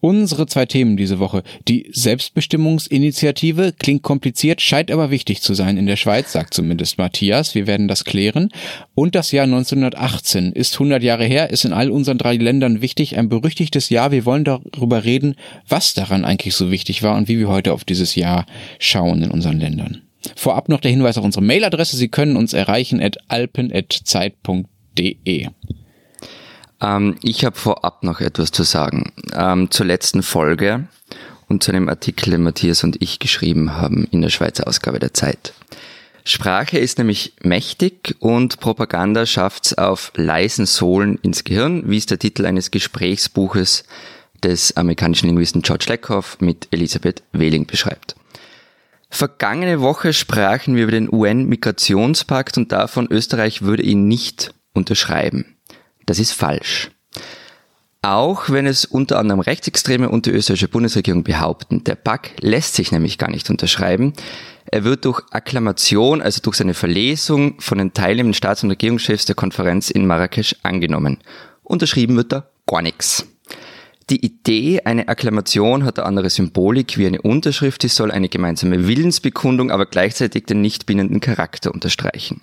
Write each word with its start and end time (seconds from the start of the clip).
Unsere 0.00 0.46
zwei 0.46 0.66
Themen 0.66 0.96
diese 0.96 1.18
Woche. 1.18 1.42
Die 1.68 1.88
Selbstbestimmungsinitiative 1.90 3.72
klingt 3.78 4.02
kompliziert, 4.02 4.60
scheint 4.60 4.90
aber 4.90 5.10
wichtig 5.10 5.40
zu 5.40 5.54
sein 5.54 5.78
in 5.78 5.86
der 5.86 5.96
Schweiz, 5.96 6.32
sagt 6.32 6.52
zumindest 6.52 6.98
Matthias. 6.98 7.54
Wir 7.54 7.66
werden 7.66 7.88
das 7.88 8.04
klären. 8.04 8.50
Und 8.94 9.14
das 9.14 9.32
Jahr 9.32 9.44
1918 9.44 10.52
ist 10.52 10.74
100 10.74 11.02
Jahre 11.02 11.24
her, 11.24 11.50
ist 11.50 11.64
in 11.64 11.72
all 11.72 11.90
unseren 11.90 12.18
drei 12.18 12.36
Ländern 12.36 12.82
wichtig, 12.82 13.16
ein 13.16 13.30
berüchtigtes 13.30 13.88
Jahr. 13.88 14.12
Wir 14.12 14.26
wollen 14.26 14.44
darüber 14.44 15.04
reden, 15.04 15.34
was 15.66 15.94
daran 15.94 16.26
eigentlich 16.26 16.54
so 16.54 16.70
wichtig 16.70 17.02
war 17.02 17.16
und 17.16 17.28
wie 17.28 17.38
wir 17.38 17.48
heute 17.48 17.72
auf 17.72 17.84
dieses 17.84 18.14
Jahr 18.16 18.44
schauen 18.78 19.22
in 19.22 19.30
unseren 19.30 19.58
Ländern. 19.58 20.02
Vorab 20.34 20.68
noch 20.68 20.80
der 20.80 20.90
Hinweis 20.90 21.16
auf 21.16 21.24
unsere 21.24 21.44
Mailadresse. 21.44 21.96
Sie 21.96 22.08
können 22.08 22.36
uns 22.36 22.52
erreichen 22.52 23.00
at 23.00 23.16
alpen.zeit.de. 23.28 24.56
Ähm, 26.80 27.16
ich 27.22 27.44
habe 27.44 27.56
vorab 27.56 28.02
noch 28.02 28.20
etwas 28.20 28.50
zu 28.50 28.62
sagen. 28.62 29.12
Ähm, 29.32 29.70
zur 29.70 29.86
letzten 29.86 30.22
Folge 30.22 30.88
und 31.48 31.62
zu 31.62 31.72
einem 31.72 31.88
Artikel, 31.88 32.30
den 32.30 32.42
Matthias 32.42 32.84
und 32.84 33.00
ich 33.02 33.18
geschrieben 33.18 33.74
haben 33.74 34.04
in 34.10 34.22
der 34.22 34.30
Schweizer 34.30 34.66
Ausgabe 34.66 34.98
der 34.98 35.14
Zeit. 35.14 35.52
Sprache 36.24 36.78
ist 36.78 36.98
nämlich 36.98 37.34
mächtig 37.42 38.16
und 38.18 38.58
Propaganda 38.58 39.26
schafft's 39.26 39.74
auf 39.74 40.12
leisen 40.16 40.66
Sohlen 40.66 41.20
ins 41.22 41.44
Gehirn, 41.44 41.88
wie 41.88 41.98
es 41.98 42.06
der 42.06 42.18
Titel 42.18 42.46
eines 42.46 42.72
Gesprächsbuches 42.72 43.84
des 44.42 44.76
amerikanischen 44.76 45.26
Linguisten 45.26 45.62
George 45.62 45.86
Lakoff 45.88 46.38
mit 46.40 46.66
Elisabeth 46.72 47.22
Wehling 47.32 47.66
beschreibt. 47.66 48.16
Vergangene 49.08 49.80
Woche 49.80 50.12
sprachen 50.12 50.74
wir 50.74 50.82
über 50.82 50.92
den 50.92 51.12
UN-Migrationspakt 51.12 52.58
und 52.58 52.72
davon, 52.72 53.06
Österreich 53.08 53.62
würde 53.62 53.84
ihn 53.84 54.08
nicht 54.08 54.52
unterschreiben. 54.74 55.55
Das 56.06 56.18
ist 56.18 56.32
falsch. 56.32 56.90
Auch 58.02 58.50
wenn 58.50 58.66
es 58.66 58.84
unter 58.84 59.18
anderem 59.18 59.40
Rechtsextreme 59.40 60.08
und 60.08 60.26
die 60.26 60.30
österreichische 60.30 60.68
Bundesregierung 60.68 61.24
behaupten, 61.24 61.82
der 61.82 61.96
Pakt 61.96 62.40
lässt 62.40 62.74
sich 62.74 62.92
nämlich 62.92 63.18
gar 63.18 63.30
nicht 63.30 63.50
unterschreiben. 63.50 64.12
Er 64.66 64.84
wird 64.84 65.04
durch 65.04 65.22
Akklamation, 65.32 66.22
also 66.22 66.40
durch 66.40 66.56
seine 66.56 66.74
Verlesung 66.74 67.60
von 67.60 67.78
den 67.78 67.94
teilnehmenden 67.94 68.34
Staats- 68.34 68.62
und 68.62 68.70
Regierungschefs 68.70 69.24
der 69.24 69.34
Konferenz 69.34 69.90
in 69.90 70.06
Marrakesch 70.06 70.54
angenommen. 70.62 71.18
Unterschrieben 71.64 72.16
wird 72.16 72.30
da 72.30 72.48
gar 72.66 72.82
nichts. 72.82 73.26
Die 74.08 74.24
Idee, 74.24 74.82
eine 74.84 75.08
Akklamation 75.08 75.84
hat 75.84 75.98
eine 75.98 76.06
andere 76.06 76.30
Symbolik 76.30 76.96
wie 76.96 77.08
eine 77.08 77.22
Unterschrift, 77.22 77.82
die 77.82 77.88
soll 77.88 78.12
eine 78.12 78.28
gemeinsame 78.28 78.86
Willensbekundung, 78.86 79.72
aber 79.72 79.86
gleichzeitig 79.86 80.46
den 80.46 80.60
nicht 80.60 80.86
bindenden 80.86 81.18
Charakter 81.18 81.74
unterstreichen. 81.74 82.40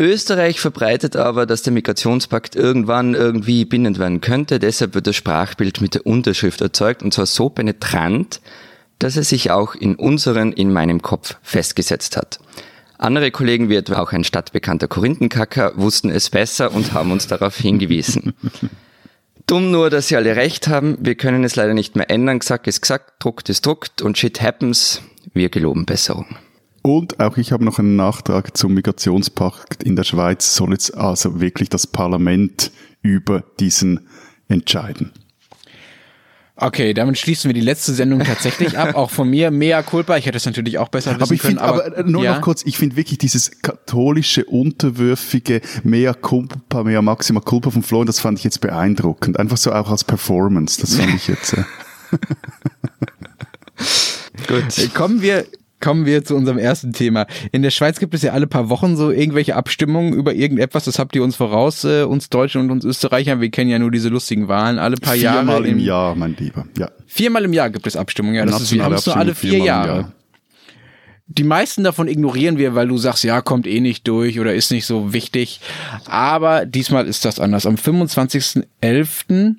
Österreich 0.00 0.60
verbreitet 0.60 1.14
aber, 1.14 1.44
dass 1.44 1.60
der 1.60 1.74
Migrationspakt 1.74 2.56
irgendwann 2.56 3.14
irgendwie 3.14 3.66
bindend 3.66 3.98
werden 3.98 4.22
könnte. 4.22 4.58
Deshalb 4.58 4.94
wird 4.94 5.06
das 5.06 5.14
Sprachbild 5.14 5.82
mit 5.82 5.94
der 5.94 6.06
Unterschrift 6.06 6.62
erzeugt 6.62 7.02
und 7.02 7.12
zwar 7.12 7.26
so 7.26 7.50
penetrant, 7.50 8.40
dass 8.98 9.18
er 9.18 9.24
sich 9.24 9.50
auch 9.50 9.74
in 9.74 9.96
unseren, 9.96 10.52
in 10.52 10.72
meinem 10.72 11.02
Kopf 11.02 11.36
festgesetzt 11.42 12.16
hat. 12.16 12.38
Andere 12.96 13.30
Kollegen, 13.30 13.68
wie 13.68 13.76
etwa 13.76 13.98
auch 13.98 14.12
ein 14.12 14.24
stadtbekannter 14.24 14.88
Korinthenkacker, 14.88 15.72
wussten 15.76 16.08
es 16.08 16.30
besser 16.30 16.72
und 16.72 16.94
haben 16.94 17.12
uns 17.12 17.26
darauf 17.26 17.58
hingewiesen. 17.58 18.32
Dumm 19.46 19.70
nur, 19.70 19.90
dass 19.90 20.08
sie 20.08 20.16
alle 20.16 20.34
recht 20.34 20.68
haben. 20.68 20.96
Wir 21.00 21.14
können 21.14 21.44
es 21.44 21.56
leider 21.56 21.74
nicht 21.74 21.94
mehr 21.94 22.08
ändern. 22.08 22.38
Gesagt 22.38 22.66
ist 22.68 22.80
gesagt, 22.80 23.22
druckt 23.22 23.50
ist 23.50 23.66
druckt 23.66 24.00
und 24.00 24.16
shit 24.16 24.40
happens. 24.40 25.02
Wir 25.34 25.50
geloben 25.50 25.84
Besserung. 25.84 26.38
Und 26.82 27.20
auch 27.20 27.36
ich 27.36 27.52
habe 27.52 27.64
noch 27.64 27.78
einen 27.78 27.96
Nachtrag 27.96 28.56
zum 28.56 28.74
Migrationspakt 28.74 29.82
in 29.82 29.96
der 29.96 30.04
Schweiz. 30.04 30.54
Soll 30.54 30.72
jetzt 30.72 30.96
also 30.96 31.40
wirklich 31.40 31.68
das 31.68 31.86
Parlament 31.86 32.70
über 33.02 33.44
diesen 33.58 34.08
entscheiden? 34.48 35.12
Okay, 36.62 36.92
damit 36.92 37.16
schließen 37.18 37.48
wir 37.48 37.54
die 37.54 37.62
letzte 37.62 37.94
Sendung 37.94 38.20
tatsächlich 38.20 38.76
ab. 38.78 38.94
Auch 38.94 39.10
von 39.10 39.30
mir, 39.30 39.50
mea 39.50 39.82
culpa. 39.82 40.18
Ich 40.18 40.26
hätte 40.26 40.36
es 40.36 40.44
natürlich 40.44 40.76
auch 40.76 40.88
besser 40.88 41.12
wissen 41.12 41.22
aber 41.22 41.32
ich 41.32 41.40
können. 41.40 41.58
Find, 41.58 41.66
aber, 41.66 41.86
aber 41.86 42.02
nur 42.02 42.22
ja? 42.22 42.34
noch 42.34 42.42
kurz, 42.42 42.62
ich 42.66 42.76
finde 42.76 42.96
wirklich 42.96 43.16
dieses 43.16 43.62
katholische, 43.62 44.44
unterwürfige 44.44 45.62
mea 45.84 46.12
culpa, 46.12 46.84
mea 46.84 47.00
maxima 47.00 47.40
culpa 47.40 47.70
von 47.70 47.82
Florian, 47.82 48.06
das 48.06 48.20
fand 48.20 48.38
ich 48.38 48.44
jetzt 48.44 48.60
beeindruckend. 48.60 49.38
Einfach 49.38 49.56
so 49.56 49.72
auch 49.72 49.90
als 49.90 50.04
Performance, 50.04 50.78
das 50.82 50.96
fand 50.96 51.14
ich 51.14 51.28
jetzt. 51.28 51.54
Äh 51.54 51.64
Gut. 54.46 54.94
Kommen 54.94 55.22
wir 55.22 55.46
Kommen 55.80 56.06
wir 56.06 56.24
zu 56.24 56.36
unserem 56.36 56.58
ersten 56.58 56.92
Thema. 56.92 57.26
In 57.52 57.62
der 57.62 57.70
Schweiz 57.70 57.98
gibt 57.98 58.14
es 58.14 58.22
ja 58.22 58.32
alle 58.32 58.46
paar 58.46 58.68
Wochen 58.68 58.96
so 58.96 59.10
irgendwelche 59.10 59.56
Abstimmungen 59.56 60.12
über 60.12 60.34
irgendetwas. 60.34 60.84
Das 60.84 60.98
habt 60.98 61.16
ihr 61.16 61.22
uns 61.22 61.36
voraus, 61.36 61.84
äh, 61.84 62.02
uns 62.02 62.28
Deutschen 62.28 62.60
und 62.62 62.70
uns 62.70 62.84
Österreichern. 62.84 63.40
Wir 63.40 63.50
kennen 63.50 63.70
ja 63.70 63.78
nur 63.78 63.90
diese 63.90 64.08
lustigen 64.08 64.48
Wahlen 64.48 64.78
alle 64.78 64.96
paar 64.96 65.14
viermal 65.14 65.34
Jahre. 65.34 65.46
Viermal 65.46 65.66
im 65.66 65.78
Jahr, 65.78 66.14
mein 66.14 66.36
Lieber. 66.36 66.66
Ja. 66.78 66.90
Viermal 67.06 67.44
im 67.44 67.52
Jahr 67.52 67.70
gibt 67.70 67.86
es 67.86 67.96
Abstimmungen. 67.96 68.36
Ja, 68.36 68.46
das 68.46 68.60
ist, 68.60 68.72
wir 68.72 68.84
haben 68.84 68.94
es 68.94 69.06
nur 69.06 69.16
alle 69.16 69.34
vier 69.34 69.58
Jahre. 69.58 70.12
Die 71.32 71.44
meisten 71.44 71.84
davon 71.84 72.08
ignorieren 72.08 72.58
wir, 72.58 72.74
weil 72.74 72.88
du 72.88 72.98
sagst, 72.98 73.22
ja, 73.22 73.40
kommt 73.40 73.68
eh 73.68 73.80
nicht 73.80 74.08
durch 74.08 74.40
oder 74.40 74.52
ist 74.52 74.72
nicht 74.72 74.84
so 74.84 75.12
wichtig. 75.12 75.60
Aber 76.06 76.66
diesmal 76.66 77.06
ist 77.06 77.24
das 77.24 77.38
anders. 77.38 77.66
Am 77.66 77.76
25.11 77.76 79.54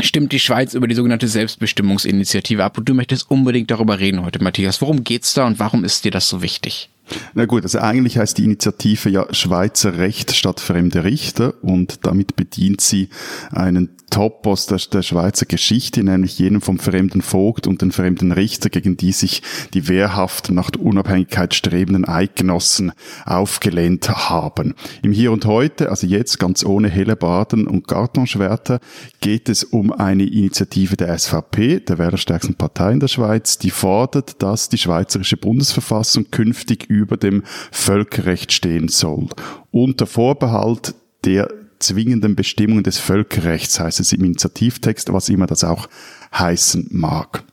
stimmt 0.00 0.32
die 0.32 0.40
Schweiz 0.40 0.74
über 0.74 0.88
die 0.88 0.94
sogenannte 0.94 1.28
Selbstbestimmungsinitiative 1.28 2.64
ab 2.64 2.78
und 2.78 2.88
du 2.88 2.94
möchtest 2.94 3.30
unbedingt 3.30 3.70
darüber 3.70 3.98
reden 3.98 4.22
heute, 4.22 4.42
Matthias. 4.42 4.80
Worum 4.80 5.04
geht's 5.04 5.34
da 5.34 5.46
und 5.46 5.58
warum 5.58 5.84
ist 5.84 6.04
dir 6.04 6.10
das 6.10 6.28
so 6.28 6.42
wichtig? 6.42 6.88
Na 7.34 7.44
gut, 7.46 7.64
also 7.64 7.78
eigentlich 7.80 8.18
heißt 8.18 8.38
die 8.38 8.44
Initiative 8.44 9.10
ja 9.10 9.26
Schweizer 9.32 9.98
Recht 9.98 10.34
statt 10.34 10.60
fremde 10.60 11.04
Richter 11.04 11.54
und 11.62 12.06
damit 12.06 12.36
bedient 12.36 12.80
sie 12.80 13.08
einen 13.50 13.90
Topos 14.14 14.66
der, 14.66 14.78
der 14.92 15.02
Schweizer 15.02 15.44
Geschichte, 15.44 16.04
nämlich 16.04 16.38
jenen 16.38 16.60
vom 16.60 16.78
fremden 16.78 17.20
Vogt 17.20 17.66
und 17.66 17.82
den 17.82 17.90
fremden 17.90 18.30
Richter, 18.30 18.70
gegen 18.70 18.96
die 18.96 19.10
sich 19.10 19.42
die 19.72 19.88
wehrhaft 19.88 20.52
nach 20.52 20.70
der 20.70 20.82
Unabhängigkeit 20.82 21.52
strebenden 21.52 22.04
Eidgenossen 22.04 22.92
aufgelehnt 23.24 24.08
haben. 24.08 24.74
Im 25.02 25.10
Hier 25.10 25.32
und 25.32 25.46
Heute, 25.46 25.90
also 25.90 26.06
jetzt 26.06 26.38
ganz 26.38 26.64
ohne 26.64 26.88
Hellebarden 26.88 27.66
und 27.66 27.88
Gartenschwerter, 27.88 28.78
geht 29.20 29.48
es 29.48 29.64
um 29.64 29.92
eine 29.92 30.24
Initiative 30.24 30.96
der 30.96 31.18
SVP, 31.18 31.80
der 31.80 31.98
wählerstärksten 31.98 32.54
Partei 32.54 32.92
in 32.92 33.00
der 33.00 33.08
Schweiz, 33.08 33.58
die 33.58 33.70
fordert, 33.70 34.40
dass 34.42 34.68
die 34.68 34.78
schweizerische 34.78 35.36
Bundesverfassung 35.36 36.30
künftig 36.30 36.88
über 36.94 37.16
dem 37.16 37.42
Völkerrecht 37.70 38.52
stehen 38.52 38.88
soll. 38.88 39.28
Unter 39.70 40.06
Vorbehalt 40.06 40.94
der 41.24 41.48
zwingenden 41.78 42.34
Bestimmungen 42.34 42.84
des 42.84 42.98
Völkerrechts, 42.98 43.80
heißt 43.80 44.00
es 44.00 44.12
im 44.12 44.24
Initiativtext, 44.24 45.12
was 45.12 45.28
immer 45.28 45.46
das 45.46 45.64
auch 45.64 45.88
heißen 46.32 46.88
mag. 46.90 47.44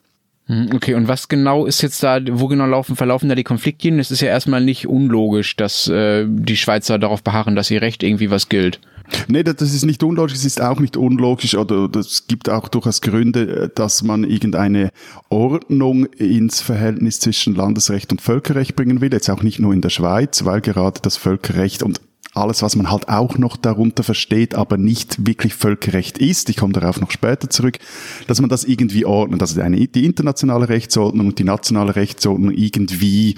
Okay, 0.73 0.95
und 0.95 1.07
was 1.07 1.29
genau 1.29 1.65
ist 1.65 1.81
jetzt 1.81 2.03
da, 2.03 2.19
wo 2.29 2.47
genau 2.47 2.65
laufen, 2.65 2.95
verlaufen 2.95 3.29
da 3.29 3.35
die 3.35 3.43
Konfliktlinien? 3.43 4.01
Es 4.01 4.11
ist 4.11 4.21
ja 4.21 4.27
erstmal 4.27 4.61
nicht 4.61 4.87
unlogisch, 4.87 5.55
dass 5.55 5.87
äh, 5.87 6.25
die 6.27 6.57
Schweizer 6.57 6.99
darauf 6.99 7.23
beharren, 7.23 7.55
dass 7.55 7.71
ihr 7.71 7.81
Recht 7.81 8.03
irgendwie 8.03 8.31
was 8.31 8.49
gilt. 8.49 8.79
Nee, 9.27 9.43
das 9.43 9.73
ist 9.73 9.85
nicht 9.85 10.03
unlogisch, 10.03 10.33
es 10.33 10.45
ist 10.45 10.61
auch 10.61 10.79
nicht 10.79 10.97
unlogisch 10.97 11.55
oder 11.55 11.89
es 11.99 12.27
gibt 12.27 12.49
auch 12.49 12.67
durchaus 12.67 13.01
Gründe, 13.01 13.71
dass 13.73 14.03
man 14.03 14.23
irgendeine 14.23 14.91
Ordnung 15.29 16.05
ins 16.05 16.61
Verhältnis 16.61 17.19
zwischen 17.19 17.55
Landesrecht 17.55 18.11
und 18.11 18.21
Völkerrecht 18.21 18.75
bringen 18.75 19.01
will, 19.01 19.11
jetzt 19.11 19.29
auch 19.29 19.43
nicht 19.43 19.59
nur 19.59 19.73
in 19.73 19.81
der 19.81 19.89
Schweiz, 19.89 20.45
weil 20.45 20.61
gerade 20.61 21.01
das 21.01 21.17
Völkerrecht 21.17 21.83
und 21.83 22.01
alles, 22.33 22.61
was 22.61 22.75
man 22.75 22.89
halt 22.89 23.09
auch 23.09 23.37
noch 23.37 23.57
darunter 23.57 24.03
versteht, 24.03 24.55
aber 24.55 24.77
nicht 24.77 25.27
wirklich 25.27 25.53
Völkerrecht 25.53 26.17
ist, 26.17 26.49
ich 26.49 26.57
komme 26.57 26.73
darauf 26.73 27.01
noch 27.01 27.11
später 27.11 27.49
zurück, 27.49 27.79
dass 28.27 28.39
man 28.39 28.49
das 28.49 28.63
irgendwie 28.63 29.05
ordnet, 29.05 29.41
also 29.41 29.59
eine, 29.61 29.87
die 29.87 30.05
internationale 30.05 30.69
Rechtsordnung 30.69 31.27
und 31.27 31.39
die 31.39 31.43
nationale 31.43 31.95
Rechtsordnung 31.95 32.51
irgendwie 32.51 33.35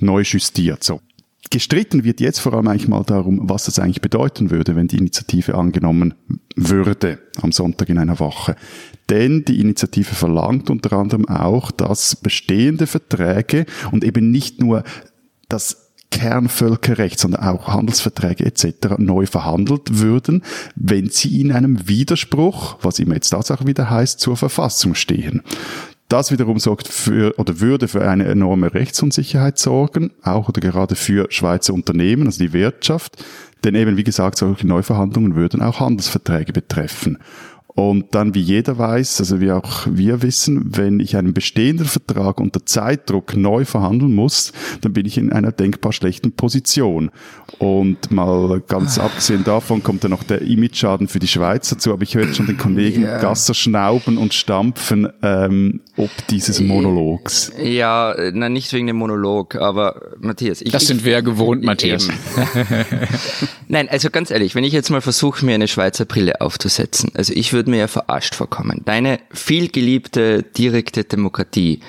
neu 0.00 0.20
justiert. 0.20 0.84
So. 0.84 1.00
Gestritten 1.50 2.04
wird 2.04 2.20
jetzt 2.20 2.40
vor 2.40 2.54
allem 2.54 2.68
eigentlich 2.68 2.88
mal 2.88 3.04
darum, 3.04 3.48
was 3.48 3.64
das 3.64 3.78
eigentlich 3.78 4.00
bedeuten 4.00 4.50
würde, 4.50 4.76
wenn 4.76 4.88
die 4.88 4.98
Initiative 4.98 5.54
angenommen 5.54 6.14
würde 6.56 7.18
am 7.40 7.52
Sonntag 7.52 7.88
in 7.88 7.98
einer 7.98 8.18
Woche. 8.18 8.56
Denn 9.08 9.44
die 9.44 9.60
Initiative 9.60 10.14
verlangt 10.14 10.70
unter 10.70 10.92
anderem 10.94 11.28
auch, 11.28 11.70
dass 11.70 12.16
bestehende 12.16 12.86
Verträge 12.86 13.66
und 13.92 14.04
eben 14.04 14.30
nicht 14.30 14.60
nur 14.60 14.82
das 15.48 15.86
Kernvölkerrecht, 16.10 17.18
sondern 17.18 17.42
auch 17.42 17.68
Handelsverträge 17.68 18.44
etc. 18.46 18.96
neu 18.98 19.26
verhandelt 19.26 19.98
würden, 19.98 20.42
wenn 20.74 21.10
sie 21.10 21.40
in 21.40 21.52
einem 21.52 21.88
Widerspruch, 21.88 22.78
was 22.80 22.98
immer 22.98 23.14
jetzt 23.14 23.32
das 23.32 23.50
auch 23.50 23.66
wieder 23.66 23.90
heißt, 23.90 24.18
zur 24.20 24.36
Verfassung 24.36 24.94
stehen. 24.94 25.42
Das 26.08 26.30
wiederum 26.30 26.60
sorgt 26.60 26.86
für 26.86 27.36
oder 27.38 27.60
würde 27.60 27.88
für 27.88 28.08
eine 28.08 28.26
enorme 28.26 28.72
Rechtsunsicherheit 28.72 29.58
sorgen, 29.58 30.12
auch 30.22 30.48
oder 30.48 30.60
gerade 30.60 30.94
für 30.94 31.26
Schweizer 31.30 31.74
Unternehmen, 31.74 32.26
also 32.26 32.38
die 32.38 32.52
Wirtschaft. 32.52 33.24
Denn 33.64 33.74
eben, 33.74 33.96
wie 33.96 34.04
gesagt, 34.04 34.38
solche 34.38 34.66
Neuverhandlungen 34.66 35.34
würden 35.34 35.60
auch 35.62 35.80
Handelsverträge 35.80 36.52
betreffen. 36.52 37.18
Und 37.76 38.14
dann, 38.14 38.34
wie 38.34 38.40
jeder 38.40 38.78
weiß, 38.78 39.20
also 39.20 39.38
wie 39.38 39.52
auch 39.52 39.86
wir 39.86 40.22
wissen, 40.22 40.74
wenn 40.76 40.98
ich 40.98 41.14
einen 41.14 41.34
bestehenden 41.34 41.86
Vertrag 41.86 42.40
unter 42.40 42.64
Zeitdruck 42.64 43.36
neu 43.36 43.66
verhandeln 43.66 44.14
muss, 44.14 44.54
dann 44.80 44.94
bin 44.94 45.04
ich 45.04 45.18
in 45.18 45.30
einer 45.30 45.52
denkbar 45.52 45.92
schlechten 45.92 46.32
Position. 46.32 47.10
Und 47.58 48.10
mal 48.10 48.62
ganz 48.66 48.98
abgesehen 48.98 49.44
davon 49.44 49.82
kommt 49.82 50.04
dann 50.04 50.12
noch 50.12 50.22
der 50.22 50.40
Image-Schaden 50.40 51.06
für 51.06 51.18
die 51.18 51.28
Schweiz 51.28 51.68
dazu, 51.68 51.92
aber 51.92 52.02
ich 52.02 52.14
höre 52.14 52.32
schon 52.32 52.46
den 52.46 52.56
Kollegen 52.56 53.02
yeah. 53.02 53.20
Gasser 53.20 53.52
schnauben 53.52 54.16
und 54.16 54.32
stampfen 54.32 55.08
ähm, 55.22 55.80
ob 55.98 56.10
dieses 56.30 56.60
Monologs. 56.60 57.52
Ja, 57.62 58.14
nein, 58.32 58.52
nicht 58.52 58.72
wegen 58.72 58.86
dem 58.86 58.96
Monolog, 58.96 59.56
aber 59.56 60.12
Matthias. 60.18 60.60
Ich, 60.60 60.72
das 60.72 60.86
sind 60.86 61.04
wir 61.04 61.12
ja 61.12 61.20
gewohnt, 61.20 61.64
Matthias. 61.64 62.08
nein, 63.68 63.88
also 63.88 64.10
ganz 64.10 64.30
ehrlich, 64.30 64.54
wenn 64.54 64.64
ich 64.64 64.72
jetzt 64.72 64.90
mal 64.90 65.00
versuche, 65.00 65.44
mir 65.44 65.54
eine 65.54 65.68
Schweizer 65.68 66.04
Brille 66.04 66.40
aufzusetzen, 66.40 67.10
also 67.14 67.32
ich 67.34 67.52
würde 67.52 67.65
mir 67.66 67.78
ja 67.78 67.88
verarscht 67.88 68.34
vorkommen. 68.34 68.82
Deine 68.84 69.20
vielgeliebte 69.30 70.42
direkte 70.42 71.04
Demokratie, 71.04 71.80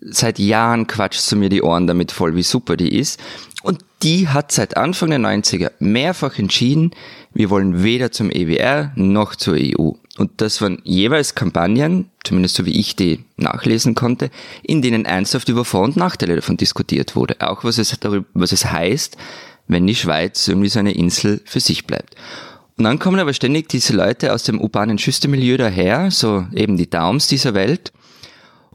seit 0.00 0.38
Jahren 0.38 0.86
quatscht 0.86 1.30
du 1.30 1.36
mir 1.36 1.48
die 1.48 1.62
Ohren 1.62 1.86
damit 1.86 2.12
voll, 2.12 2.36
wie 2.36 2.42
super 2.42 2.76
die 2.76 2.96
ist. 2.96 3.20
Und 3.62 3.84
die 4.02 4.28
hat 4.28 4.52
seit 4.52 4.76
Anfang 4.76 5.10
der 5.10 5.20
90er 5.20 5.72
mehrfach 5.78 6.38
entschieden, 6.38 6.90
wir 7.32 7.50
wollen 7.50 7.82
weder 7.82 8.12
zum 8.12 8.30
EWR 8.30 8.92
noch 8.96 9.34
zur 9.34 9.56
EU. 9.58 9.92
Und 10.16 10.30
das 10.36 10.60
waren 10.60 10.80
jeweils 10.84 11.34
Kampagnen, 11.34 12.10
zumindest 12.22 12.54
so 12.54 12.66
wie 12.66 12.78
ich 12.78 12.94
die 12.94 13.24
nachlesen 13.36 13.94
konnte, 13.94 14.30
in 14.62 14.82
denen 14.82 15.04
ernsthaft 15.04 15.48
über 15.48 15.64
Vor- 15.64 15.82
und 15.82 15.96
Nachteile 15.96 16.36
davon 16.36 16.56
diskutiert 16.56 17.16
wurde. 17.16 17.40
Auch 17.40 17.64
was 17.64 17.78
es, 17.78 17.98
darüber, 17.98 18.26
was 18.34 18.52
es 18.52 18.70
heißt, 18.70 19.16
wenn 19.66 19.86
die 19.86 19.94
Schweiz 19.94 20.46
irgendwie 20.46 20.68
so 20.68 20.78
eine 20.78 20.92
Insel 20.92 21.40
für 21.44 21.60
sich 21.60 21.86
bleibt. 21.86 22.14
Und 22.76 22.84
dann 22.84 22.98
kommen 22.98 23.20
aber 23.20 23.32
ständig 23.32 23.68
diese 23.68 23.94
Leute 23.94 24.32
aus 24.32 24.42
dem 24.42 24.60
urbanen 24.60 24.98
Schüstermilieu 24.98 25.56
daher, 25.56 26.10
so 26.10 26.46
eben 26.52 26.76
die 26.76 26.90
Daums 26.90 27.28
dieser 27.28 27.54
Welt, 27.54 27.92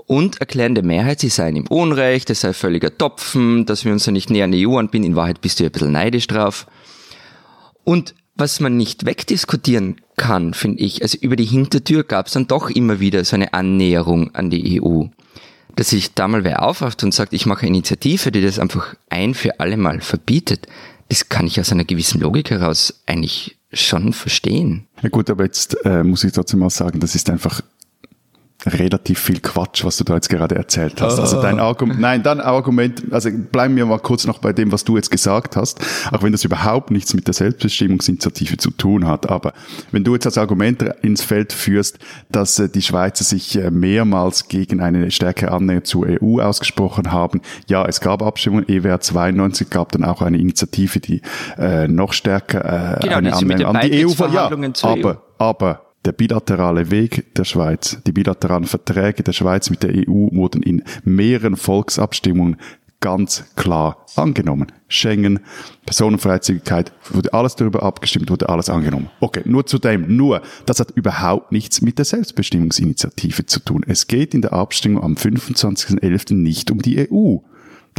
und 0.10 0.40
erklären 0.40 0.74
der 0.74 0.84
Mehrheit, 0.84 1.20
sie 1.20 1.30
seien 1.30 1.56
im 1.56 1.68
Unrecht, 1.68 2.32
es 2.32 2.42
sei 2.42 2.54
völliger 2.54 2.98
Topfen, 2.98 3.68
dass 3.68 3.86
wir 3.86 3.92
uns 3.92 4.08
ja 4.08 4.12
nicht 4.12 4.32
näher 4.32 4.46
an 4.46 4.52
die 4.52 4.66
EU 4.66 4.78
anbinden. 4.78 5.12
In 5.12 5.16
Wahrheit 5.16 5.40
bist 5.40 5.60
du 5.60 5.64
ja 5.64 5.70
ein 5.70 5.72
bisschen 5.72 5.92
neidisch 5.92 6.26
drauf. 6.26 6.66
Und 7.84 8.16
was 8.34 8.60
man 8.60 8.76
nicht 8.76 9.06
wegdiskutieren 9.06 9.98
kann, 10.18 10.56
finde 10.56 10.82
ich, 10.82 11.04
also 11.04 11.18
über 11.22 11.36
die 11.36 11.46
Hintertür 11.46 12.04
gab 12.04 12.26
es 12.26 12.34
dann 12.34 12.48
doch 12.48 12.72
immer 12.72 13.00
wieder 13.00 13.24
so 13.24 13.36
eine 13.36 13.54
Annäherung 13.54 14.34
an 14.34 14.50
die 14.50 14.82
EU. 14.82 15.04
Dass 15.76 15.90
sich 15.90 16.16
da 16.16 16.28
mal 16.28 16.44
wer 16.44 16.64
aufwacht 16.64 17.04
und 17.04 17.14
sagt, 17.14 17.34
ich 17.34 17.46
mache 17.46 17.62
eine 17.62 17.78
Initiative, 17.78 18.32
die 18.32 18.42
das 18.42 18.58
einfach 18.58 18.96
ein 19.10 19.36
für 19.36 19.60
alle 19.60 19.78
Mal 19.78 20.02
verbietet, 20.02 20.66
das 21.10 21.30
kann 21.30 21.46
ich 21.46 21.60
aus 21.60 21.72
einer 21.72 21.86
gewissen 21.86 22.20
Logik 22.20 22.50
heraus 22.50 23.02
eigentlich 23.06 23.59
schon 23.72 24.14
verstehen. 24.14 24.88
Ja 25.02 25.10
gut, 25.10 25.30
aber 25.30 25.44
jetzt 25.44 25.78
äh, 25.86 26.04
muss 26.04 26.24
ich 26.24 26.32
trotzdem 26.32 26.60
mal 26.60 26.70
sagen, 26.70 27.00
das 27.00 27.16
ist 27.16 27.30
einfach 27.30 27.62
relativ 28.66 29.20
viel 29.20 29.40
Quatsch, 29.40 29.86
was 29.86 29.98
du 29.98 30.04
da 30.04 30.16
jetzt 30.16 30.30
gerade 30.30 30.56
erzählt 30.56 31.02
hast. 31.02 31.18
Also 31.18 31.42
dein 31.42 31.60
Argument, 31.60 32.00
nein, 32.00 32.24
dein 32.24 32.42
Argument, 32.42 33.04
also 33.12 33.30
bleiben 33.32 33.76
wir 33.78 33.86
mal 33.86 34.00
kurz 34.00 34.28
noch 34.28 34.40
bei 34.40 34.52
dem, 34.52 34.72
was 34.72 34.84
du 34.84 34.98
jetzt 34.98 35.12
gesagt 35.12 35.56
hast, 35.56 35.80
auch 36.12 36.24
wenn 36.24 36.34
das 36.34 36.44
überhaupt 36.44 36.92
nichts 36.92 37.14
mit 37.14 37.28
der 37.28 37.34
Selbstbestimmungsinitiative 37.34 38.58
zu 38.58 38.72
tun 38.72 39.08
hat. 39.08 39.30
Aber 39.30 39.54
wenn 39.92 40.04
du 40.04 40.14
jetzt 40.14 40.26
als 40.26 40.38
Argument 40.38 40.82
ins 41.02 41.22
Feld 41.22 41.54
führst, 41.54 42.00
dass 42.30 42.60
äh, 42.60 42.68
die 42.68 42.82
Schweizer 42.82 43.24
sich 43.24 43.56
äh, 43.56 43.72
mehrmals 43.72 44.50
gegen 44.50 44.82
eine 44.82 45.10
stärkere 45.12 45.52
Annäherung 45.52 45.86
zur 45.86 46.08
EU 46.22 46.42
ausgesprochen 46.42 47.12
haben, 47.12 47.42
ja, 47.68 47.86
es 47.86 48.02
gab 48.02 48.22
Abstimmungen, 48.22 48.68
EWR 48.68 49.00
92 49.00 49.70
gab 49.70 49.92
dann 49.94 50.04
auch 50.04 50.22
eine 50.22 50.38
Initiative, 50.38 51.00
die 51.00 51.22
äh, 51.58 51.88
noch 51.88 52.12
stärker 52.12 52.98
äh, 52.98 53.00
genau, 53.04 53.18
eine 53.18 53.34
Annäherung 53.36 53.76
an 53.76 53.90
die 53.90 54.06
EU 54.06 54.10
war. 54.18 54.34
Ja, 54.34 54.50
aber, 54.84 55.10
EU. 55.10 55.14
aber 55.38 55.89
der 56.10 56.14
bilaterale 56.14 56.90
Weg 56.90 57.36
der 57.36 57.44
Schweiz, 57.44 58.00
die 58.08 58.12
bilateralen 58.12 58.66
Verträge 58.66 59.22
der 59.22 59.32
Schweiz 59.32 59.70
mit 59.70 59.84
der 59.84 59.92
EU 59.92 60.30
wurden 60.32 60.64
in 60.64 60.82
mehreren 61.04 61.56
Volksabstimmungen 61.56 62.58
ganz 63.00 63.44
klar 63.56 64.08
angenommen. 64.16 64.72
Schengen, 64.88 65.40
Personenfreizügigkeit, 65.86 66.94
wurde 67.12 67.32
alles 67.32 67.56
darüber 67.56 67.84
abgestimmt, 67.84 68.32
wurde 68.32 68.50
alles 68.50 68.72
angenommen. 68.72 69.12
Okay, 69.20 69.44
nur 69.46 69.68
zu 69.68 69.78
dem, 69.78 70.18
nur, 70.18 70.42
das 70.66 70.80
hat 70.80 70.90
überhaupt 70.96 71.52
nichts 71.52 71.84
mit 71.84 72.00
der 72.00 72.06
Selbstbestimmungsinitiative 72.06 73.46
zu 73.46 73.60
tun. 73.60 73.84
Es 73.88 74.08
geht 74.08 74.34
in 74.34 74.42
der 74.42 74.54
Abstimmung 74.54 75.04
am 75.04 75.14
25.11. 75.14 76.34
nicht 76.34 76.72
um 76.72 76.82
die 76.82 77.08
EU. 77.08 77.38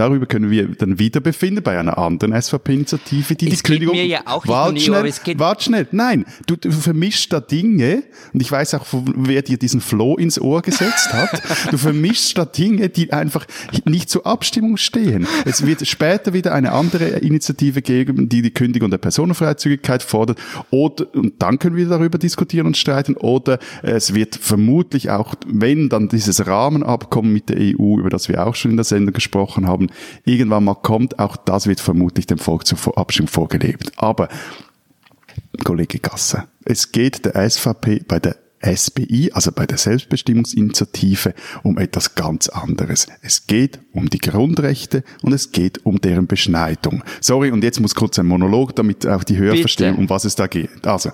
Darüber 0.00 0.25
können 0.25 0.50
wir 0.50 0.67
dann 0.67 0.99
wieder 0.99 1.20
befinden 1.20 1.62
bei 1.62 1.79
einer 1.79 1.99
anderen 1.99 2.32
SVP-Initiative, 2.32 3.35
die 3.35 3.50
es 3.50 3.58
die 3.58 3.62
Kündigung. 3.62 3.94
Mir 3.94 4.06
ja 4.06 4.20
auch 4.25 4.47
wart 4.47 4.73
nicht 4.73 4.87
schnell, 4.87 5.12
geht 5.23 5.38
wart 5.38 5.62
schnell. 5.62 5.88
Nein, 5.93 6.25
du, 6.47 6.56
du 6.56 6.73
vermischst 6.73 7.31
da 7.31 7.38
Dinge 7.41 8.05
und 8.32 8.41
ich 8.41 8.50
weiß 8.50 8.73
auch, 8.76 8.87
wer 9.14 9.43
dir 9.43 9.58
diesen 9.58 9.82
Floh 9.82 10.17
ins 10.17 10.41
Ohr 10.41 10.62
gesetzt 10.62 11.12
hat. 11.12 11.43
du 11.70 11.76
vermischst 11.76 12.38
da 12.38 12.47
Dinge, 12.47 12.88
die 12.88 13.12
einfach 13.12 13.44
nicht 13.85 14.08
zur 14.08 14.26
Abstimmung 14.26 14.79
stehen. 14.79 15.26
Es 15.44 15.67
wird 15.67 15.87
später 15.87 16.32
wieder 16.32 16.55
eine 16.55 16.73
andere 16.73 17.05
Initiative 17.19 17.82
geben, 17.82 18.31
die 18.31 18.41
die 18.41 18.52
Kündigung 18.52 18.91
der 18.91 18.97
Personenfreizügigkeit 18.97 20.02
fordert. 20.02 20.38
Oder 20.70 21.14
und 21.14 21.43
dann 21.43 21.58
können 21.58 21.76
wir 21.76 21.87
darüber 21.87 22.17
diskutieren 22.17 22.67
und 22.67 22.79
streiten. 22.79 23.19
Oder 23.19 23.58
es 23.82 24.14
wird 24.14 24.37
vermutlich 24.37 25.11
auch, 25.11 25.35
wenn 25.47 25.91
dann 25.91 26.08
dieses 26.08 26.47
Rahmenabkommen 26.47 27.35
mit 27.35 27.50
der 27.50 27.58
EU, 27.58 27.99
über 27.99 28.08
das 28.08 28.31
wir 28.31 28.47
auch 28.47 28.55
schon 28.55 28.70
in 28.70 28.79
der 28.79 28.85
Sendung 28.85 29.12
gesprochen 29.12 29.67
haben, 29.67 29.89
irgendwann 30.25 30.64
mal 30.64 30.75
kommt. 30.75 31.19
Auch 31.19 31.37
das 31.37 31.66
wird 31.66 31.81
vermutlich 31.81 32.26
dem 32.26 32.38
Volk 32.38 32.66
zur 32.66 32.96
Abstimmung 32.96 33.28
vorgelebt. 33.28 33.92
Aber, 33.96 34.28
Kollege 35.64 35.98
Gasse, 35.98 36.44
es 36.64 36.92
geht 36.92 37.25
der 37.25 37.48
SVP 37.48 38.02
bei 38.06 38.19
der 38.19 38.37
SBI, 38.62 39.32
also 39.32 39.52
bei 39.52 39.66
der 39.66 39.78
Selbstbestimmungsinitiative, 39.78 41.34
um 41.62 41.78
etwas 41.78 42.14
ganz 42.14 42.48
anderes. 42.48 43.06
Es 43.22 43.46
geht 43.46 43.81
um 43.92 44.10
die 44.10 44.19
Grundrechte 44.19 45.02
und 45.22 45.32
es 45.32 45.52
geht 45.52 45.84
um 45.87 46.00
deren 46.00 46.26
Beschneidung. 46.26 47.02
Sorry, 47.20 47.50
und 47.50 47.64
jetzt 47.64 47.81
muss 47.81 47.94
kurz 47.94 48.19
ein 48.19 48.26
Monolog, 48.26 48.76
damit 48.76 49.06
auch 49.06 49.25
die 49.25 49.38
Hörer 49.38 49.52
Bitte. 49.52 49.62
verstehen, 49.62 49.96
um 49.96 50.10
was 50.10 50.25
es 50.25 50.34
da 50.34 50.46
geht. 50.46 50.87
Also, 50.87 51.10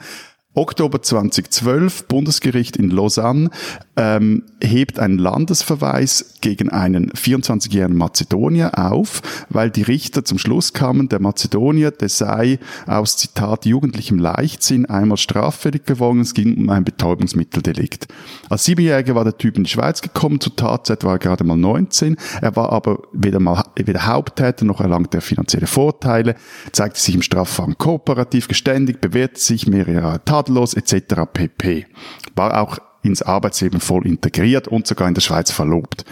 Oktober 0.57 1.03
2012, 1.03 2.07
Bundesgericht 2.07 2.79
in 2.79 2.91
Lausanne 2.91 3.51
ähm, 3.97 4.43
hebt 4.63 4.99
einen 4.99 5.19
Landesverweis 5.19 6.37
gegen 6.41 6.71
einen 6.71 7.11
24-jährigen 7.11 7.97
Mazedonier 7.97 8.79
auf, 8.79 9.21
weil 9.51 9.71
die 9.71 9.83
Richter 9.83 10.25
zum 10.25 10.39
Schluss 10.39 10.73
kamen, 10.73 11.11
der 11.11 11.21
Mazedonier, 11.21 11.91
der 11.91 12.09
sei 12.09 12.59
aus 12.87 13.19
Zitat 13.19 13.67
jugendlichem 13.67 14.19
Leichtsinn 14.19 14.87
einmal 14.87 15.19
straffällig 15.19 15.85
geworden, 15.85 16.21
es 16.21 16.33
ging 16.33 16.57
um 16.57 16.71
ein 16.71 16.85
Betäubungsmitteldelikt. 16.85 18.09
Als 18.49 18.65
Siebenjähriger 18.65 19.15
war 19.15 19.25
der 19.25 19.37
Typ 19.37 19.59
in 19.59 19.65
die 19.65 19.71
Schweiz 19.71 20.01
gekommen, 20.01 20.41
zur 20.41 20.57
Tatzeit 20.57 21.05
war 21.05 21.17
er 21.17 21.19
gerade 21.19 21.45
mal 21.45 21.59
19, 21.59 22.17
er 22.41 22.57
war 22.57 22.73
aber 22.73 23.03
weder, 23.13 23.41
mal, 23.41 23.63
weder 23.77 24.07
Haupttäter 24.07 24.65
noch 24.65 24.81
erlangte 24.81 25.19
er 25.19 25.23
finanzielle 25.23 25.67
Vorteile, 25.67 26.35
zeigte 26.73 26.99
sich 26.99 27.15
im 27.15 27.23
Strafverfahren 27.23 27.77
kooperativ, 27.77 28.49
geständig, 28.49 29.03
bewährte 29.03 29.39
sich 29.39 29.67
mehrere 29.67 30.01
Jahre 30.01 30.25
tadellos 30.47 30.75
etc. 30.75 31.23
pp. 31.33 31.87
War 32.35 32.61
auch 32.61 32.79
ins 33.03 33.23
Arbeitsleben 33.23 33.81
voll 33.81 34.07
integriert 34.07 34.69
und 34.69 34.87
sogar 34.87 35.09
in 35.09 35.15
der 35.15 35.21
Schweiz 35.21 35.51
verlobt. 35.51 36.05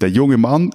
Der 0.00 0.10
junge 0.10 0.36
Mann 0.36 0.70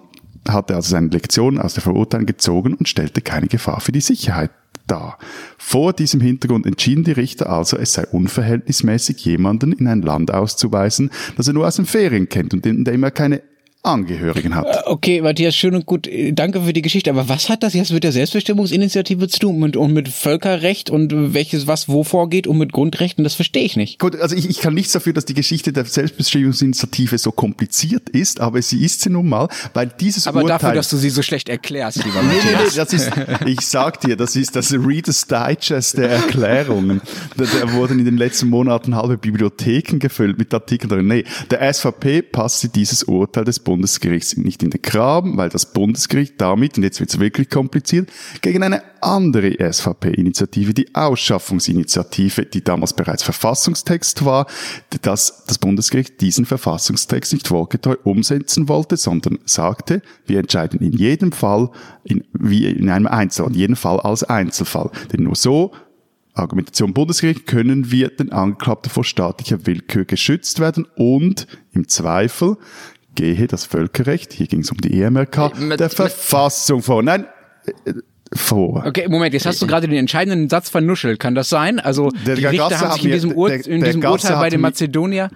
hatte 0.48 0.76
also 0.76 0.92
seine 0.92 1.08
Lektion 1.08 1.58
aus 1.58 1.74
der 1.74 1.84
Verurteilung 1.84 2.26
gezogen 2.26 2.74
und 2.74 2.90
stellte 2.90 3.22
keine 3.22 3.48
Gefahr 3.48 3.80
für 3.80 3.92
die 3.92 4.02
Sicherheit 4.02 4.52
dar. 4.88 5.18
Vor 5.58 5.94
diesem 5.94 6.20
Hintergrund 6.20 6.66
entschieden 6.66 7.06
die 7.06 7.14
Richter 7.14 7.50
also, 7.50 7.78
es 7.78 7.94
sei 7.94 8.06
unverhältnismäßig, 8.06 9.24
jemanden 9.24 9.72
in 9.72 9.88
ein 9.88 10.02
Land 10.02 10.34
auszuweisen, 10.34 11.10
das 11.38 11.48
er 11.48 11.54
nur 11.54 11.66
aus 11.66 11.78
den 11.78 11.86
Ferien 11.86 12.28
kennt 12.28 12.54
und 12.54 12.66
in 12.66 12.84
dem 12.84 13.04
er 13.04 13.12
keine 13.12 13.42
Angehörigen 13.84 14.56
hat. 14.56 14.66
Äh, 14.66 14.80
okay, 14.86 15.22
Matthias, 15.22 15.56
schön 15.56 15.76
und 15.76 15.86
gut. 15.86 16.10
Danke 16.32 16.62
für 16.62 16.72
die 16.72 16.82
Geschichte. 16.82 17.10
Aber 17.10 17.28
was 17.28 17.50
hat 17.50 17.64
das 17.64 17.74
jetzt 17.74 17.92
mit 17.92 18.06
der 18.06 18.14
Selbstbestimmungsinitiative 18.14 19.28
zu 19.28 19.40
tun 19.40 19.62
und, 19.62 19.76
und 19.76 19.92
mit 19.92 20.08
Völkerrecht 20.08 20.90
und 20.90 21.34
welches 21.34 21.68
was 21.68 21.90
wo 21.90 22.06
vorgeht 22.06 22.48
und 22.48 22.58
mit 22.58 22.72
Grundrechten? 22.72 23.26
Das 23.26 23.36
verstehe 23.36 23.64
ich 23.64 23.76
nicht. 23.76 24.00
Gut, 24.00 24.16
also 24.16 24.38
ich, 24.38 24.50
ich 24.50 24.60
kann 24.62 24.74
nichts 24.74 24.94
dafür, 24.94 25.12
dass 25.12 25.26
die 25.26 25.34
Geschichte 25.34 25.74
der 25.74 25.84
Selbstbestimmungsinitiative 25.84 27.18
so 27.18 27.34
kompliziert 27.34 28.10
ist, 28.10 28.40
aber 28.40 28.62
sie 28.62 28.84
ist 28.86 29.02
sie 29.02 29.10
nun 29.10 29.28
mal, 29.28 29.50
weil 29.74 29.92
dieses 30.00 30.28
aber 30.28 30.44
Urteil... 30.44 30.54
Aber 30.54 30.64
dafür, 30.64 30.76
dass 30.76 30.90
du 30.90 30.96
sie 30.96 31.10
so 31.10 31.22
schlecht 31.22 31.50
erklärst, 31.50 32.06
lieber 32.06 32.24
Matthias. 32.24 32.46
nee, 32.46 32.52
nee, 32.52 32.64
nee, 32.64 32.76
das 32.76 32.94
ist, 32.94 33.12
ich 33.46 33.62
sag 33.68 34.00
dir, 34.00 34.16
das 34.16 34.38
ist 34.38 34.56
das 34.56 34.72
Reader's 34.72 35.28
Digest 35.28 35.98
der 35.98 36.10
Erklärungen. 36.10 37.02
da, 37.36 37.44
da 37.44 37.74
wurden 37.74 38.00
in 38.00 38.06
den 38.06 38.18
letzten 38.18 38.48
Monaten 38.48 38.96
halbe 38.96 39.18
Bibliotheken 39.18 40.00
gefüllt 40.00 40.38
mit 40.38 40.54
Artikeln 40.54 40.90
drin. 40.90 41.08
Nee, 41.08 41.26
der 41.52 41.74
SVP 41.74 42.22
passte 42.22 42.70
dieses 42.70 43.04
Urteil 43.04 43.44
des 43.44 43.60
Bundes 43.60 43.73
Bundesgerichts 43.74 44.38
nicht 44.38 44.62
in 44.62 44.70
den 44.70 44.84
Graben, 44.84 45.36
weil 45.36 45.50
das 45.50 45.74
Bundesgericht 45.74 46.36
damit, 46.38 46.78
und 46.78 46.84
jetzt 46.84 47.00
wird 47.00 47.10
es 47.10 47.20
wirklich 47.20 47.50
kompliziert, 47.50 48.08
gegen 48.42 48.62
eine 48.62 48.84
andere 49.02 49.56
SVP-Initiative, 49.58 50.76
die 50.76 50.94
Ausschaffungsinitiative, 50.94 52.46
die 52.46 52.64
damals 52.64 52.94
bereits 52.94 53.24
Verfassungstext 53.24 54.26
war, 54.26 54.46
dass 55.02 55.46
das 55.48 55.58
Bundesgericht 55.58 56.22
diesen 56.22 56.46
Verfassungstext 56.46 57.34
nicht 57.34 57.48
vorgetreu 57.48 57.96
umsetzen 58.04 58.70
wollte, 58.70 58.96
sondern 58.96 59.40
sagte, 59.46 60.04
wir 60.28 60.38
entscheiden 60.38 60.80
in 60.82 60.94
jedem 60.94 61.32
Fall, 61.32 61.72
in, 62.04 62.24
wie 62.34 62.68
in 62.68 62.92
einem 62.92 63.08
Einzel, 63.08 63.48
in 63.48 63.56
jedem 63.56 63.76
Fall 63.76 64.00
als 64.02 64.24
Einzelfall. 64.24 64.92
Denn 65.12 65.24
nur 65.24 65.36
so 65.36 65.72
Argumentation 66.36 66.94
Bundesgericht 66.94 67.46
können 67.46 67.92
wir 67.92 68.10
den 68.10 68.32
Angeklagten 68.32 68.90
vor 68.90 69.04
staatlicher 69.04 69.66
Willkür 69.66 70.06
geschützt 70.06 70.60
werden 70.60 70.88
und 70.96 71.48
im 71.74 71.88
Zweifel 71.88 72.58
gehe 73.16 73.48
das 73.48 73.66
Völkerrecht, 73.66 74.34
hier 74.34 74.48
ging 74.48 74.62
es 74.62 74.72
um 74.72 74.78
die 74.78 75.02
EMRK, 75.02 75.52
äh, 75.72 75.78
der 75.78 75.90
Verfassung 75.90 76.82
vor. 76.82 77.04
Nein, 77.04 77.26
äh, 77.86 77.94
vor. 78.36 78.84
Okay, 78.86 79.08
Moment, 79.08 79.34
jetzt 79.34 79.46
hast 79.46 79.62
du 79.62 79.68
gerade 79.68 79.88
den 79.88 79.98
entscheidenden 79.98 80.50
Satz 80.50 80.70
vernuschelt. 80.70 81.20
Kann 81.20 81.36
das 81.36 81.50
sein? 81.50 81.80
Also 81.80 82.10
der, 82.26 82.36
die 82.36 82.46
Richter 82.46 82.80
haben 82.80 82.94
sich 82.94 83.06
in 83.06 83.12
diesem, 83.12 83.32
Ur 83.34 83.50
der, 83.50 83.66
in 83.68 83.84
diesem 83.84 84.04
Urteil 84.04 84.38
bei 84.38 84.50
den 84.50 84.62
Mazedonier 84.62 85.30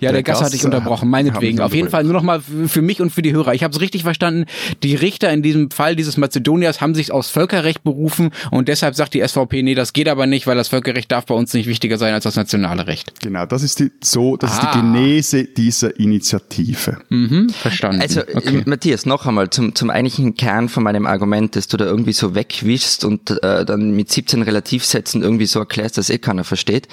ja, 0.00 0.10
der, 0.10 0.12
der 0.12 0.22
Gast 0.22 0.42
hat 0.42 0.52
dich 0.52 0.64
unterbrochen, 0.64 1.08
meinetwegen. 1.08 1.60
Auf 1.60 1.74
jeden 1.74 1.90
Fall 1.90 2.04
nur 2.04 2.12
noch 2.12 2.22
mal 2.22 2.40
für 2.40 2.82
mich 2.82 3.00
und 3.00 3.10
für 3.10 3.22
die 3.22 3.32
Hörer. 3.32 3.54
Ich 3.54 3.62
habe 3.64 3.74
es 3.74 3.80
richtig 3.80 4.02
verstanden. 4.02 4.46
Die 4.82 4.94
Richter 4.94 5.32
in 5.32 5.42
diesem 5.42 5.70
Fall 5.70 5.96
dieses 5.96 6.16
Mazedoniers 6.16 6.80
haben 6.80 6.94
sich 6.94 7.12
aus 7.12 7.30
Völkerrecht 7.30 7.82
berufen 7.82 8.30
und 8.50 8.68
deshalb 8.68 8.94
sagt 8.94 9.14
die 9.14 9.26
SVP, 9.26 9.62
nee, 9.62 9.74
das 9.74 9.92
geht 9.92 10.08
aber 10.08 10.26
nicht, 10.26 10.46
weil 10.46 10.56
das 10.56 10.68
Völkerrecht 10.68 11.10
darf 11.10 11.26
bei 11.26 11.34
uns 11.34 11.52
nicht 11.54 11.68
wichtiger 11.68 11.98
sein 11.98 12.14
als 12.14 12.24
das 12.24 12.36
nationale 12.36 12.86
Recht. 12.86 13.20
Genau, 13.20 13.46
das 13.46 13.62
ist 13.62 13.80
die, 13.80 13.90
so, 14.02 14.36
das 14.36 14.50
ah. 14.50 14.54
ist 14.54 14.62
die 14.62 14.66
ah. 14.66 14.80
Genese 14.80 15.44
dieser 15.44 15.98
Initiative. 15.98 16.98
Mhm, 17.08 17.50
verstanden. 17.50 18.02
Also, 18.02 18.20
okay. 18.20 18.62
Matthias, 18.66 19.06
noch 19.06 19.26
einmal 19.26 19.50
zum, 19.50 19.74
zum 19.74 19.90
eigentlichen 19.90 20.34
Kern 20.34 20.68
von 20.68 20.82
meinem 20.82 21.06
Argument, 21.06 21.56
dass 21.56 21.68
du 21.68 21.76
da 21.76 21.84
irgendwie 21.84 22.12
so 22.12 22.34
wegwischst 22.34 23.04
und 23.04 23.30
äh, 23.42 23.64
dann 23.64 23.92
mit 23.92 24.10
17 24.10 24.42
Relativsätzen 24.42 25.22
irgendwie 25.22 25.46
so 25.46 25.60
erklärst, 25.60 25.98
dass 25.98 26.10
eh 26.10 26.18
keiner 26.18 26.44
versteht. 26.44 26.88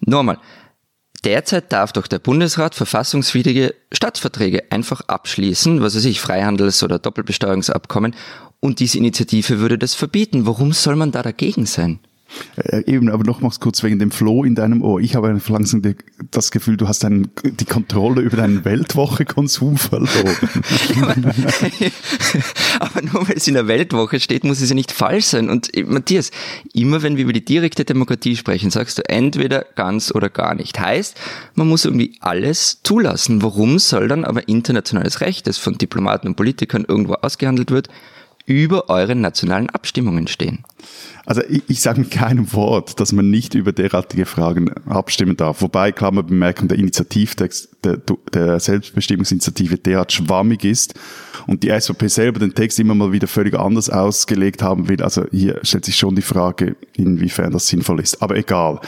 Nur 0.00 0.20
einmal, 0.20 0.38
Derzeit 1.26 1.72
darf 1.72 1.92
doch 1.92 2.06
der 2.06 2.20
Bundesrat 2.20 2.76
verfassungswidrige 2.76 3.74
Staatsverträge 3.90 4.70
einfach 4.70 5.00
abschließen, 5.08 5.82
was 5.82 5.96
weiß 5.96 6.04
ich, 6.04 6.20
Freihandels- 6.20 6.84
oder 6.84 7.00
Doppelbesteuerungsabkommen, 7.00 8.14
und 8.60 8.78
diese 8.78 8.98
Initiative 8.98 9.58
würde 9.58 9.76
das 9.76 9.94
verbieten. 9.94 10.46
Warum 10.46 10.72
soll 10.72 10.94
man 10.94 11.10
da 11.10 11.22
dagegen 11.22 11.66
sein? 11.66 11.98
Äh, 12.56 12.82
eben, 12.86 13.08
aber 13.10 13.24
nochmals 13.24 13.60
kurz 13.60 13.82
wegen 13.82 13.98
dem 13.98 14.10
Floh 14.10 14.44
in 14.44 14.54
deinem 14.54 14.82
Ohr. 14.82 15.00
Ich 15.00 15.14
habe 15.14 15.40
langsam 15.48 15.82
das 16.30 16.50
Gefühl, 16.50 16.76
du 16.76 16.88
hast 16.88 17.04
einen, 17.04 17.30
die 17.44 17.64
Kontrolle 17.64 18.22
über 18.22 18.36
deinen 18.36 18.64
Weltwoche-Konsum 18.64 19.76
verloren. 19.76 20.08
aber 22.80 23.02
nur 23.02 23.28
weil 23.28 23.36
es 23.36 23.46
in 23.46 23.54
der 23.54 23.68
Weltwoche 23.68 24.20
steht, 24.20 24.44
muss 24.44 24.60
es 24.60 24.68
ja 24.68 24.74
nicht 24.74 24.92
falsch 24.92 25.26
sein. 25.26 25.48
Und 25.48 25.74
äh, 25.76 25.84
Matthias, 25.84 26.30
immer 26.72 27.02
wenn 27.02 27.16
wir 27.16 27.24
über 27.24 27.32
die 27.32 27.44
direkte 27.44 27.84
Demokratie 27.84 28.36
sprechen, 28.36 28.70
sagst 28.70 28.98
du 28.98 29.08
entweder 29.08 29.64
ganz 29.74 30.14
oder 30.14 30.28
gar 30.28 30.54
nicht. 30.54 30.78
Heißt, 30.78 31.16
man 31.54 31.68
muss 31.68 31.84
irgendwie 31.84 32.16
alles 32.20 32.80
zulassen. 32.82 33.42
Warum 33.42 33.78
soll 33.78 34.08
dann 34.08 34.24
aber 34.24 34.48
internationales 34.48 35.20
Recht, 35.20 35.46
das 35.46 35.58
von 35.58 35.78
Diplomaten 35.78 36.28
und 36.28 36.36
Politikern 36.36 36.84
irgendwo 36.86 37.14
ausgehandelt 37.14 37.70
wird, 37.70 37.88
über 38.46 38.88
euren 38.88 39.20
nationalen 39.20 39.68
Abstimmungen 39.70 40.28
stehen? 40.28 40.64
Also 41.26 41.42
ich, 41.48 41.62
ich 41.66 41.80
sage 41.80 42.00
mit 42.00 42.12
keinem 42.12 42.52
Wort, 42.52 43.00
dass 43.00 43.12
man 43.12 43.28
nicht 43.28 43.54
über 43.54 43.72
derartige 43.72 44.24
Fragen 44.24 44.72
abstimmen 44.86 45.36
darf. 45.36 45.60
Wobei, 45.60 45.90
Klammer 45.90 46.22
bemerken, 46.22 46.68
der 46.68 46.78
Initiativtext 46.78 47.76
der, 47.84 48.00
der 48.32 48.60
Selbstbestimmungsinitiative 48.60 49.78
derart 49.78 50.12
schwammig 50.12 50.64
ist 50.64 50.94
und 51.48 51.64
die 51.64 51.70
SVP 51.78 52.06
selber 52.06 52.38
den 52.38 52.54
Text 52.54 52.78
immer 52.78 52.94
mal 52.94 53.12
wieder 53.12 53.26
völlig 53.26 53.54
anders 53.54 53.90
ausgelegt 53.90 54.62
haben 54.62 54.88
will. 54.88 55.02
Also 55.02 55.24
hier 55.32 55.58
stellt 55.62 55.84
sich 55.84 55.96
schon 55.96 56.14
die 56.14 56.22
Frage, 56.22 56.76
inwiefern 56.94 57.52
das 57.52 57.66
sinnvoll 57.66 58.00
ist. 58.00 58.22
Aber 58.22 58.36
egal. 58.36 58.80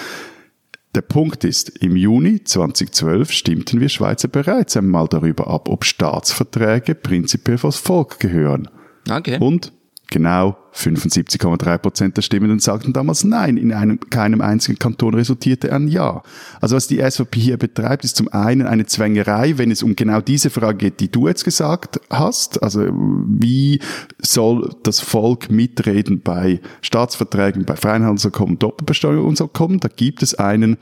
Der 0.94 1.02
Punkt 1.02 1.44
ist, 1.44 1.68
im 1.80 1.96
Juni 1.96 2.42
2012 2.42 3.30
stimmten 3.30 3.80
wir 3.80 3.88
Schweizer 3.88 4.28
bereits 4.28 4.76
einmal 4.76 5.06
darüber 5.06 5.48
ab, 5.48 5.68
ob 5.68 5.84
Staatsverträge 5.84 6.94
prinzipiell 6.94 7.58
vors 7.58 7.76
Volk 7.76 8.18
gehören. 8.20 8.68
Okay. 9.10 9.38
Und 9.40 9.72
Genau 10.10 10.56
75,3 10.72 11.78
Prozent 11.78 12.16
der 12.16 12.22
Stimmenden 12.22 12.60
sagten 12.60 12.94
damals 12.94 13.24
Nein. 13.24 13.58
In 13.58 13.74
einem, 13.74 14.00
keinem 14.00 14.40
einzigen 14.40 14.78
Kanton 14.78 15.12
resultierte 15.14 15.70
ein 15.70 15.86
Ja. 15.88 16.22
Also 16.62 16.76
was 16.76 16.86
die 16.86 16.98
SVP 16.98 17.38
hier 17.38 17.56
betreibt, 17.58 18.04
ist 18.04 18.16
zum 18.16 18.28
einen 18.28 18.66
eine 18.66 18.86
Zwängerei, 18.86 19.58
wenn 19.58 19.70
es 19.70 19.82
um 19.82 19.96
genau 19.96 20.22
diese 20.22 20.48
Frage 20.48 20.78
geht, 20.78 21.00
die 21.00 21.10
du 21.10 21.28
jetzt 21.28 21.44
gesagt 21.44 22.00
hast. 22.08 22.62
Also 22.62 22.88
wie 22.90 23.80
soll 24.18 24.70
das 24.82 25.00
Volk 25.00 25.50
mitreden 25.50 26.22
bei 26.22 26.60
Staatsverträgen, 26.80 27.66
bei 27.66 27.76
Freihandelsabkommen, 27.76 28.58
Doppelbesteuerung 28.58 29.26
und 29.28 29.36
so 29.36 29.46
kommen? 29.46 29.78
Da 29.78 29.88
gibt 29.88 30.22
es 30.22 30.34
einen 30.34 30.78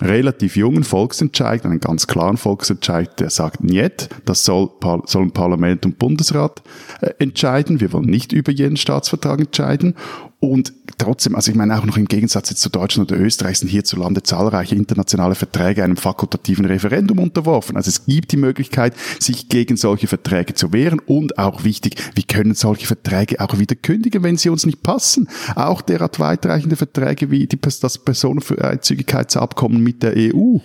relativ 0.00 0.56
jungen 0.56 0.84
Volksentscheid, 0.84 1.64
einen 1.64 1.80
ganz 1.80 2.06
klaren 2.06 2.36
Volksentscheid, 2.36 3.20
der 3.20 3.30
sagt, 3.30 3.62
nicht, 3.62 4.08
das 4.24 4.44
soll, 4.44 4.70
sollen 5.06 5.32
Parlament 5.32 5.84
und 5.84 5.98
Bundesrat 5.98 6.62
äh, 7.00 7.10
entscheiden. 7.18 7.80
Wir 7.80 7.92
wollen 7.92 8.06
nicht 8.06 8.32
über 8.32 8.52
jeden 8.52 8.76
Staatsvertrag 8.76 9.40
entscheiden. 9.40 9.94
Und 10.40 10.72
trotzdem, 10.96 11.36
also 11.36 11.50
ich 11.50 11.56
meine 11.56 11.78
auch 11.78 11.84
noch 11.84 11.98
im 11.98 12.06
Gegensatz 12.06 12.48
jetzt 12.48 12.62
zu 12.62 12.70
Deutschland 12.70 13.12
oder 13.12 13.20
Österreich 13.20 13.58
sind 13.58 13.68
hierzulande 13.68 14.22
zahlreiche 14.22 14.74
internationale 14.74 15.34
Verträge 15.34 15.84
einem 15.84 15.98
fakultativen 15.98 16.64
Referendum 16.64 17.18
unterworfen. 17.18 17.76
Also 17.76 17.90
es 17.90 18.06
gibt 18.06 18.32
die 18.32 18.38
Möglichkeit, 18.38 18.94
sich 19.18 19.50
gegen 19.50 19.76
solche 19.76 20.06
Verträge 20.06 20.54
zu 20.54 20.72
wehren 20.72 20.98
und 20.98 21.36
auch 21.36 21.64
wichtig, 21.64 21.96
wir 22.14 22.24
können 22.24 22.54
solche 22.54 22.86
Verträge 22.86 23.38
auch 23.38 23.58
wieder 23.58 23.76
kündigen, 23.76 24.22
wenn 24.22 24.38
sie 24.38 24.48
uns 24.48 24.64
nicht 24.64 24.82
passen. 24.82 25.28
Auch 25.56 25.82
derart 25.82 26.18
weitreichende 26.18 26.76
Verträge 26.76 27.30
wie 27.30 27.46
die, 27.46 27.60
das 27.60 27.98
Personenfreizügigkeitsabkommen 27.98 29.82
mit 29.82 30.02
der 30.02 30.14
EU. 30.16 30.56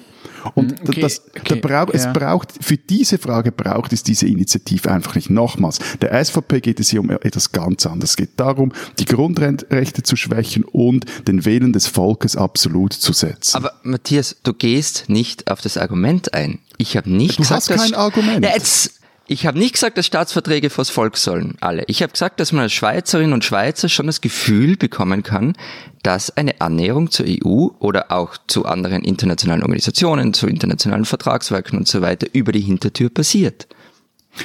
Und 0.54 0.80
hm, 0.80 0.88
okay, 0.88 1.02
das, 1.02 1.22
okay, 1.38 1.60
da 1.62 1.68
braucht, 1.68 1.94
ja. 1.94 2.00
es 2.00 2.14
braucht, 2.14 2.54
für 2.62 2.78
diese 2.78 3.18
Frage 3.18 3.52
braucht 3.52 3.94
es 3.94 4.04
diese 4.04 4.28
Initiative 4.28 4.92
einfach 4.92 5.16
nicht. 5.16 5.30
Nochmals, 5.30 5.80
der 6.02 6.24
SVP 6.24 6.62
geht 6.62 6.80
es 6.80 6.90
hier 6.90 7.02
um 7.02 7.10
etwas 7.10 7.52
ganz 7.52 7.86
anderes. 7.86 8.12
Es 8.12 8.18
geht 8.18 8.40
darum, 8.40 8.72
die 9.00 9.06
Grundrechte 9.06 10.04
zu 10.04 10.16
schwächen 10.16 10.64
und 10.64 11.06
den 11.28 11.46
Willen 11.46 11.74
des 11.74 11.88
Volkes 11.88 12.36
absolut 12.36 12.94
zu 12.94 13.14
setzen. 13.14 13.58
Aber 13.58 13.74
Matthias, 13.84 14.38
du 14.44 14.54
gehst 14.54 15.06
nicht 15.08 15.50
auf 15.50 15.62
das 15.62 15.78
Argument 15.78 16.34
ein. 16.34 16.60
Ich 16.78 16.98
habe 16.98 17.10
nicht 17.10 17.38
du 17.38 17.44
gesagt, 17.44 17.70
hast 17.70 17.82
kein 17.82 17.94
Argument. 17.94 18.44
Ja, 18.44 18.52
jetzt, 18.52 18.95
ich 19.28 19.48
habe 19.48 19.58
nicht 19.58 19.74
gesagt, 19.74 19.98
dass 19.98 20.06
Staatsverträge 20.06 20.70
vors 20.70 20.90
Volk 20.90 21.18
sollen, 21.18 21.56
alle. 21.60 21.84
Ich 21.88 22.04
habe 22.04 22.12
gesagt, 22.12 22.40
dass 22.40 22.52
man 22.52 22.64
als 22.64 22.74
Schweizerin 22.74 23.34
und 23.34 23.44
Schweizer 23.44 23.90
schon 23.90 24.06
das 24.06 24.22
Gefühl 24.22 24.78
bekommen 24.78 25.24
kann, 25.24 25.54
dass 26.04 26.36
eine 26.38 26.62
Annäherung 26.62 27.10
zur 27.10 27.26
EU 27.28 27.70
oder 27.80 28.12
auch 28.12 28.38
zu 28.48 28.66
anderen 28.66 29.04
internationalen 29.04 29.64
Organisationen, 29.64 30.34
zu 30.34 30.48
internationalen 30.48 31.06
Vertragswerken 31.06 31.80
und 31.80 31.88
so 31.88 32.02
weiter 32.02 32.28
über 32.34 32.52
die 32.52 32.62
Hintertür 32.62 33.10
passiert. 33.10 33.68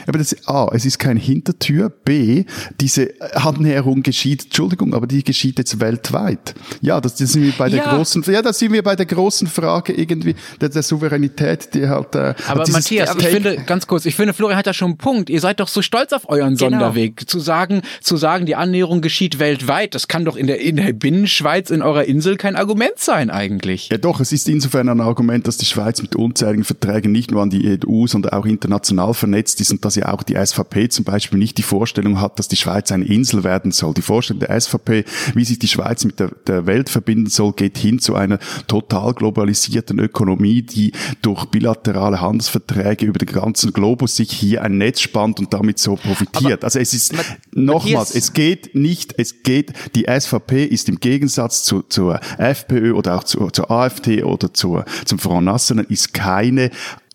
Aber 0.06 0.18
das, 0.18 0.36
A, 0.46 0.68
es 0.72 0.84
ist 0.84 0.98
kein 0.98 1.16
Hintertür. 1.16 1.90
B, 1.90 2.44
diese 2.80 3.14
Annäherung 3.34 4.02
geschieht, 4.02 4.44
Entschuldigung, 4.44 4.94
aber 4.94 5.06
die 5.06 5.24
geschieht 5.24 5.58
jetzt 5.58 5.80
weltweit. 5.80 6.54
Ja, 6.80 7.00
das, 7.00 7.16
das 7.16 7.32
sind 7.32 7.42
wir 7.42 7.52
bei 7.52 7.68
der 7.68 7.84
ja. 7.84 7.96
großen, 7.96 8.22
ja, 8.28 8.42
da 8.42 8.52
sind 8.52 8.72
wir 8.72 8.82
bei 8.82 8.96
der 8.96 9.06
großen 9.06 9.46
Frage 9.46 9.92
irgendwie 9.92 10.34
der, 10.60 10.68
der 10.68 10.82
Souveränität, 10.82 11.74
die 11.74 11.88
halt, 11.88 12.14
äh, 12.14 12.34
Aber 12.46 12.68
Matthias, 12.68 13.14
ich 13.16 13.26
finde, 13.26 13.56
ganz 13.66 13.86
kurz, 13.86 14.06
ich 14.06 14.14
finde, 14.14 14.32
Florian 14.32 14.58
hat 14.58 14.66
da 14.66 14.74
schon 14.74 14.90
einen 14.90 14.98
Punkt. 14.98 15.30
Ihr 15.30 15.40
seid 15.40 15.60
doch 15.60 15.68
so 15.68 15.82
stolz 15.82 16.12
auf 16.12 16.28
euren 16.28 16.56
genau. 16.56 16.70
Sonderweg. 16.70 17.28
Zu 17.28 17.40
sagen, 17.40 17.82
zu 18.00 18.16
sagen, 18.16 18.46
die 18.46 18.56
Annäherung 18.56 19.00
geschieht 19.00 19.38
weltweit, 19.38 19.94
das 19.94 20.08
kann 20.08 20.24
doch 20.24 20.36
in 20.36 20.46
der, 20.46 20.60
in 20.60 20.76
der 20.76 20.92
Binnenschweiz, 20.92 21.70
in 21.70 21.82
eurer 21.82 22.04
Insel 22.04 22.36
kein 22.36 22.56
Argument 22.56 22.98
sein 22.98 23.30
eigentlich. 23.30 23.88
Ja 23.90 23.98
doch, 23.98 24.20
es 24.20 24.32
ist 24.32 24.48
insofern 24.48 24.88
ein 24.88 25.00
Argument, 25.00 25.46
dass 25.46 25.56
die 25.56 25.66
Schweiz 25.66 26.02
mit 26.02 26.16
unzähligen 26.16 26.64
Verträgen 26.64 27.12
nicht 27.12 27.30
nur 27.30 27.42
an 27.42 27.50
die 27.50 27.78
EU, 27.86 28.06
sondern 28.06 28.32
auch 28.32 28.46
international 28.46 29.14
vernetzt 29.14 29.60
ist 29.60 29.79
und 29.80 29.86
dass 29.86 29.96
ja 29.96 30.12
auch 30.12 30.22
die 30.22 30.34
SVP 30.34 30.90
zum 30.90 31.04
Beispiel 31.06 31.38
nicht 31.38 31.56
die 31.56 31.62
Vorstellung 31.62 32.20
hat, 32.20 32.38
dass 32.38 32.48
die 32.48 32.56
Schweiz 32.56 32.92
eine 32.92 33.06
Insel 33.06 33.44
werden 33.44 33.72
soll. 33.72 33.94
Die 33.94 34.02
Vorstellung 34.02 34.40
der 34.40 34.60
SVP, 34.60 35.04
wie 35.34 35.44
sich 35.44 35.58
die 35.58 35.68
Schweiz 35.68 36.04
mit 36.04 36.20
der, 36.20 36.32
der 36.46 36.66
Welt 36.66 36.90
verbinden 36.90 37.30
soll, 37.30 37.54
geht 37.54 37.78
hin 37.78 37.98
zu 37.98 38.14
einer 38.14 38.38
total 38.66 39.14
globalisierten 39.14 39.98
Ökonomie, 39.98 40.60
die 40.60 40.92
durch 41.22 41.46
bilaterale 41.46 42.20
Handelsverträge 42.20 43.06
über 43.06 43.18
den 43.18 43.32
ganzen 43.32 43.72
Globus 43.72 44.16
sich 44.16 44.30
hier 44.30 44.62
ein 44.62 44.76
Netz 44.76 45.00
spannt 45.00 45.40
und 45.40 45.54
damit 45.54 45.78
so 45.78 45.96
profitiert. 45.96 46.60
Aber 46.60 46.64
also 46.64 46.78
es 46.78 46.92
ist 46.92 47.14
nochmals, 47.54 48.14
es 48.14 48.34
geht 48.34 48.74
nicht, 48.74 49.14
es 49.16 49.42
geht, 49.42 49.72
die 49.94 50.04
SVP 50.04 50.64
ist 50.64 50.90
im 50.90 51.00
Gegensatz 51.00 51.64
zu, 51.64 51.82
zur 51.82 52.20
FPÖ 52.36 52.92
oder 52.92 53.16
auch 53.16 53.24
zu, 53.24 53.48
zur 53.50 53.70
AfD 53.70 54.24
oder 54.24 54.52
zur, 54.52 54.84
zum 55.06 55.18
Front 55.18 55.46
National 55.46 55.86
ist 55.88 56.12
keine 56.12 56.70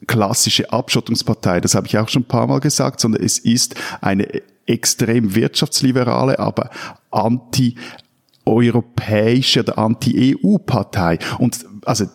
klassische 0.08 0.72
Abschottungspartei, 0.72 1.62
das 1.62 1.76
habe 1.76 1.88
ich 1.88 1.98
auch 1.98 2.10
schon 2.10 2.24
ein 2.24 2.28
paar 2.28 2.48
Mal 2.48 2.60
gesagt, 2.60 3.00
sondern 3.00 3.24
es 3.24 3.40
ist 3.40 3.76
eine 4.02 4.28
extrem 4.66 5.36
wirtschaftsliberale, 5.36 6.40
aber 6.40 6.70
anti 7.12 7.76
europäische 8.46 9.62
oder 9.62 9.78
Anti-EU-Partei. 9.78 11.20
Und 11.40 11.66
also 11.86 12.06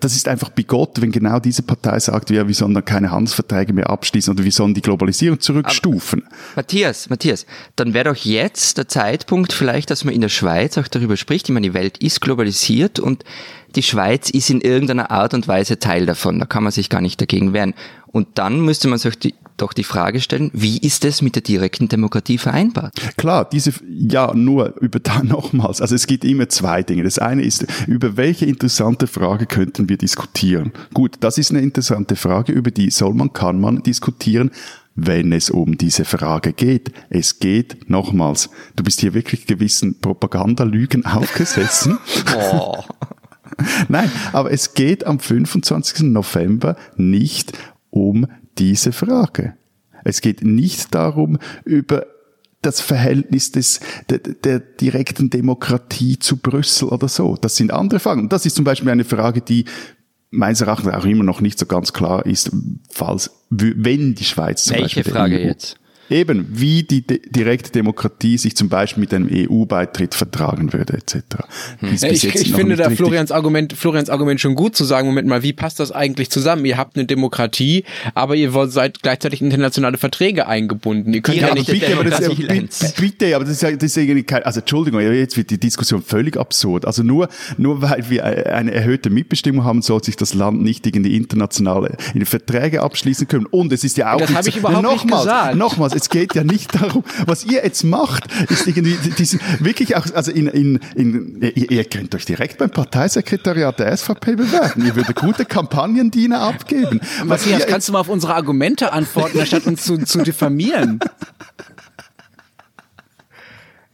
das 0.00 0.14
ist 0.14 0.28
einfach 0.28 0.50
bigott, 0.50 1.00
wenn 1.00 1.10
genau 1.10 1.40
diese 1.40 1.62
Partei 1.62 1.98
sagt, 1.98 2.30
ja, 2.30 2.46
wir 2.46 2.54
sollen 2.54 2.74
dann 2.74 2.84
keine 2.84 3.10
Handelsverträge 3.10 3.72
mehr 3.72 3.90
abschließen 3.90 4.32
oder 4.32 4.44
wir 4.44 4.52
sollen 4.52 4.74
die 4.74 4.80
Globalisierung 4.80 5.40
zurückstufen. 5.40 6.24
Aber, 6.24 6.36
Matthias, 6.56 7.10
Matthias, 7.10 7.44
dann 7.76 7.94
wäre 7.94 8.12
doch 8.12 8.16
jetzt 8.16 8.78
der 8.78 8.88
Zeitpunkt 8.88 9.52
vielleicht, 9.52 9.90
dass 9.90 10.04
man 10.04 10.14
in 10.14 10.20
der 10.20 10.28
Schweiz 10.28 10.78
auch 10.78 10.88
darüber 10.88 11.16
spricht. 11.16 11.48
Ich 11.48 11.52
meine, 11.52 11.68
die 11.68 11.74
Welt 11.74 11.98
ist 11.98 12.20
globalisiert 12.20 13.00
und 13.00 13.24
die 13.74 13.82
Schweiz 13.82 14.30
ist 14.30 14.50
in 14.50 14.60
irgendeiner 14.60 15.10
Art 15.10 15.34
und 15.34 15.48
Weise 15.48 15.78
Teil 15.78 16.06
davon. 16.06 16.38
Da 16.38 16.46
kann 16.46 16.62
man 16.62 16.72
sich 16.72 16.88
gar 16.88 17.00
nicht 17.00 17.20
dagegen 17.20 17.52
wehren. 17.52 17.74
Und 18.06 18.38
dann 18.38 18.60
müsste 18.60 18.88
man 18.88 18.98
sich 18.98 19.18
die, 19.18 19.34
doch 19.58 19.72
die 19.72 19.84
Frage 19.84 20.20
stellen, 20.20 20.50
wie 20.52 20.78
ist 20.78 21.04
es 21.04 21.22
mit 21.22 21.34
der 21.34 21.42
direkten 21.42 21.88
Demokratie 21.88 22.38
vereinbart? 22.38 22.94
Klar, 23.16 23.48
diese, 23.48 23.72
ja, 23.88 24.32
nur 24.34 24.74
über 24.80 25.00
da 25.00 25.22
nochmals. 25.22 25.80
Also 25.80 25.94
es 25.94 26.06
gibt 26.06 26.24
immer 26.24 26.48
zwei 26.48 26.82
Dinge. 26.82 27.04
Das 27.04 27.18
eine 27.18 27.42
ist, 27.42 27.66
über 27.86 28.16
welche 28.16 28.46
interessante 28.46 29.06
Frage 29.06 29.46
könnten 29.46 29.88
wir 29.88 29.98
diskutieren? 29.98 30.72
Gut, 30.94 31.16
das 31.20 31.38
ist 31.38 31.50
eine 31.50 31.60
interessante 31.60 32.16
Frage, 32.16 32.52
über 32.52 32.70
die 32.70 32.90
soll 32.90 33.14
man, 33.14 33.32
kann 33.32 33.60
man 33.60 33.82
diskutieren 33.82 34.50
wenn 35.00 35.32
es 35.32 35.48
um 35.48 35.78
diese 35.78 36.04
Frage 36.04 36.52
geht. 36.52 36.90
Es 37.08 37.38
geht, 37.38 37.88
nochmals, 37.88 38.50
du 38.74 38.82
bist 38.82 39.00
hier 39.00 39.14
wirklich 39.14 39.46
gewissen 39.46 40.00
Propagandalügen 40.00 41.06
aufgesessen. 41.06 41.98
oh. 42.36 42.82
Nein, 43.88 44.10
aber 44.32 44.52
es 44.52 44.74
geht 44.74 45.06
am 45.06 45.20
25. 45.20 46.02
November 46.10 46.76
nicht 46.96 47.56
um 47.90 48.26
diese 48.58 48.92
Frage. 48.92 49.54
Es 50.04 50.20
geht 50.20 50.42
nicht 50.42 50.94
darum, 50.94 51.38
über 51.64 52.06
das 52.62 52.80
Verhältnis 52.80 53.52
des, 53.52 53.80
der, 54.10 54.18
der 54.18 54.58
direkten 54.58 55.30
Demokratie 55.30 56.18
zu 56.18 56.38
Brüssel 56.38 56.88
oder 56.88 57.08
so. 57.08 57.36
Das 57.36 57.56
sind 57.56 57.72
andere 57.72 58.00
Fragen. 58.00 58.22
Und 58.22 58.32
das 58.32 58.46
ist 58.46 58.56
zum 58.56 58.64
Beispiel 58.64 58.90
eine 58.90 59.04
Frage, 59.04 59.40
die 59.40 59.64
meines 60.30 60.60
Erachtens 60.60 60.92
auch 60.92 61.04
immer 61.04 61.24
noch 61.24 61.40
nicht 61.40 61.58
so 61.58 61.66
ganz 61.66 61.92
klar 61.92 62.26
ist, 62.26 62.50
falls, 62.90 63.30
wenn 63.50 64.14
die 64.14 64.24
Schweiz 64.24 64.64
zum 64.64 64.76
Welche 64.76 65.00
Beispiel 65.00 65.12
Frage 65.12 65.36
EU, 65.36 65.44
jetzt? 65.44 65.78
Eben, 66.10 66.46
wie 66.50 66.82
die 66.82 67.02
direkte 67.02 67.70
Demokratie 67.70 68.38
sich 68.38 68.56
zum 68.56 68.68
Beispiel 68.68 69.02
mit 69.02 69.12
einem 69.12 69.28
EU-Beitritt 69.30 70.14
vertragen 70.14 70.72
würde, 70.72 70.94
etc. 70.94 71.22
Hm. 71.80 71.92
Ich, 71.92 72.24
ich 72.24 72.52
finde 72.54 72.76
da 72.76 72.90
Florians 72.90 73.30
Argument, 73.30 73.72
Florians 73.72 74.08
Argument 74.08 74.40
schon 74.40 74.54
gut 74.54 74.76
zu 74.76 74.84
sagen, 74.84 75.08
Moment 75.08 75.28
mal, 75.28 75.42
wie 75.42 75.52
passt 75.52 75.80
das 75.80 75.92
eigentlich 75.92 76.30
zusammen? 76.30 76.64
Ihr 76.64 76.76
habt 76.76 76.96
eine 76.96 77.06
Demokratie, 77.06 77.84
aber 78.14 78.34
ihr 78.36 78.54
wollt 78.54 78.72
seid 78.72 79.02
gleichzeitig 79.02 79.42
internationale 79.42 79.98
Verträge 79.98 80.46
eingebunden. 80.46 81.12
Ihr 81.12 81.22
könnt 81.22 81.38
ja, 81.38 81.48
ja 81.48 81.54
nicht 81.54 81.70
bitte, 81.70 81.92
aber 81.92 82.04
das, 82.04 82.20
bitte, 82.28 82.92
bitte, 83.00 83.36
aber 83.36 83.44
das 83.44 83.54
ist 83.54 83.62
ja, 83.62 83.72
das 83.72 83.84
ist 83.84 83.96
ja 83.96 84.22
kein, 84.22 84.42
also 84.44 84.60
Entschuldigung, 84.60 85.00
jetzt 85.00 85.36
wird 85.36 85.50
die 85.50 85.58
Diskussion 85.58 86.02
völlig 86.02 86.36
absurd. 86.36 86.84
Also 86.84 87.02
nur, 87.02 87.28
nur 87.56 87.82
weil 87.82 88.08
wir 88.08 88.24
eine 88.24 88.72
erhöhte 88.72 89.10
Mitbestimmung 89.10 89.64
haben, 89.64 89.82
soll 89.82 90.02
sich 90.02 90.16
das 90.16 90.34
Land 90.34 90.62
nicht 90.62 90.86
in 90.86 91.02
die 91.02 91.16
internationale, 91.16 91.96
in 92.14 92.20
die 92.20 92.26
Verträge 92.26 92.82
abschließen 92.82 93.28
können. 93.28 93.46
Und 93.46 93.72
es 93.72 93.84
ist 93.84 93.96
ja 93.96 94.12
auch, 94.12 94.20
das 94.20 94.34
habe 94.34 94.48
ich 94.48 94.56
überhaupt 94.56 94.82
nochmals, 94.82 95.04
nicht 95.04 95.18
gesagt. 95.18 95.56
Nochmals, 95.56 95.94
es 95.98 96.08
geht 96.08 96.34
ja 96.34 96.44
nicht 96.44 96.74
darum, 96.74 97.04
was 97.26 97.44
ihr 97.44 97.64
jetzt 97.64 97.84
macht, 97.84 98.24
ist 98.50 98.66
irgendwie 98.66 98.96
diesen, 99.18 99.40
wirklich 99.60 99.96
auch, 99.96 100.06
also 100.14 100.30
in, 100.30 100.46
in, 100.46 100.80
in 100.94 101.42
ihr, 101.42 101.70
ihr 101.70 101.84
könnt 101.84 102.14
euch 102.14 102.24
direkt 102.24 102.58
beim 102.58 102.70
Parteisekretariat 102.70 103.78
der 103.78 103.96
SVP 103.96 104.36
bewerben. 104.36 104.86
Ihr 104.86 104.96
würdet 104.96 105.16
gute 105.16 105.44
Kampagnendiener 105.44 106.40
abgeben. 106.40 107.00
Matthias, 107.24 107.66
kannst 107.66 107.88
du 107.88 107.92
mal 107.92 108.00
auf 108.00 108.08
unsere 108.08 108.34
Argumente 108.34 108.92
antworten, 108.92 109.40
anstatt 109.40 109.66
uns 109.66 109.84
zu, 109.84 109.98
zu 110.04 110.22
diffamieren? 110.22 111.00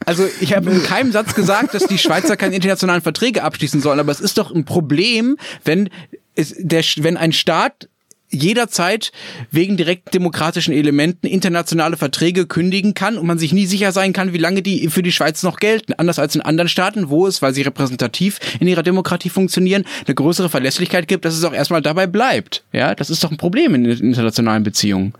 Also 0.05 0.27
ich 0.39 0.55
habe 0.55 0.69
in 0.69 0.83
keinem 0.83 1.11
Satz 1.11 1.33
gesagt, 1.33 1.73
dass 1.73 1.87
die 1.87 1.97
Schweizer 1.97 2.37
keine 2.37 2.55
internationalen 2.55 3.01
Verträge 3.01 3.41
abschließen 3.41 3.81
sollen, 3.81 3.99
aber 3.99 4.11
es 4.11 4.19
ist 4.19 4.37
doch 4.37 4.53
ein 4.53 4.63
Problem, 4.63 5.37
wenn 5.63 5.89
es, 6.35 6.53
der, 6.57 6.83
wenn 6.97 7.17
ein 7.17 7.33
Staat 7.33 7.89
jederzeit 8.35 9.11
wegen 9.51 9.77
direkt 9.77 10.13
demokratischen 10.13 10.73
Elementen 10.73 11.27
internationale 11.27 11.97
Verträge 11.97 12.45
kündigen 12.45 12.93
kann 12.93 13.17
und 13.17 13.25
man 13.25 13.39
sich 13.39 13.53
nie 13.53 13.65
sicher 13.65 13.91
sein 13.91 14.13
kann, 14.13 14.33
wie 14.33 14.37
lange 14.37 14.61
die 14.61 14.89
für 14.89 15.03
die 15.03 15.11
Schweiz 15.11 15.43
noch 15.43 15.57
gelten. 15.57 15.93
Anders 15.93 16.19
als 16.19 16.35
in 16.35 16.41
anderen 16.41 16.69
Staaten, 16.69 17.09
wo 17.09 17.27
es, 17.27 17.41
weil 17.41 17.53
sie 17.53 17.61
repräsentativ 17.63 18.39
in 18.59 18.67
ihrer 18.67 18.83
Demokratie 18.83 19.29
funktionieren, 19.29 19.85
eine 20.05 20.15
größere 20.15 20.49
Verlässlichkeit 20.49 21.07
gibt, 21.07 21.25
dass 21.25 21.35
es 21.35 21.43
auch 21.43 21.53
erstmal 21.53 21.81
dabei 21.81 22.07
bleibt. 22.07 22.63
Ja, 22.71 22.95
das 22.95 23.09
ist 23.09 23.23
doch 23.23 23.31
ein 23.31 23.37
Problem 23.37 23.73
in 23.75 23.85
internationalen 23.85 24.63
Beziehungen. 24.63 25.13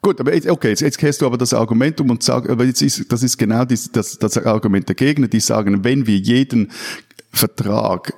Gut, 0.00 0.20
aber 0.20 0.32
jetzt, 0.32 0.48
okay, 0.48 0.68
jetzt, 0.68 0.80
jetzt 0.80 0.98
kehrst 0.98 1.20
du 1.20 1.26
aber 1.26 1.36
das 1.36 1.52
Argument 1.52 2.00
um 2.00 2.10
und 2.10 2.22
sagst, 2.22 2.48
aber 2.48 2.64
jetzt 2.64 2.82
ist, 2.82 3.10
das 3.10 3.22
ist 3.22 3.36
genau 3.36 3.64
das, 3.64 3.90
das, 3.90 4.18
das 4.18 4.38
Argument 4.38 4.88
der 4.88 4.94
Gegner, 4.94 5.26
die 5.26 5.40
sagen, 5.40 5.82
wenn 5.82 6.06
wir 6.06 6.16
jeden 6.16 6.70
Vertrag 7.32 8.14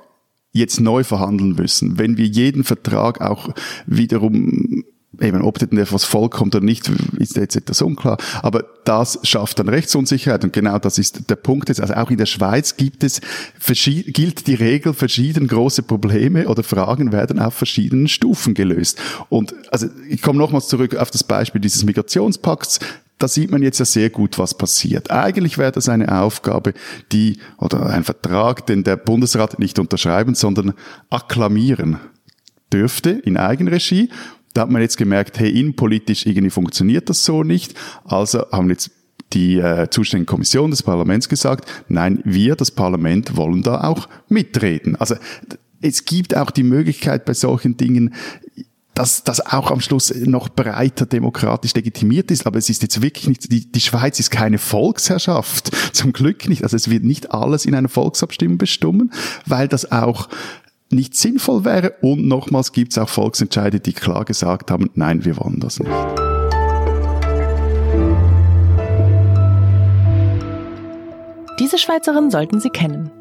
jetzt 0.51 0.79
neu 0.79 1.03
verhandeln 1.03 1.55
müssen, 1.55 1.97
wenn 1.97 2.17
wir 2.17 2.25
jeden 2.25 2.63
Vertrag 2.63 3.21
auch 3.21 3.49
wiederum 3.85 4.83
Eben, 5.19 5.41
ob 5.41 5.59
denn 5.59 5.77
etwas 5.77 6.05
vollkommt 6.05 6.55
oder 6.55 6.63
nicht, 6.63 6.89
ist 7.19 7.35
jetzt 7.35 7.55
etwas 7.55 7.81
unklar. 7.81 8.17
Aber 8.41 8.63
das 8.85 9.19
schafft 9.23 9.59
dann 9.59 9.67
Rechtsunsicherheit 9.67 10.43
und 10.45 10.53
genau 10.53 10.79
das 10.79 10.97
ist 10.97 11.29
der 11.29 11.35
Punkt. 11.35 11.67
Jetzt. 11.67 11.81
Also 11.81 11.93
auch 11.95 12.09
in 12.09 12.17
der 12.17 12.25
Schweiz 12.25 12.77
gibt 12.77 13.03
es, 13.03 13.19
gilt 13.67 14.47
die 14.47 14.55
Regel, 14.55 14.93
verschiedene 14.93 15.47
große 15.47 15.83
Probleme 15.83 16.47
oder 16.47 16.63
Fragen 16.63 17.11
werden 17.11 17.39
auf 17.39 17.53
verschiedenen 17.53 18.07
Stufen 18.07 18.53
gelöst. 18.53 18.99
Und 19.27 19.53
also 19.69 19.87
ich 20.09 20.21
komme 20.21 20.39
nochmals 20.39 20.69
zurück 20.69 20.95
auf 20.95 21.11
das 21.11 21.23
Beispiel 21.23 21.59
dieses 21.59 21.83
Migrationspakts 21.83 22.79
da 23.21 23.27
sieht 23.27 23.51
man 23.51 23.61
jetzt 23.61 23.79
ja 23.79 23.85
sehr 23.85 24.09
gut, 24.09 24.39
was 24.39 24.57
passiert. 24.57 25.11
Eigentlich 25.11 25.57
wäre 25.57 25.71
das 25.71 25.89
eine 25.89 26.21
Aufgabe, 26.21 26.73
die, 27.11 27.37
oder 27.57 27.85
ein 27.87 28.03
Vertrag, 28.03 28.65
den 28.65 28.83
der 28.83 28.97
Bundesrat 28.97 29.59
nicht 29.59 29.79
unterschreiben, 29.79 30.35
sondern 30.35 30.73
akklamieren 31.09 31.99
dürfte 32.73 33.11
in 33.11 33.37
Eigenregie. 33.37 34.09
Da 34.53 34.61
hat 34.61 34.69
man 34.69 34.81
jetzt 34.81 34.97
gemerkt, 34.97 35.39
hey, 35.39 35.49
innenpolitisch 35.49 36.25
irgendwie 36.25 36.49
funktioniert 36.49 37.09
das 37.09 37.23
so 37.23 37.43
nicht. 37.43 37.75
Also 38.03 38.45
haben 38.51 38.69
jetzt 38.69 38.91
die 39.33 39.57
äh, 39.59 39.89
zuständige 39.89 40.29
Kommission 40.29 40.71
des 40.71 40.83
Parlaments 40.83 41.29
gesagt, 41.29 41.69
nein, 41.87 42.21
wir, 42.25 42.55
das 42.55 42.71
Parlament, 42.71 43.37
wollen 43.37 43.63
da 43.63 43.81
auch 43.81 44.09
mitreden. 44.27 44.95
Also 44.97 45.15
es 45.81 46.05
gibt 46.05 46.35
auch 46.35 46.51
die 46.51 46.63
Möglichkeit 46.63 47.25
bei 47.25 47.33
solchen 47.33 47.77
Dingen, 47.77 48.13
dass 49.01 49.23
das 49.23 49.43
auch 49.43 49.71
am 49.71 49.81
Schluss 49.81 50.13
noch 50.13 50.47
breiter 50.47 51.07
demokratisch 51.07 51.73
legitimiert 51.73 52.29
ist. 52.29 52.45
Aber 52.45 52.59
es 52.59 52.69
ist 52.69 52.83
jetzt 52.83 53.01
wirklich 53.01 53.27
nicht, 53.27 53.51
die, 53.51 53.71
die 53.71 53.81
Schweiz 53.81 54.19
ist 54.19 54.29
keine 54.29 54.59
Volksherrschaft. 54.59 55.71
Zum 55.91 56.13
Glück 56.13 56.47
nicht. 56.47 56.61
Also 56.61 56.75
es 56.75 56.87
wird 56.87 57.03
nicht 57.03 57.31
alles 57.31 57.65
in 57.65 57.73
einer 57.73 57.89
Volksabstimmung 57.89 58.59
bestimmen, 58.59 59.11
weil 59.47 59.67
das 59.67 59.91
auch 59.91 60.29
nicht 60.91 61.15
sinnvoll 61.15 61.65
wäre. 61.65 61.95
Und 62.01 62.27
nochmals 62.27 62.73
gibt 62.73 62.91
es 62.91 62.99
auch 62.99 63.09
Volksentscheide, 63.09 63.79
die 63.79 63.93
klar 63.93 64.23
gesagt 64.23 64.69
haben, 64.69 64.91
nein, 64.93 65.25
wir 65.25 65.35
wollen 65.37 65.59
das 65.59 65.79
nicht. 65.79 66.30
Diese 71.59 71.77
Schweizerin 71.77 72.31
sollten 72.31 72.59
Sie 72.59 72.69
kennen. 72.69 73.11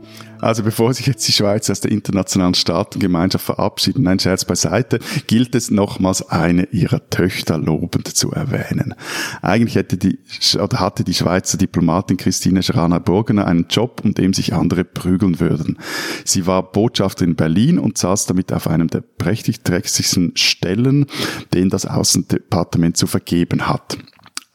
Also 0.40 0.62
bevor 0.62 0.94
sich 0.94 1.06
jetzt 1.06 1.26
die 1.28 1.32
Schweiz 1.32 1.68
aus 1.68 1.80
der 1.80 1.90
internationalen 1.90 2.54
Staatengemeinschaft 2.54 3.44
verabschiedet, 3.44 4.02
nein, 4.02 4.18
Scherz 4.18 4.44
beiseite, 4.44 4.98
gilt 5.26 5.54
es 5.54 5.70
nochmals 5.70 6.30
eine 6.30 6.64
ihrer 6.70 7.10
Töchter 7.10 7.58
lobend 7.58 8.08
zu 8.08 8.32
erwähnen. 8.32 8.94
Eigentlich 9.42 9.74
hätte 9.74 9.98
die, 9.98 10.18
oder 10.54 10.80
hatte 10.80 11.04
die 11.04 11.14
Schweizer 11.14 11.58
Diplomatin 11.58 12.16
Christine 12.16 12.62
Schraner-Burgener 12.62 13.46
einen 13.46 13.66
Job, 13.68 14.00
um 14.02 14.14
dem 14.14 14.32
sich 14.32 14.54
andere 14.54 14.84
prügeln 14.84 15.40
würden. 15.40 15.78
Sie 16.24 16.46
war 16.46 16.72
Botschafterin 16.72 17.30
in 17.30 17.36
Berlin 17.36 17.78
und 17.78 17.98
saß 17.98 18.26
damit 18.26 18.52
auf 18.52 18.66
einem 18.66 18.88
der 18.88 19.02
prächtigträchtigsten 19.02 20.32
Stellen, 20.36 21.06
den 21.52 21.68
das 21.68 21.84
Außendepartement 21.84 22.96
zu 22.96 23.06
vergeben 23.06 23.68
hat. 23.68 23.98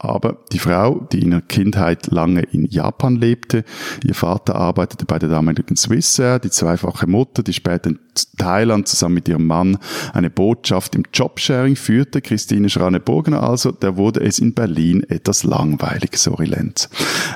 Aber 0.06 0.38
die 0.52 0.58
Frau, 0.58 1.06
die 1.12 1.22
in 1.22 1.30
der 1.30 1.40
Kindheit 1.40 2.06
lange 2.08 2.42
in 2.42 2.66
Japan 2.66 3.16
lebte, 3.16 3.64
ihr 4.04 4.14
Vater 4.14 4.54
arbeitete 4.56 5.04
bei 5.04 5.18
der 5.18 5.28
damaligen 5.28 5.76
Swissair, 5.76 6.38
die 6.38 6.50
zweifache 6.50 7.06
Mutter, 7.06 7.42
die 7.42 7.52
später 7.52 7.90
in 7.90 7.98
Thailand 8.38 8.88
zusammen 8.88 9.16
mit 9.16 9.28
ihrem 9.28 9.46
Mann 9.46 9.78
eine 10.12 10.30
Botschaft 10.30 10.94
im 10.94 11.04
Jobsharing 11.12 11.76
führte, 11.76 12.22
Christine 12.22 12.68
Schrane-Burgener. 12.68 13.42
Also, 13.42 13.72
der 13.72 13.96
wurde 13.96 14.20
es 14.20 14.38
in 14.38 14.54
Berlin 14.54 15.02
etwas 15.08 15.44
langweilig, 15.44 16.16
sorry 16.16 16.46
Lenz. 16.46 16.88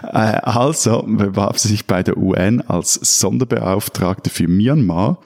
Äh, 0.03 0.41
also 0.43 1.05
bewarb 1.07 1.59
sie 1.59 1.69
sich 1.69 1.87
bei 1.87 2.03
der 2.03 2.17
UN 2.17 2.61
als 2.63 2.95
Sonderbeauftragte 2.95 4.31
für 4.31 4.49
Myanmar 4.49 5.19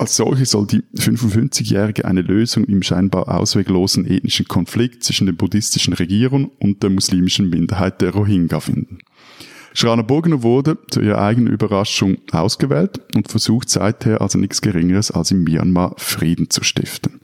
als 0.00 0.16
solche 0.16 0.46
soll 0.46 0.66
die 0.66 0.82
55-Jährige 0.96 2.06
eine 2.06 2.22
Lösung 2.22 2.64
im 2.64 2.82
scheinbar 2.82 3.28
ausweglosen 3.28 4.06
ethnischen 4.06 4.48
Konflikt 4.48 5.04
zwischen 5.04 5.26
der 5.26 5.34
buddhistischen 5.34 5.92
Regierung 5.92 6.52
und 6.58 6.82
der 6.82 6.90
muslimischen 6.90 7.50
Minderheit 7.50 8.00
der 8.00 8.10
Rohingya 8.10 8.60
finden. 8.60 8.98
Schrana 9.74 10.02
Burgener 10.02 10.42
wurde 10.42 10.78
zu 10.90 11.00
ihrer 11.00 11.20
eigenen 11.20 11.52
Überraschung 11.52 12.16
ausgewählt 12.32 13.00
und 13.14 13.30
versucht 13.30 13.68
seither 13.68 14.20
also 14.20 14.38
nichts 14.38 14.62
Geringeres 14.62 15.10
als 15.10 15.30
in 15.30 15.44
Myanmar 15.44 15.94
Frieden 15.98 16.50
zu 16.50 16.64
stiften. 16.64 17.20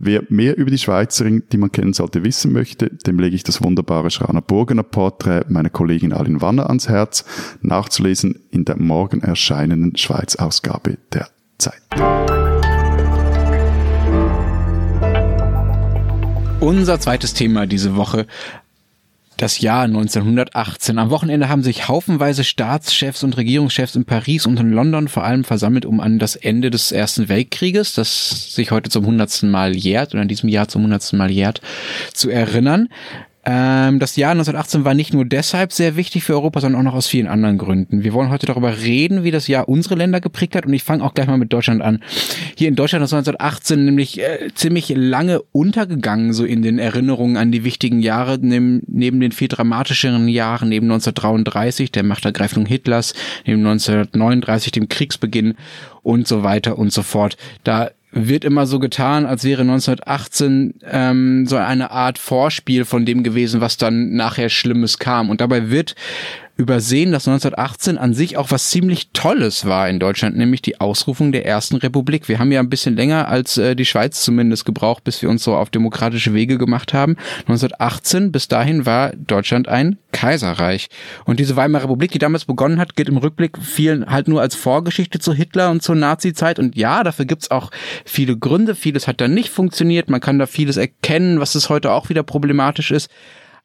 Wer 0.00 0.22
mehr 0.28 0.56
über 0.56 0.70
die 0.70 0.78
Schweizerin, 0.78 1.42
die 1.52 1.58
man 1.58 1.72
kennen 1.72 1.92
sollte, 1.92 2.24
wissen 2.24 2.52
möchte, 2.52 2.88
dem 2.88 3.18
lege 3.18 3.36
ich 3.36 3.42
das 3.42 3.62
wunderbare 3.62 4.10
Schrana 4.10 4.40
Burgener 4.40 4.84
Porträt 4.84 5.46
meiner 5.48 5.70
Kollegin 5.70 6.12
Alin 6.12 6.40
Wanner 6.40 6.68
ans 6.68 6.88
Herz, 6.88 7.24
nachzulesen 7.60 8.40
in 8.50 8.64
der 8.64 8.78
morgen 8.78 9.20
erscheinenden 9.20 9.96
Schweiz-Ausgabe 9.96 10.98
der 11.12 11.28
Zeit. 11.58 11.80
Unser 16.60 16.98
zweites 16.98 17.34
Thema 17.34 17.66
diese 17.66 17.96
Woche 17.96 18.26
das 19.38 19.60
Jahr 19.60 19.84
1918. 19.84 20.98
Am 20.98 21.10
Wochenende 21.10 21.48
haben 21.48 21.62
sich 21.62 21.86
haufenweise 21.86 22.42
Staatschefs 22.42 23.22
und 23.22 23.36
Regierungschefs 23.36 23.94
in 23.94 24.04
Paris 24.04 24.46
und 24.46 24.58
in 24.58 24.72
London 24.72 25.06
vor 25.06 25.22
allem 25.22 25.44
versammelt, 25.44 25.86
um 25.86 26.00
an 26.00 26.18
das 26.18 26.34
Ende 26.34 26.70
des 26.70 26.90
Ersten 26.90 27.28
Weltkrieges, 27.28 27.94
das 27.94 28.52
sich 28.54 28.72
heute 28.72 28.90
zum 28.90 29.06
hundertsten 29.06 29.50
Mal 29.50 29.76
jährt 29.76 30.12
oder 30.12 30.22
in 30.22 30.28
diesem 30.28 30.48
Jahr 30.48 30.66
zum 30.66 30.82
hundertsten 30.82 31.18
Mal 31.18 31.30
jährt, 31.30 31.60
zu 32.12 32.30
erinnern. 32.30 32.88
Ähm, 33.44 33.98
das 33.98 34.16
Jahr 34.16 34.32
1918 34.32 34.84
war 34.84 34.94
nicht 34.94 35.14
nur 35.14 35.24
deshalb 35.24 35.72
sehr 35.72 35.96
wichtig 35.96 36.24
für 36.24 36.34
Europa, 36.34 36.60
sondern 36.60 36.80
auch 36.80 36.92
noch 36.92 36.94
aus 36.94 37.06
vielen 37.06 37.28
anderen 37.28 37.56
Gründen. 37.56 38.02
Wir 38.02 38.12
wollen 38.12 38.30
heute 38.30 38.46
darüber 38.46 38.78
reden, 38.78 39.24
wie 39.24 39.30
das 39.30 39.48
Jahr 39.48 39.68
unsere 39.68 39.94
Länder 39.94 40.20
geprägt 40.20 40.54
hat 40.56 40.66
und 40.66 40.74
ich 40.74 40.82
fange 40.82 41.04
auch 41.04 41.14
gleich 41.14 41.28
mal 41.28 41.38
mit 41.38 41.52
Deutschland 41.52 41.80
an. 41.80 42.02
Hier 42.56 42.68
in 42.68 42.74
Deutschland 42.74 43.04
ist 43.04 43.12
1918 43.12 43.84
nämlich 43.84 44.20
äh, 44.20 44.48
ziemlich 44.54 44.92
lange 44.94 45.40
untergegangen, 45.52 46.32
so 46.32 46.44
in 46.44 46.62
den 46.62 46.78
Erinnerungen 46.78 47.36
an 47.36 47.52
die 47.52 47.64
wichtigen 47.64 48.00
Jahre, 48.00 48.38
neben, 48.40 48.82
neben 48.86 49.20
den 49.20 49.32
viel 49.32 49.48
dramatischeren 49.48 50.28
Jahren, 50.28 50.68
neben 50.68 50.86
1933, 50.86 51.92
der 51.92 52.02
Machtergreifung 52.02 52.66
Hitlers, 52.66 53.14
neben 53.46 53.64
1939, 53.64 54.72
dem 54.72 54.88
Kriegsbeginn 54.88 55.54
und 56.02 56.26
so 56.26 56.42
weiter 56.42 56.78
und 56.78 56.92
so 56.92 57.02
fort. 57.02 57.36
Da 57.64 57.90
wird 58.10 58.44
immer 58.44 58.66
so 58.66 58.78
getan, 58.78 59.26
als 59.26 59.44
wäre 59.44 59.62
1918 59.62 60.74
ähm, 60.90 61.46
so 61.46 61.56
eine 61.56 61.90
Art 61.90 62.18
Vorspiel 62.18 62.84
von 62.84 63.04
dem 63.04 63.22
gewesen, 63.22 63.60
was 63.60 63.76
dann 63.76 64.14
nachher 64.14 64.48
Schlimmes 64.48 64.98
kam. 64.98 65.30
Und 65.30 65.40
dabei 65.40 65.70
wird 65.70 65.94
übersehen, 66.58 67.12
dass 67.12 67.28
1918 67.28 67.98
an 67.98 68.14
sich 68.14 68.36
auch 68.36 68.50
was 68.50 68.68
ziemlich 68.68 69.10
Tolles 69.12 69.64
war 69.64 69.88
in 69.88 70.00
Deutschland, 70.00 70.36
nämlich 70.36 70.60
die 70.60 70.80
Ausrufung 70.80 71.30
der 71.30 71.46
ersten 71.46 71.76
Republik. 71.76 72.28
Wir 72.28 72.40
haben 72.40 72.50
ja 72.50 72.58
ein 72.58 72.68
bisschen 72.68 72.96
länger 72.96 73.28
als 73.28 73.56
äh, 73.58 73.76
die 73.76 73.84
Schweiz 73.84 74.22
zumindest 74.24 74.64
gebraucht, 74.64 75.04
bis 75.04 75.22
wir 75.22 75.30
uns 75.30 75.44
so 75.44 75.54
auf 75.54 75.70
demokratische 75.70 76.34
Wege 76.34 76.58
gemacht 76.58 76.92
haben. 76.92 77.16
1918, 77.46 78.32
bis 78.32 78.48
dahin 78.48 78.86
war 78.86 79.12
Deutschland 79.14 79.68
ein 79.68 79.98
Kaiserreich. 80.10 80.88
Und 81.24 81.38
diese 81.38 81.54
Weimarer 81.54 81.84
Republik, 81.84 82.10
die 82.10 82.18
damals 82.18 82.44
begonnen 82.44 82.80
hat, 82.80 82.96
gilt 82.96 83.08
im 83.08 83.18
Rückblick 83.18 83.56
vielen 83.62 84.06
halt 84.06 84.26
nur 84.26 84.40
als 84.40 84.56
Vorgeschichte 84.56 85.20
zu 85.20 85.32
Hitler 85.32 85.70
und 85.70 85.84
zur 85.84 85.94
Nazi-Zeit. 85.94 86.58
Und 86.58 86.76
ja, 86.76 87.04
dafür 87.04 87.24
gibt's 87.24 87.52
auch 87.52 87.70
viele 88.04 88.36
Gründe. 88.36 88.74
Vieles 88.74 89.06
hat 89.06 89.20
da 89.20 89.28
nicht 89.28 89.50
funktioniert. 89.50 90.10
Man 90.10 90.20
kann 90.20 90.40
da 90.40 90.46
vieles 90.46 90.76
erkennen, 90.76 91.38
was 91.38 91.54
es 91.54 91.68
heute 91.68 91.92
auch 91.92 92.08
wieder 92.08 92.24
problematisch 92.24 92.90
ist. 92.90 93.08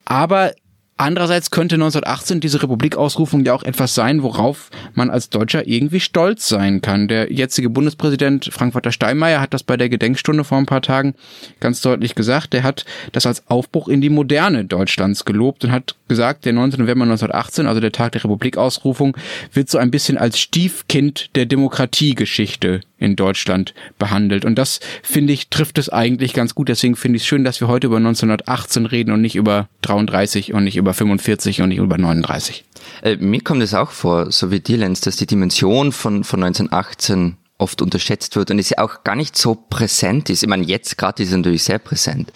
Aber 0.06 0.52
Andererseits 0.96 1.50
könnte 1.50 1.76
1918 1.76 2.40
diese 2.40 2.62
Republikausrufung 2.62 3.44
ja 3.44 3.54
auch 3.54 3.64
etwas 3.64 3.96
sein, 3.96 4.22
worauf 4.22 4.70
man 4.94 5.10
als 5.10 5.30
Deutscher 5.30 5.68
irgendwie 5.68 6.00
stolz 6.00 6.48
sein 6.48 6.82
kann. 6.82 7.08
Der 7.08 7.34
jetzige 7.34 7.72
Bundespräsident 7.72 8.50
Frank-Walter 8.52 8.92
Steinmeier 8.92 9.42
hat 9.42 9.56
das 9.56 9.64
bei 9.64 9.76
der 9.76 9.90
Gedenkstunde 9.90 10.44
vor 10.44 10.60
ein 10.60 10.68
paar 10.68 10.84
Tagen 10.84 11.16
ganz 11.60 11.82
deutlich 11.82 12.14
gesagt. 12.14 12.54
Der 12.54 12.62
hat 12.62 12.86
das 13.12 13.26
als 13.26 13.48
Aufbruch 13.48 13.88
in 13.88 14.02
die 14.02 14.10
Moderne 14.10 14.66
Deutschlands 14.66 15.26
gelobt 15.26 15.64
und 15.64 15.72
hat 15.72 15.96
gesagt, 16.08 16.46
der 16.46 16.54
19. 16.54 16.82
November 16.82 17.06
1918, 17.06 17.66
also 17.66 17.82
der 17.82 17.92
Tag 17.92 18.12
der 18.12 18.24
Republikausrufung, 18.24 19.18
wird 19.52 19.70
so 19.70 19.80
ein 19.80 19.90
bisschen 19.90 20.20
als 20.20 20.40
Stiefkind 20.40 21.36
der 21.36 21.48
Demokratiegeschichte 21.48 22.82
in 23.00 23.16
Deutschland 23.16 23.74
behandelt. 24.00 24.46
Und 24.46 24.56
das, 24.58 24.80
finde 25.02 25.34
ich, 25.34 25.50
trifft 25.50 25.78
es 25.78 25.90
eigentlich 25.90 26.34
ganz 26.34 26.56
gut. 26.56 26.70
Deswegen 26.70 26.96
finde 26.96 27.18
ich 27.18 27.24
es 27.24 27.28
schön, 27.28 27.44
dass 27.44 27.60
wir 27.60 27.68
heute 27.68 27.88
über 27.88 27.98
1918 27.98 28.86
reden 28.86 29.12
und 29.12 29.22
nicht 29.22 29.36
über 29.36 29.68
33 29.82 30.54
und 30.54 30.64
nicht 30.64 30.78
über 30.78 30.83
45 30.92 31.62
und 31.62 31.70
nicht 31.70 31.78
über 31.78 31.98
39. 31.98 32.66
Äh, 33.04 33.18
mir 33.18 33.42
kommt 33.42 33.62
es 33.62 33.74
auch 33.74 33.92
vor, 33.92 34.32
so 34.32 34.52
wie 34.52 34.60
dir, 34.60 34.78
Lenz, 34.78 35.02
dass 35.02 35.16
die 35.16 35.28
Dimension 35.28 35.92
von, 35.92 36.24
von 36.24 36.44
1918 36.44 37.38
oft 37.60 37.82
unterschätzt 37.82 38.36
wird 38.36 38.52
und 38.52 38.60
es 38.60 38.72
ja 38.72 38.80
auch 38.80 39.04
gar 39.04 39.16
nicht 39.16 39.38
so 39.38 39.56
präsent 39.56 40.30
ist. 40.30 40.44
Ich 40.44 40.50
meine, 40.50 40.66
jetzt 40.66 40.98
gerade 40.98 41.24
ist 41.24 41.30
es 41.30 41.36
natürlich 41.36 41.64
sehr 41.64 41.80
präsent. 41.80 42.34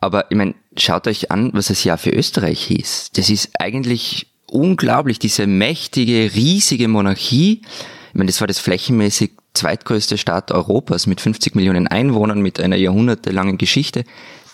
Aber 0.00 0.30
ich 0.30 0.36
meine, 0.36 0.54
schaut 0.76 1.06
euch 1.06 1.30
an, 1.30 1.50
was 1.52 1.68
das 1.68 1.84
Jahr 1.84 1.98
für 1.98 2.10
Österreich 2.10 2.64
hieß. 2.64 3.10
Das 3.14 3.30
ist 3.30 3.50
eigentlich 3.60 4.28
unglaublich, 4.46 5.18
diese 5.18 5.46
mächtige, 5.46 6.32
riesige 6.34 6.88
Monarchie. 6.88 7.62
Ich 8.08 8.14
meine, 8.14 8.26
das 8.26 8.40
war 8.40 8.48
das 8.48 8.58
flächenmäßig 8.58 9.32
zweitgrößte 9.54 10.18
Stadt 10.18 10.52
Europas 10.52 11.06
mit 11.06 11.20
50 11.20 11.54
Millionen 11.54 11.88
Einwohnern, 11.88 12.40
mit 12.40 12.60
einer 12.60 12.76
jahrhundertelangen 12.76 13.58
Geschichte, 13.58 14.04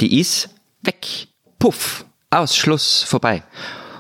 die 0.01 0.19
ist 0.19 0.49
weg. 0.83 1.29
Puff. 1.59 2.05
Aus. 2.35 2.57
Schluss. 2.57 3.03
Vorbei. 3.03 3.43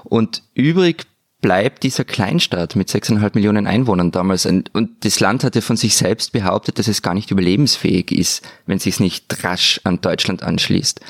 Und 0.03 0.43
übrig 0.55 1.07
bleibt 1.41 1.83
dieser 1.83 2.05
Kleinstaat 2.05 2.75
mit 2.75 2.89
6,5 2.89 3.31
Millionen 3.35 3.67
Einwohnern 3.67 4.11
damals. 4.11 4.47
Und 4.47 4.71
das 5.01 5.21
Land 5.21 5.45
hatte 5.45 5.63
von 5.63 5.77
sich 5.77 5.97
selbst 5.97 6.33
behauptet, 6.33 6.79
dass 6.79 6.89
es 6.89 7.03
gar 7.03 7.15
nicht 7.15 7.31
überlebensfähig 7.31 8.11
ist, 8.13 8.43
wenn 8.67 8.79
es 8.79 8.85
sich 8.85 8.99
nicht 8.99 9.45
rasch 9.45 9.81
an 9.85 10.01
Deutschland 10.01 10.43
anschließt. 10.43 11.01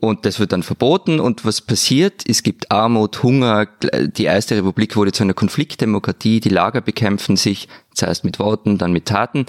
Und 0.00 0.26
das 0.26 0.40
wird 0.40 0.52
dann 0.52 0.62
verboten 0.62 1.20
und 1.20 1.44
was 1.44 1.60
passiert? 1.60 2.24
Es 2.28 2.42
gibt 2.42 2.70
Armut, 2.70 3.22
Hunger. 3.22 3.66
Die 3.92 4.24
Erste 4.24 4.56
Republik 4.56 4.96
wurde 4.96 5.12
zu 5.12 5.22
einer 5.22 5.34
Konfliktdemokratie. 5.34 6.40
Die 6.40 6.50
Lager 6.50 6.80
bekämpfen 6.80 7.36
sich, 7.36 7.68
zuerst 7.94 8.24
mit 8.24 8.38
Worten, 8.38 8.76
dann 8.76 8.92
mit 8.92 9.06
Taten. 9.06 9.46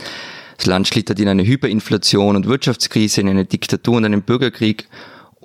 Das 0.58 0.68
Land 0.68 0.88
schlittert 0.88 1.20
in 1.20 1.28
eine 1.28 1.46
Hyperinflation 1.46 2.36
und 2.36 2.46
Wirtschaftskrise, 2.46 3.22
in 3.22 3.30
eine 3.30 3.46
Diktatur 3.46 3.98
und 3.98 4.06
einen 4.06 4.22
Bürgerkrieg. 4.22 4.88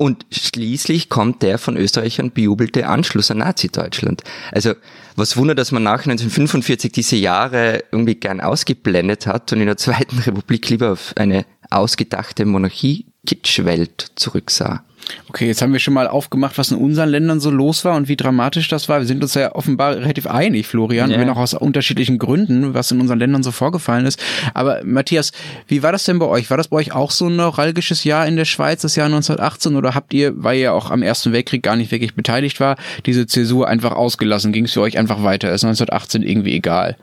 Und 0.00 0.24
schließlich 0.30 1.10
kommt 1.10 1.42
der 1.42 1.58
von 1.58 1.76
Österreichern 1.76 2.30
bejubelte 2.30 2.86
Anschluss 2.86 3.30
an 3.30 3.36
Nazi-Deutschland. 3.36 4.22
Also 4.50 4.72
was 5.14 5.36
Wunder, 5.36 5.54
dass 5.54 5.72
man 5.72 5.82
nach 5.82 6.06
1945 6.06 6.90
diese 6.90 7.16
Jahre 7.16 7.84
irgendwie 7.92 8.14
gern 8.14 8.40
ausgeblendet 8.40 9.26
hat 9.26 9.52
und 9.52 9.60
in 9.60 9.66
der 9.66 9.76
Zweiten 9.76 10.18
Republik 10.20 10.70
lieber 10.70 10.92
auf 10.92 11.12
eine 11.16 11.44
ausgedachte 11.68 12.46
Monarchie-Kitschwelt 12.46 14.12
zurücksah. 14.14 14.84
Okay, 15.28 15.46
jetzt 15.46 15.62
haben 15.62 15.72
wir 15.72 15.80
schon 15.80 15.94
mal 15.94 16.08
aufgemacht, 16.08 16.58
was 16.58 16.70
in 16.70 16.78
unseren 16.78 17.08
Ländern 17.08 17.40
so 17.40 17.50
los 17.50 17.84
war 17.84 17.96
und 17.96 18.08
wie 18.08 18.16
dramatisch 18.16 18.68
das 18.68 18.88
war. 18.88 19.00
Wir 19.00 19.06
sind 19.06 19.22
uns 19.22 19.34
ja 19.34 19.54
offenbar 19.54 19.96
relativ 19.96 20.26
einig, 20.26 20.66
Florian, 20.66 21.10
yeah. 21.10 21.20
wenn 21.20 21.30
auch 21.30 21.36
aus 21.36 21.54
unterschiedlichen 21.54 22.18
Gründen, 22.18 22.74
was 22.74 22.90
in 22.90 23.00
unseren 23.00 23.18
Ländern 23.18 23.42
so 23.42 23.52
vorgefallen 23.52 24.06
ist. 24.06 24.22
Aber 24.54 24.80
Matthias, 24.84 25.32
wie 25.66 25.82
war 25.82 25.92
das 25.92 26.04
denn 26.04 26.18
bei 26.18 26.26
euch? 26.26 26.50
War 26.50 26.56
das 26.56 26.68
bei 26.68 26.76
euch 26.76 26.92
auch 26.92 27.10
so 27.10 27.26
ein 27.26 27.36
neuralgisches 27.36 28.04
Jahr 28.04 28.26
in 28.26 28.36
der 28.36 28.44
Schweiz, 28.44 28.82
das 28.82 28.96
Jahr 28.96 29.06
1918? 29.06 29.76
Oder 29.76 29.94
habt 29.94 30.12
ihr, 30.12 30.32
weil 30.36 30.58
ihr 30.58 30.72
auch 30.74 30.90
am 30.90 31.02
Ersten 31.02 31.32
Weltkrieg 31.32 31.62
gar 31.62 31.76
nicht 31.76 31.90
wirklich 31.90 32.14
beteiligt 32.14 32.60
war, 32.60 32.76
diese 33.06 33.26
Zäsur 33.26 33.68
einfach 33.68 33.92
ausgelassen? 33.92 34.52
Ging 34.52 34.64
es 34.64 34.72
für 34.72 34.80
euch 34.80 34.98
einfach 34.98 35.22
weiter? 35.22 35.52
Ist 35.52 35.64
1918 35.64 36.22
irgendwie 36.22 36.54
egal? 36.54 36.96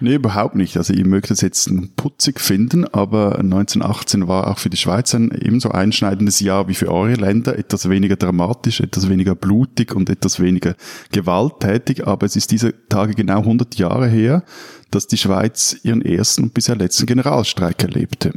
Nee, 0.00 0.14
überhaupt 0.14 0.56
nicht. 0.56 0.76
Also 0.76 0.92
ihr 0.92 1.06
mögt 1.06 1.30
es 1.30 1.40
jetzt 1.40 1.70
putzig 1.96 2.40
finden, 2.40 2.86
aber 2.86 3.38
1918 3.38 4.28
war 4.28 4.48
auch 4.48 4.58
für 4.58 4.70
die 4.70 4.76
Schweiz 4.76 5.14
ein 5.14 5.30
ebenso 5.30 5.70
einschneidendes 5.70 6.40
Jahr 6.40 6.68
wie 6.68 6.74
für 6.74 6.90
eure 6.90 7.14
Länder. 7.14 7.58
Etwas 7.58 7.88
weniger 7.88 8.16
dramatisch, 8.16 8.80
etwas 8.80 9.08
weniger 9.08 9.34
blutig 9.34 9.94
und 9.94 10.10
etwas 10.10 10.40
weniger 10.40 10.74
gewalttätig. 11.10 12.06
Aber 12.06 12.26
es 12.26 12.36
ist 12.36 12.50
diese 12.50 12.74
Tage 12.88 13.14
genau 13.14 13.38
100 13.38 13.76
Jahre 13.76 14.08
her, 14.08 14.44
dass 14.90 15.06
die 15.06 15.18
Schweiz 15.18 15.76
ihren 15.82 16.02
ersten 16.02 16.44
und 16.44 16.54
bisher 16.54 16.76
letzten 16.76 17.06
Generalstreik 17.06 17.82
erlebte 17.82 18.32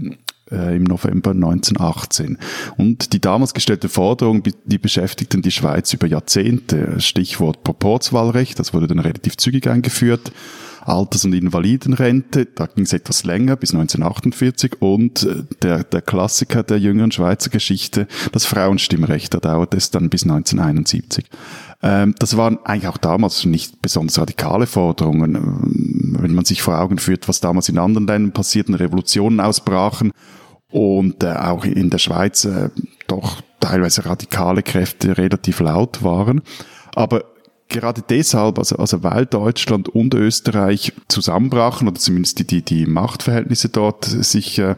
äh, 0.51 0.75
im 0.75 0.83
November 0.83 1.31
1918. 1.31 2.37
Und 2.77 3.13
die 3.13 3.21
damals 3.21 3.53
gestellte 3.53 3.89
Forderung, 3.89 4.43
die 4.65 4.77
beschäftigten 4.77 5.41
die 5.41 5.51
Schweiz 5.51 5.93
über 5.93 6.07
Jahrzehnte. 6.07 6.99
Stichwort 6.99 7.63
Proporzwahlrecht, 7.63 8.59
das 8.59 8.73
wurde 8.73 8.87
dann 8.87 8.99
relativ 8.99 9.37
zügig 9.37 9.67
eingeführt. 9.67 10.31
Alters- 10.85 11.25
und 11.25 11.33
Invalidenrente, 11.33 12.45
da 12.45 12.67
ging 12.67 12.85
es 12.85 12.93
etwas 12.93 13.23
länger, 13.23 13.55
bis 13.55 13.73
1948. 13.73 14.81
Und 14.81 15.23
äh, 15.23 15.43
der, 15.61 15.83
der 15.83 16.01
Klassiker 16.01 16.63
der 16.63 16.77
jüngeren 16.77 17.11
Schweizer 17.11 17.49
Geschichte, 17.49 18.07
das 18.31 18.45
Frauenstimmrecht, 18.45 19.33
da 19.33 19.39
dauerte 19.39 19.77
es 19.77 19.91
dann 19.91 20.09
bis 20.09 20.23
1971. 20.23 21.25
Ähm, 21.81 22.15
das 22.19 22.37
waren 22.37 22.59
eigentlich 22.63 22.87
auch 22.87 22.97
damals 22.97 23.45
nicht 23.45 23.81
besonders 23.81 24.19
radikale 24.19 24.67
Forderungen. 24.67 26.17
Wenn 26.19 26.33
man 26.33 26.45
sich 26.45 26.61
vor 26.61 26.79
Augen 26.79 26.99
führt, 26.99 27.27
was 27.27 27.41
damals 27.41 27.67
in 27.69 27.79
anderen 27.79 28.07
Ländern 28.07 28.31
passierten, 28.31 28.75
Revolutionen 28.75 29.39
ausbrachen 29.39 30.11
und 30.69 31.23
äh, 31.23 31.33
auch 31.33 31.65
in 31.65 31.89
der 31.89 31.97
Schweiz 31.97 32.45
äh, 32.45 32.69
doch 33.07 33.41
teilweise 33.59 34.05
radikale 34.05 34.61
Kräfte 34.61 35.17
relativ 35.17 35.59
laut 35.59 36.03
waren. 36.03 36.41
Aber 36.93 37.23
gerade 37.69 38.03
deshalb, 38.07 38.59
also, 38.59 38.77
also 38.77 39.03
weil 39.03 39.25
Deutschland 39.25 39.89
und 39.89 40.13
Österreich 40.13 40.93
zusammenbrachen 41.07 41.87
oder 41.87 41.99
zumindest 41.99 42.39
die, 42.39 42.47
die, 42.47 42.61
die 42.61 42.85
Machtverhältnisse 42.85 43.69
dort 43.69 44.05
sich 44.05 44.59
äh, 44.59 44.75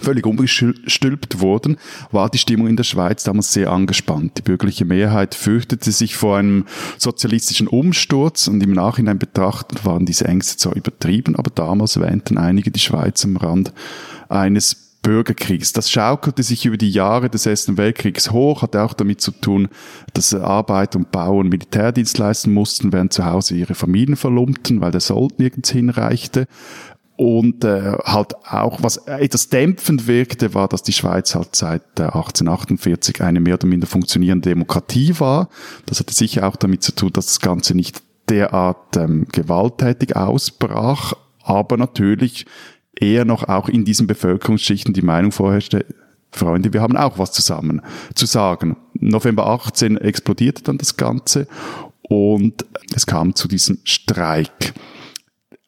völlig 0.00 0.26
umgestülpt 0.26 1.40
wurden, 1.40 1.76
war 2.10 2.28
die 2.28 2.38
Stimmung 2.38 2.66
in 2.66 2.76
der 2.76 2.84
Schweiz 2.84 3.22
damals 3.22 3.52
sehr 3.52 3.70
angespannt. 3.70 4.38
Die 4.38 4.42
bürgerliche 4.42 4.84
Mehrheit 4.84 5.34
fürchtete 5.34 5.92
sich 5.92 6.16
vor 6.16 6.38
einem 6.38 6.66
sozialistischen 6.98 7.68
Umsturz 7.68 8.48
und 8.48 8.62
im 8.62 8.72
Nachhinein 8.72 9.18
betrachtet 9.18 9.84
waren 9.84 10.06
diese 10.06 10.26
Ängste 10.26 10.56
zwar 10.56 10.74
übertrieben, 10.74 11.36
aber 11.36 11.50
damals 11.50 12.00
wähnten 12.00 12.38
einige 12.38 12.70
die 12.70 12.80
Schweiz 12.80 13.24
am 13.24 13.36
Rand 13.36 13.72
eines 14.28 14.83
Bürgerkriegs. 15.04 15.72
Das 15.72 15.90
schaukelte 15.90 16.42
sich 16.42 16.66
über 16.66 16.76
die 16.76 16.90
Jahre 16.90 17.30
des 17.30 17.46
Ersten 17.46 17.76
Weltkriegs 17.76 18.32
hoch, 18.32 18.62
hatte 18.62 18.82
auch 18.82 18.94
damit 18.94 19.20
zu 19.20 19.30
tun, 19.30 19.68
dass 20.14 20.34
Arbeit 20.34 20.96
und 20.96 21.12
Bau 21.12 21.38
und 21.38 21.50
Militärdienst 21.50 22.18
leisten 22.18 22.52
mussten, 22.52 22.92
während 22.92 23.12
zu 23.12 23.24
Hause 23.24 23.54
ihre 23.54 23.74
Familien 23.74 24.16
verlumpten, 24.16 24.80
weil 24.80 24.90
der 24.90 25.00
Sold 25.00 25.38
nirgends 25.38 25.70
hinreichte. 25.70 26.46
Und 27.16 27.62
äh, 27.62 27.92
halt 28.04 28.34
auch, 28.44 28.82
was 28.82 28.96
etwas 28.96 29.48
dämpfend 29.48 30.08
wirkte, 30.08 30.52
war, 30.52 30.66
dass 30.66 30.82
die 30.82 30.92
Schweiz 30.92 31.36
halt 31.36 31.54
seit 31.54 31.82
äh, 32.00 32.04
1848 32.04 33.22
eine 33.22 33.38
mehr 33.38 33.54
oder 33.54 33.68
minder 33.68 33.86
funktionierende 33.86 34.48
Demokratie 34.48 35.14
war. 35.20 35.48
Das 35.86 36.00
hatte 36.00 36.12
sicher 36.12 36.48
auch 36.48 36.56
damit 36.56 36.82
zu 36.82 36.92
tun, 36.92 37.12
dass 37.12 37.26
das 37.26 37.40
Ganze 37.40 37.76
nicht 37.76 38.02
derart 38.28 38.96
ähm, 38.96 39.26
gewalttätig 39.30 40.16
ausbrach, 40.16 41.12
aber 41.44 41.76
natürlich 41.76 42.46
eher 42.98 43.24
noch 43.24 43.48
auch 43.48 43.68
in 43.68 43.84
diesen 43.84 44.06
Bevölkerungsschichten 44.06 44.94
die 44.94 45.02
Meinung 45.02 45.32
vorherrschte, 45.32 45.84
Freunde, 46.30 46.72
wir 46.72 46.82
haben 46.82 46.96
auch 46.96 47.18
was 47.18 47.30
zusammen 47.32 47.80
zu 48.14 48.26
sagen. 48.26 48.76
November 48.94 49.46
18 49.46 49.96
explodierte 49.98 50.64
dann 50.64 50.78
das 50.78 50.96
Ganze 50.96 51.46
und 52.02 52.66
es 52.94 53.06
kam 53.06 53.36
zu 53.36 53.46
diesem 53.46 53.78
Streik. 53.84 54.74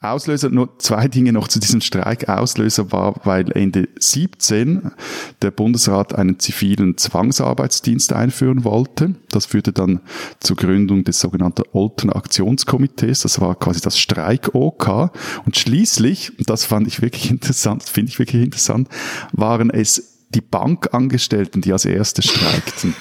Auslöser, 0.00 0.50
nur 0.50 0.78
zwei 0.78 1.08
Dinge 1.08 1.32
noch 1.32 1.48
zu 1.48 1.58
diesem 1.58 1.80
Streik. 1.80 2.28
Auslöser 2.28 2.92
war, 2.92 3.14
weil 3.24 3.50
Ende 3.52 3.88
17 3.98 4.92
der 5.40 5.50
Bundesrat 5.50 6.14
einen 6.14 6.38
zivilen 6.38 6.98
Zwangsarbeitsdienst 6.98 8.12
einführen 8.12 8.64
wollte. 8.64 9.14
Das 9.30 9.46
führte 9.46 9.72
dann 9.72 10.00
zur 10.40 10.56
Gründung 10.56 11.04
des 11.04 11.18
sogenannten 11.18 11.62
Olten 11.72 12.10
Aktionskomitees. 12.10 13.20
Das 13.20 13.40
war 13.40 13.54
quasi 13.54 13.80
das 13.80 13.98
Streik-OK. 13.98 15.10
Und 15.46 15.56
schließlich, 15.56 16.38
und 16.38 16.50
das 16.50 16.66
fand 16.66 16.86
ich 16.86 17.00
wirklich 17.00 17.30
interessant, 17.30 17.82
finde 17.82 18.10
ich 18.10 18.18
wirklich 18.18 18.42
interessant, 18.42 18.88
waren 19.32 19.70
es 19.70 20.24
die 20.28 20.42
Bankangestellten, 20.42 21.62
die 21.62 21.72
als 21.72 21.86
erste 21.86 22.20
streikten. 22.20 22.94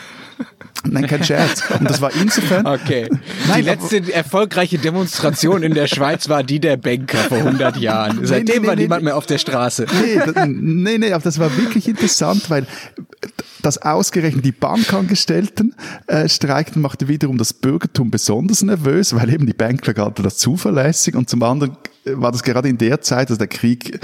Nein, 0.87 1.07
kein 1.07 1.23
Scherz. 1.23 1.63
Und 1.79 1.89
das 1.89 2.01
war 2.01 2.11
insofern. 2.13 2.65
Okay. 2.65 3.09
Nein, 3.47 3.57
die 3.57 3.61
letzte 3.63 4.13
erfolgreiche 4.13 4.77
Demonstration 4.77 5.63
in 5.63 5.73
der 5.73 5.87
Schweiz 5.87 6.29
war 6.29 6.43
die 6.43 6.59
der 6.59 6.77
Banker 6.77 7.17
vor 7.17 7.37
100 7.39 7.77
Jahren. 7.77 8.25
Seitdem 8.25 8.55
nee, 8.55 8.61
nee, 8.61 8.67
war 8.67 8.75
nee, 8.75 8.81
niemand 8.83 9.03
mehr 9.03 9.17
auf 9.17 9.25
der 9.25 9.37
Straße. 9.37 9.85
Nee, 10.01 10.45
nee, 10.47 10.97
nee, 10.97 11.11
aber 11.11 11.23
das 11.23 11.39
war 11.39 11.55
wirklich 11.57 11.87
interessant, 11.87 12.49
weil 12.49 12.67
das 13.61 13.79
ausgerechnet 13.79 14.45
die 14.45 14.51
Bankangestellten 14.51 15.75
äh, 16.07 16.29
streikten, 16.29 16.81
machte 16.81 17.07
wiederum 17.07 17.37
das 17.37 17.53
Bürgertum 17.53 18.11
besonders 18.11 18.61
nervös, 18.61 19.15
weil 19.15 19.33
eben 19.33 19.47
die 19.47 19.53
Banker 19.53 19.93
galten 19.93 20.23
das 20.23 20.37
zuverlässig 20.37 21.15
und 21.15 21.29
zum 21.29 21.41
anderen 21.41 21.77
war 22.05 22.31
das 22.31 22.43
gerade 22.43 22.69
in 22.69 22.77
der 22.77 23.01
Zeit, 23.01 23.29
also 23.29 23.39
der 23.39 23.47
Krieg 23.47 23.99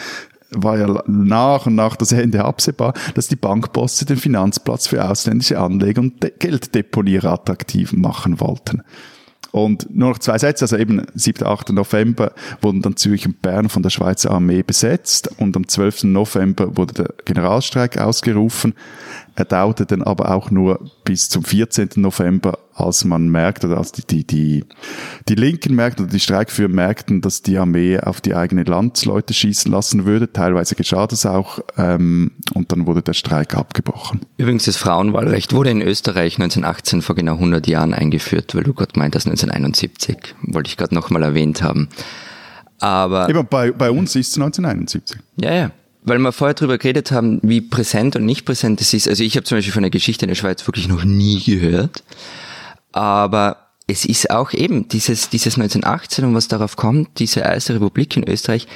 war 0.52 0.78
ja 0.78 1.02
nach 1.08 1.66
und 1.66 1.76
nach 1.76 1.96
das 1.96 2.12
Ende 2.12 2.44
absehbar, 2.44 2.94
dass 3.16 3.28
die 3.28 3.36
Bankbosse 3.36 4.06
den 4.06 4.18
Finanzplatz 4.18 4.88
für 4.88 5.08
ausländische 5.10 5.60
Anleger 5.60 6.02
und 6.02 6.20
Gelddeponierer 6.40 7.32
attraktiv 7.32 7.94
machen 7.94 8.40
wollten. 8.40 8.84
Und 9.52 9.94
nur 9.94 10.10
noch 10.10 10.20
zwei 10.20 10.38
Sätze, 10.38 10.64
also 10.64 10.78
eben 10.78 11.06
7. 11.14 11.46
8. 11.46 11.72
November 11.72 12.32
wurden 12.62 12.82
dann 12.82 12.96
Zürich 12.96 13.26
und 13.26 13.42
Bern 13.42 13.68
von 13.68 13.84
der 13.84 13.90
Schweizer 13.90 14.32
Armee 14.32 14.64
besetzt 14.64 15.30
und 15.38 15.58
am 15.58 15.68
12. 15.68 16.06
November 16.06 16.78
wurde 16.78 16.94
der 16.94 17.14
Generalstreik 17.26 17.98
ausgerufen. 17.98 18.74
Er 19.36 19.46
dauerte 19.46 19.86
dann 19.86 20.02
aber 20.02 20.32
auch 20.32 20.52
nur 20.52 20.80
bis 21.06 21.30
zum 21.30 21.44
14. 21.44 21.89
November, 21.96 22.60
als 22.74 23.06
man 23.06 23.30
merkte, 23.30 23.67
oder 23.67 23.78
als 23.78 23.94
die, 23.94 24.06
die, 24.06 24.26
die, 24.26 24.65
die 25.30 25.36
Linken 25.36 25.74
merkten 25.74 26.06
oder 26.06 26.12
die 26.12 26.20
Streikführer 26.20 26.70
merkten, 26.70 27.22
dass 27.22 27.41
die 27.41 27.58
Armee 27.58 27.98
auf 28.00 28.20
die 28.20 28.36
eigenen 28.36 28.65
Landsleute 28.65 29.34
schießen 29.34 29.72
lassen 29.72 30.06
würde. 30.06 30.34
Teilweise 30.34 30.76
geschah 30.76 31.08
das 31.08 31.26
auch 31.26 31.60
ähm, 31.78 32.32
und 32.54 32.72
dann 32.72 32.88
wurde 32.88 33.02
der 33.02 33.13
Streik 33.13 33.56
abgebrochen. 33.56 34.22
Übrigens, 34.38 34.65
das 34.65 34.76
Frauenwahlrecht 34.76 35.54
wurde 35.54 35.72
in 35.72 35.82
Österreich 35.82 36.34
1918 36.34 37.02
vor 37.02 37.15
genau 37.15 37.34
100 37.34 37.67
Jahren 37.67 37.94
eingeführt, 37.94 38.54
weil 38.54 38.63
du 38.63 38.74
gerade 38.74 39.00
meintest 39.00 39.28
1971. 39.28 40.36
Wollte 40.41 40.67
ich 40.67 40.78
gerade 40.78 40.94
nochmal 40.94 41.24
erwähnt 41.24 41.63
haben. 41.63 41.88
Aber 42.80 43.30
Eben, 43.30 43.46
bei, 43.48 43.72
bei 43.72 43.91
uns 43.91 44.15
ist 44.15 44.30
es 44.30 44.38
1971. 44.38 45.20
Ja, 45.38 45.54
ja 45.54 45.72
weil 46.04 46.20
wir 46.20 46.32
vorher 46.32 46.56
drüber 46.56 46.78
geredet 46.78 47.12
haben, 47.12 47.40
wie 47.44 47.62
präsent 47.62 48.16
und 48.16 48.26
nicht 48.26 48.46
präsent 48.46 48.82
es 48.82 48.94
ist. 48.94 49.08
Also 49.08 49.24
ich 49.24 49.36
habe 49.36 49.44
zum 49.44 49.58
Beispiel 49.58 49.74
von 49.74 49.84
der 49.84 49.92
Geschichte 49.92 50.26
in 50.26 50.30
der 50.30 50.36
Schweiz 50.36 50.66
wirklich 50.68 50.88
noch 50.88 51.04
nie 51.04 51.42
gehört. 51.42 52.04
Aber 52.92 53.72
es 53.88 54.06
ist 54.06 54.32
auch 54.32 54.54
eben 54.54 54.88
dieses, 54.88 55.30
dieses 55.30 55.58
1918 55.58 56.26
und 56.26 56.34
was 56.34 56.48
darauf 56.48 56.76
kommt, 56.76 57.20
diese 57.20 57.42
erste 57.42 57.76
Republik 57.76 58.18
in 58.18 58.28
Österreich. 58.28 58.68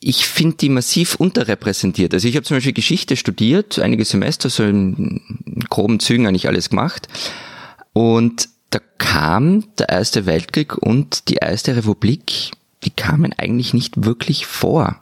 Ich 0.00 0.26
finde 0.26 0.56
die 0.58 0.68
massiv 0.68 1.14
unterrepräsentiert. 1.16 2.12
Also 2.12 2.28
ich 2.28 2.36
habe 2.36 2.44
zum 2.44 2.58
Beispiel 2.58 2.74
Geschichte 2.74 3.16
studiert, 3.16 3.78
einige 3.78 4.04
Semester, 4.04 4.50
so 4.50 4.62
in 4.64 5.22
groben 5.70 5.98
Zügen 5.98 6.26
eigentlich 6.26 6.46
alles 6.46 6.70
gemacht. 6.70 7.08
Und 7.94 8.48
da 8.70 8.80
kam 8.98 9.64
der 9.78 9.88
Erste 9.88 10.26
Weltkrieg 10.26 10.76
und 10.76 11.28
die 11.28 11.36
Erste 11.36 11.74
Republik, 11.74 12.50
die 12.84 12.90
kamen 12.90 13.32
eigentlich 13.32 13.72
nicht 13.72 14.04
wirklich 14.04 14.46
vor. 14.46 15.00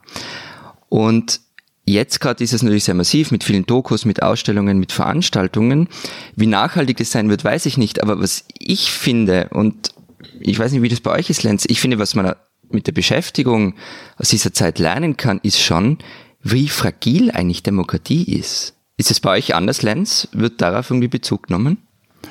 Und 0.89 1.41
Jetzt 1.85 2.21
gerade 2.21 2.45
ist 2.45 2.53
es 2.53 2.63
natürlich 2.63 2.85
sehr 2.85 2.95
massiv 2.95 3.33
mit 3.33 3.43
vielen 3.43 3.67
Dokus, 3.67 4.05
mit 4.05 4.23
Ausstellungen, 4.23 4.79
mit 4.79 4.93
Veranstaltungen. 4.93 5.89
Wie 6.37 6.47
nachhaltig 6.47 7.01
es 7.01 7.11
sein 7.11 7.29
wird, 7.29 7.45
weiß 7.45 7.67
ich 7.67 7.77
nicht. 7.77 8.03
Aber 8.03 8.21
was 8.21 8.45
ich 8.57 8.93
finde, 8.93 9.49
und 9.51 9.91
ich 10.41 10.59
weiß 10.59 10.73
nicht, 10.73 10.83
wie 10.83 10.89
das 10.89 11.01
bei 11.01 11.11
euch 11.11 11.29
ist, 11.29 11.43
Lenz, 11.43 11.65
ich 11.67 11.81
finde, 11.81 11.99
was 11.99 12.15
man 12.15 12.35
mit 12.71 12.87
der 12.87 12.93
Beschäftigung 12.93 13.75
aus 14.17 14.29
dieser 14.29 14.53
Zeit 14.53 14.79
lernen 14.79 15.17
kann, 15.17 15.41
ist 15.43 15.61
schon, 15.61 15.99
wie 16.43 16.69
fragil 16.69 17.31
eigentlich 17.31 17.63
Demokratie 17.63 18.25
ist. 18.25 18.75
Ist 18.97 19.11
es 19.11 19.21
bei 19.21 19.39
euch 19.39 19.55
anders, 19.55 19.83
Lenz? 19.83 20.29
Wird 20.33 20.61
darauf 20.61 20.91
irgendwie 20.91 21.09
Bezug 21.09 21.49
genommen? 21.49 21.79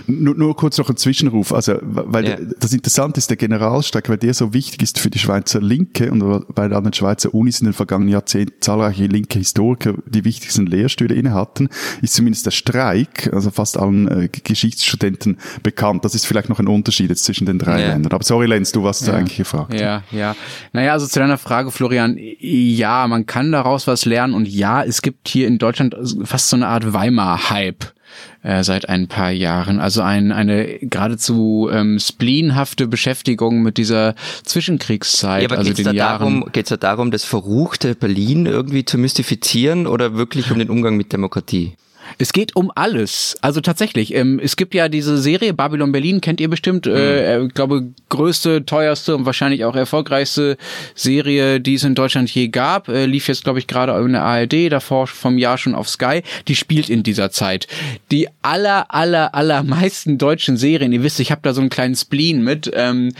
Nur, 0.07 0.35
nur 0.35 0.55
kurz 0.55 0.77
noch 0.77 0.89
ein 0.89 0.97
Zwischenruf. 0.97 1.53
Also, 1.53 1.77
weil 1.81 2.27
ja. 2.27 2.37
das 2.59 2.73
Interessante 2.73 3.17
ist, 3.19 3.29
der 3.29 3.37
Generalstreik, 3.37 4.09
weil 4.09 4.17
der 4.17 4.33
so 4.33 4.53
wichtig 4.53 4.81
ist 4.81 4.99
für 4.99 5.09
die 5.09 5.19
Schweizer 5.19 5.61
Linke 5.61 6.11
und 6.11 6.21
weil 6.21 6.73
an 6.73 6.83
den 6.83 6.93
Schweizer 6.93 7.33
Unis 7.33 7.61
in 7.61 7.65
den 7.65 7.73
vergangenen 7.73 8.11
Jahrzehnten 8.11 8.61
zahlreiche 8.61 9.05
linke 9.05 9.39
Historiker 9.39 9.93
die 10.05 10.25
wichtigsten 10.25 10.65
Lehrstühle 10.65 11.15
inne 11.15 11.33
hatten, 11.33 11.69
ist 12.01 12.13
zumindest 12.13 12.45
der 12.45 12.51
Streik, 12.51 13.31
also 13.33 13.51
fast 13.51 13.77
allen 13.77 14.07
äh, 14.07 14.29
Geschichtsstudenten 14.31 15.37
bekannt. 15.63 16.05
Das 16.05 16.15
ist 16.15 16.25
vielleicht 16.25 16.49
noch 16.49 16.59
ein 16.59 16.67
Unterschied 16.67 17.09
jetzt 17.09 17.23
zwischen 17.23 17.45
den 17.45 17.59
drei 17.59 17.81
ja. 17.81 17.87
Ländern. 17.89 18.11
Aber 18.13 18.23
sorry, 18.23 18.47
Lenz, 18.47 18.71
du 18.71 18.83
warst 18.83 19.07
ja. 19.07 19.13
eigentlich 19.13 19.37
gefragt. 19.37 19.73
Ja, 19.73 20.03
ja. 20.11 20.35
Naja, 20.73 20.93
also 20.93 21.07
zu 21.07 21.19
deiner 21.19 21.37
Frage, 21.37 21.71
Florian, 21.71 22.17
ja, 22.39 23.07
man 23.07 23.25
kann 23.25 23.51
daraus 23.51 23.87
was 23.87 24.05
lernen 24.05 24.33
und 24.33 24.47
ja, 24.47 24.83
es 24.83 25.01
gibt 25.01 25.27
hier 25.27 25.47
in 25.47 25.57
Deutschland 25.57 25.95
fast 26.23 26.49
so 26.49 26.55
eine 26.55 26.67
Art 26.67 26.93
Weimar-Hype 26.93 27.93
äh, 28.43 28.63
seit 28.63 28.89
ein 28.89 29.07
paar 29.07 29.31
Jahren. 29.31 29.79
Also 29.79 30.01
ein, 30.01 30.31
eine 30.31 30.79
geradezu 30.81 31.69
ähm, 31.71 31.99
spleenhafte 31.99 32.87
Beschäftigung 32.87 33.61
mit 33.61 33.77
dieser 33.77 34.15
Zwischenkriegszeit. 34.43 35.43
Ja, 35.43 35.49
aber 35.49 35.57
also 35.59 35.73
geht's 35.73 35.83
da 35.83 35.93
darum, 35.93 36.49
geht's 36.51 36.69
da 36.69 36.77
darum, 36.77 37.11
das 37.11 37.23
verruchte 37.23 37.95
Berlin 37.95 38.45
irgendwie 38.45 38.85
zu 38.85 38.97
mystifizieren 38.97 39.87
oder 39.87 40.15
wirklich 40.15 40.51
um 40.51 40.59
den 40.59 40.69
Umgang 40.69 40.97
mit 40.97 41.13
Demokratie? 41.13 41.73
Es 42.21 42.33
geht 42.33 42.55
um 42.55 42.71
alles. 42.75 43.35
Also 43.41 43.61
tatsächlich, 43.61 44.13
ähm, 44.13 44.39
es 44.41 44.55
gibt 44.55 44.75
ja 44.75 44.89
diese 44.89 45.17
Serie 45.17 45.55
Babylon 45.55 45.91
Berlin, 45.91 46.21
kennt 46.21 46.39
ihr 46.39 46.49
bestimmt. 46.49 46.85
Mhm. 46.85 46.93
Äh, 46.93 47.45
ich 47.45 47.53
glaube, 47.55 47.87
größte, 48.09 48.63
teuerste 48.63 49.15
und 49.15 49.25
wahrscheinlich 49.25 49.65
auch 49.65 49.75
erfolgreichste 49.75 50.57
Serie, 50.93 51.59
die 51.59 51.73
es 51.73 51.83
in 51.83 51.95
Deutschland 51.95 52.29
je 52.29 52.49
gab. 52.49 52.89
Äh, 52.89 53.07
lief 53.07 53.27
jetzt, 53.27 53.43
glaube 53.43 53.57
ich, 53.57 53.65
gerade 53.65 53.99
in 54.05 54.11
der 54.11 54.21
ARD, 54.21 54.71
davor 54.71 55.07
vom 55.07 55.39
Jahr 55.39 55.57
schon 55.57 55.73
auf 55.73 55.89
Sky. 55.89 56.21
Die 56.47 56.55
spielt 56.55 56.91
in 56.91 57.01
dieser 57.01 57.31
Zeit. 57.31 57.67
Die 58.11 58.27
aller, 58.43 58.93
aller, 58.93 59.33
allermeisten 59.33 60.19
deutschen 60.19 60.57
Serien, 60.57 60.91
ihr 60.91 61.01
wisst, 61.01 61.19
ich 61.19 61.31
habe 61.31 61.41
da 61.41 61.55
so 61.55 61.61
einen 61.61 61.71
kleinen 61.71 61.95
Spleen 61.95 62.43
mit, 62.43 62.69
ähm, 62.75 63.13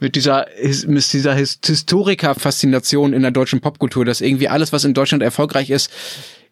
mit 0.00 0.16
dieser, 0.16 0.46
mit 0.86 1.12
dieser 1.12 1.34
Historiker-Faszination 1.34 3.12
in 3.12 3.20
der 3.20 3.32
deutschen 3.32 3.60
Popkultur, 3.60 4.06
dass 4.06 4.22
irgendwie 4.22 4.48
alles, 4.48 4.72
was 4.72 4.84
in 4.84 4.94
Deutschland 4.94 5.22
erfolgreich 5.22 5.68
ist, 5.68 5.90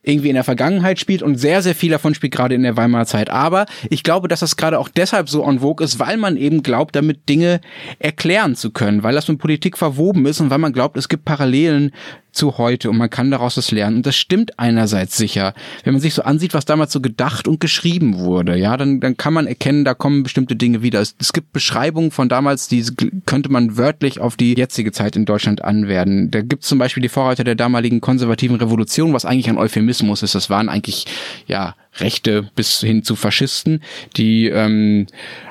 irgendwie 0.04 0.28
in 0.28 0.34
der 0.34 0.44
Vergangenheit 0.44 1.00
spielt 1.00 1.22
und 1.22 1.36
sehr, 1.36 1.62
sehr 1.62 1.74
viel 1.74 1.90
davon 1.90 2.14
spielt 2.14 2.32
gerade 2.32 2.54
in 2.54 2.62
der 2.62 2.76
Weimarer 2.76 3.06
Zeit. 3.06 3.30
Aber 3.30 3.66
ich 3.88 4.02
glaube, 4.02 4.28
dass 4.28 4.40
das 4.40 4.56
gerade 4.56 4.78
auch 4.78 4.88
deshalb 4.88 5.28
so 5.28 5.42
en 5.48 5.60
vogue 5.60 5.84
ist, 5.84 5.98
weil 5.98 6.16
man 6.16 6.36
eben 6.36 6.62
glaubt, 6.62 6.94
damit 6.94 7.28
Dinge 7.28 7.60
erklären 7.98 8.54
zu 8.54 8.70
können, 8.70 9.02
weil 9.02 9.14
das 9.14 9.28
mit 9.28 9.38
Politik 9.38 9.78
verwoben 9.78 10.26
ist 10.26 10.40
und 10.40 10.50
weil 10.50 10.58
man 10.58 10.72
glaubt, 10.72 10.96
es 10.96 11.08
gibt 11.08 11.24
Parallelen 11.24 11.92
zu 12.34 12.58
heute 12.58 12.90
und 12.90 12.96
man 12.96 13.10
kann 13.10 13.30
daraus 13.30 13.56
was 13.56 13.70
lernen. 13.70 13.98
Und 13.98 14.06
das 14.06 14.16
stimmt 14.16 14.58
einerseits 14.58 15.16
sicher. 15.16 15.54
Wenn 15.84 15.94
man 15.94 16.00
sich 16.00 16.14
so 16.14 16.22
ansieht, 16.22 16.54
was 16.54 16.64
damals 16.64 16.92
so 16.92 17.00
gedacht 17.00 17.48
und 17.48 17.60
geschrieben 17.60 18.18
wurde, 18.18 18.56
ja, 18.56 18.76
dann, 18.76 19.00
dann 19.00 19.16
kann 19.16 19.32
man 19.32 19.46
erkennen, 19.46 19.84
da 19.84 19.94
kommen 19.94 20.22
bestimmte 20.22 20.56
Dinge 20.56 20.82
wieder. 20.82 21.00
Es, 21.00 21.14
es 21.18 21.32
gibt 21.32 21.52
Beschreibungen 21.52 22.10
von 22.10 22.28
damals, 22.28 22.68
die 22.68 22.84
könnte 23.26 23.50
man 23.50 23.76
wörtlich 23.76 24.20
auf 24.20 24.36
die 24.36 24.54
jetzige 24.54 24.92
Zeit 24.92 25.16
in 25.16 25.24
Deutschland 25.24 25.62
anwerden. 25.62 26.30
Da 26.30 26.42
gibt 26.42 26.64
es 26.64 26.68
zum 26.68 26.78
Beispiel 26.78 27.02
die 27.02 27.08
Vorreiter 27.08 27.44
der 27.44 27.54
damaligen 27.54 28.00
konservativen 28.00 28.56
Revolution, 28.56 29.12
was 29.12 29.24
eigentlich 29.24 29.48
ein 29.48 29.58
Euphemismus 29.58 30.22
ist. 30.22 30.34
Das 30.34 30.50
waren 30.50 30.68
eigentlich, 30.68 31.06
ja, 31.46 31.74
Rechte 31.96 32.48
bis 32.54 32.80
hin 32.80 33.02
zu 33.02 33.16
Faschisten, 33.16 33.82
die 34.16 34.48
ähm, 34.48 35.06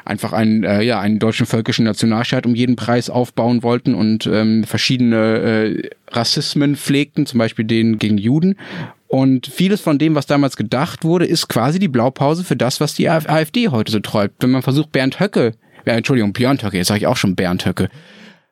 einfach 0.05 0.33
einen, 0.33 0.63
äh, 0.63 0.81
ja, 0.81 0.99
einen 0.99 1.19
deutschen 1.19 1.45
völkischen 1.45 1.85
Nationalstaat 1.85 2.45
um 2.45 2.55
jeden 2.55 2.75
Preis 2.75 3.09
aufbauen 3.09 3.63
wollten 3.63 3.95
und 3.95 4.27
ähm, 4.27 4.63
verschiedene 4.63 5.15
äh, 5.15 5.89
Rassismen 6.11 6.75
pflegten, 6.75 7.25
zum 7.25 7.37
Beispiel 7.39 7.65
den 7.65 7.97
gegen 7.97 8.17
Juden. 8.17 8.55
Und 9.07 9.45
vieles 9.45 9.79
von 9.79 9.99
dem, 9.99 10.15
was 10.15 10.25
damals 10.25 10.57
gedacht 10.57 11.03
wurde, 11.03 11.25
ist 11.25 11.47
quasi 11.47 11.77
die 11.77 11.87
Blaupause 11.87 12.43
für 12.43 12.55
das, 12.55 12.79
was 12.79 12.95
die 12.95 13.09
AfD 13.09 13.69
heute 13.69 13.91
so 13.91 13.99
träumt. 13.99 14.33
Wenn 14.39 14.49
man 14.49 14.63
versucht, 14.63 14.91
Bernd 14.91 15.19
Höcke, 15.19 15.53
äh, 15.85 15.91
Entschuldigung, 15.91 16.33
Björn 16.33 16.61
Höcke, 16.61 16.77
jetzt 16.77 16.87
sage 16.87 16.99
ich 16.99 17.07
auch 17.07 17.17
schon 17.17 17.35
Bernd 17.35 17.65
Höcke, 17.65 17.89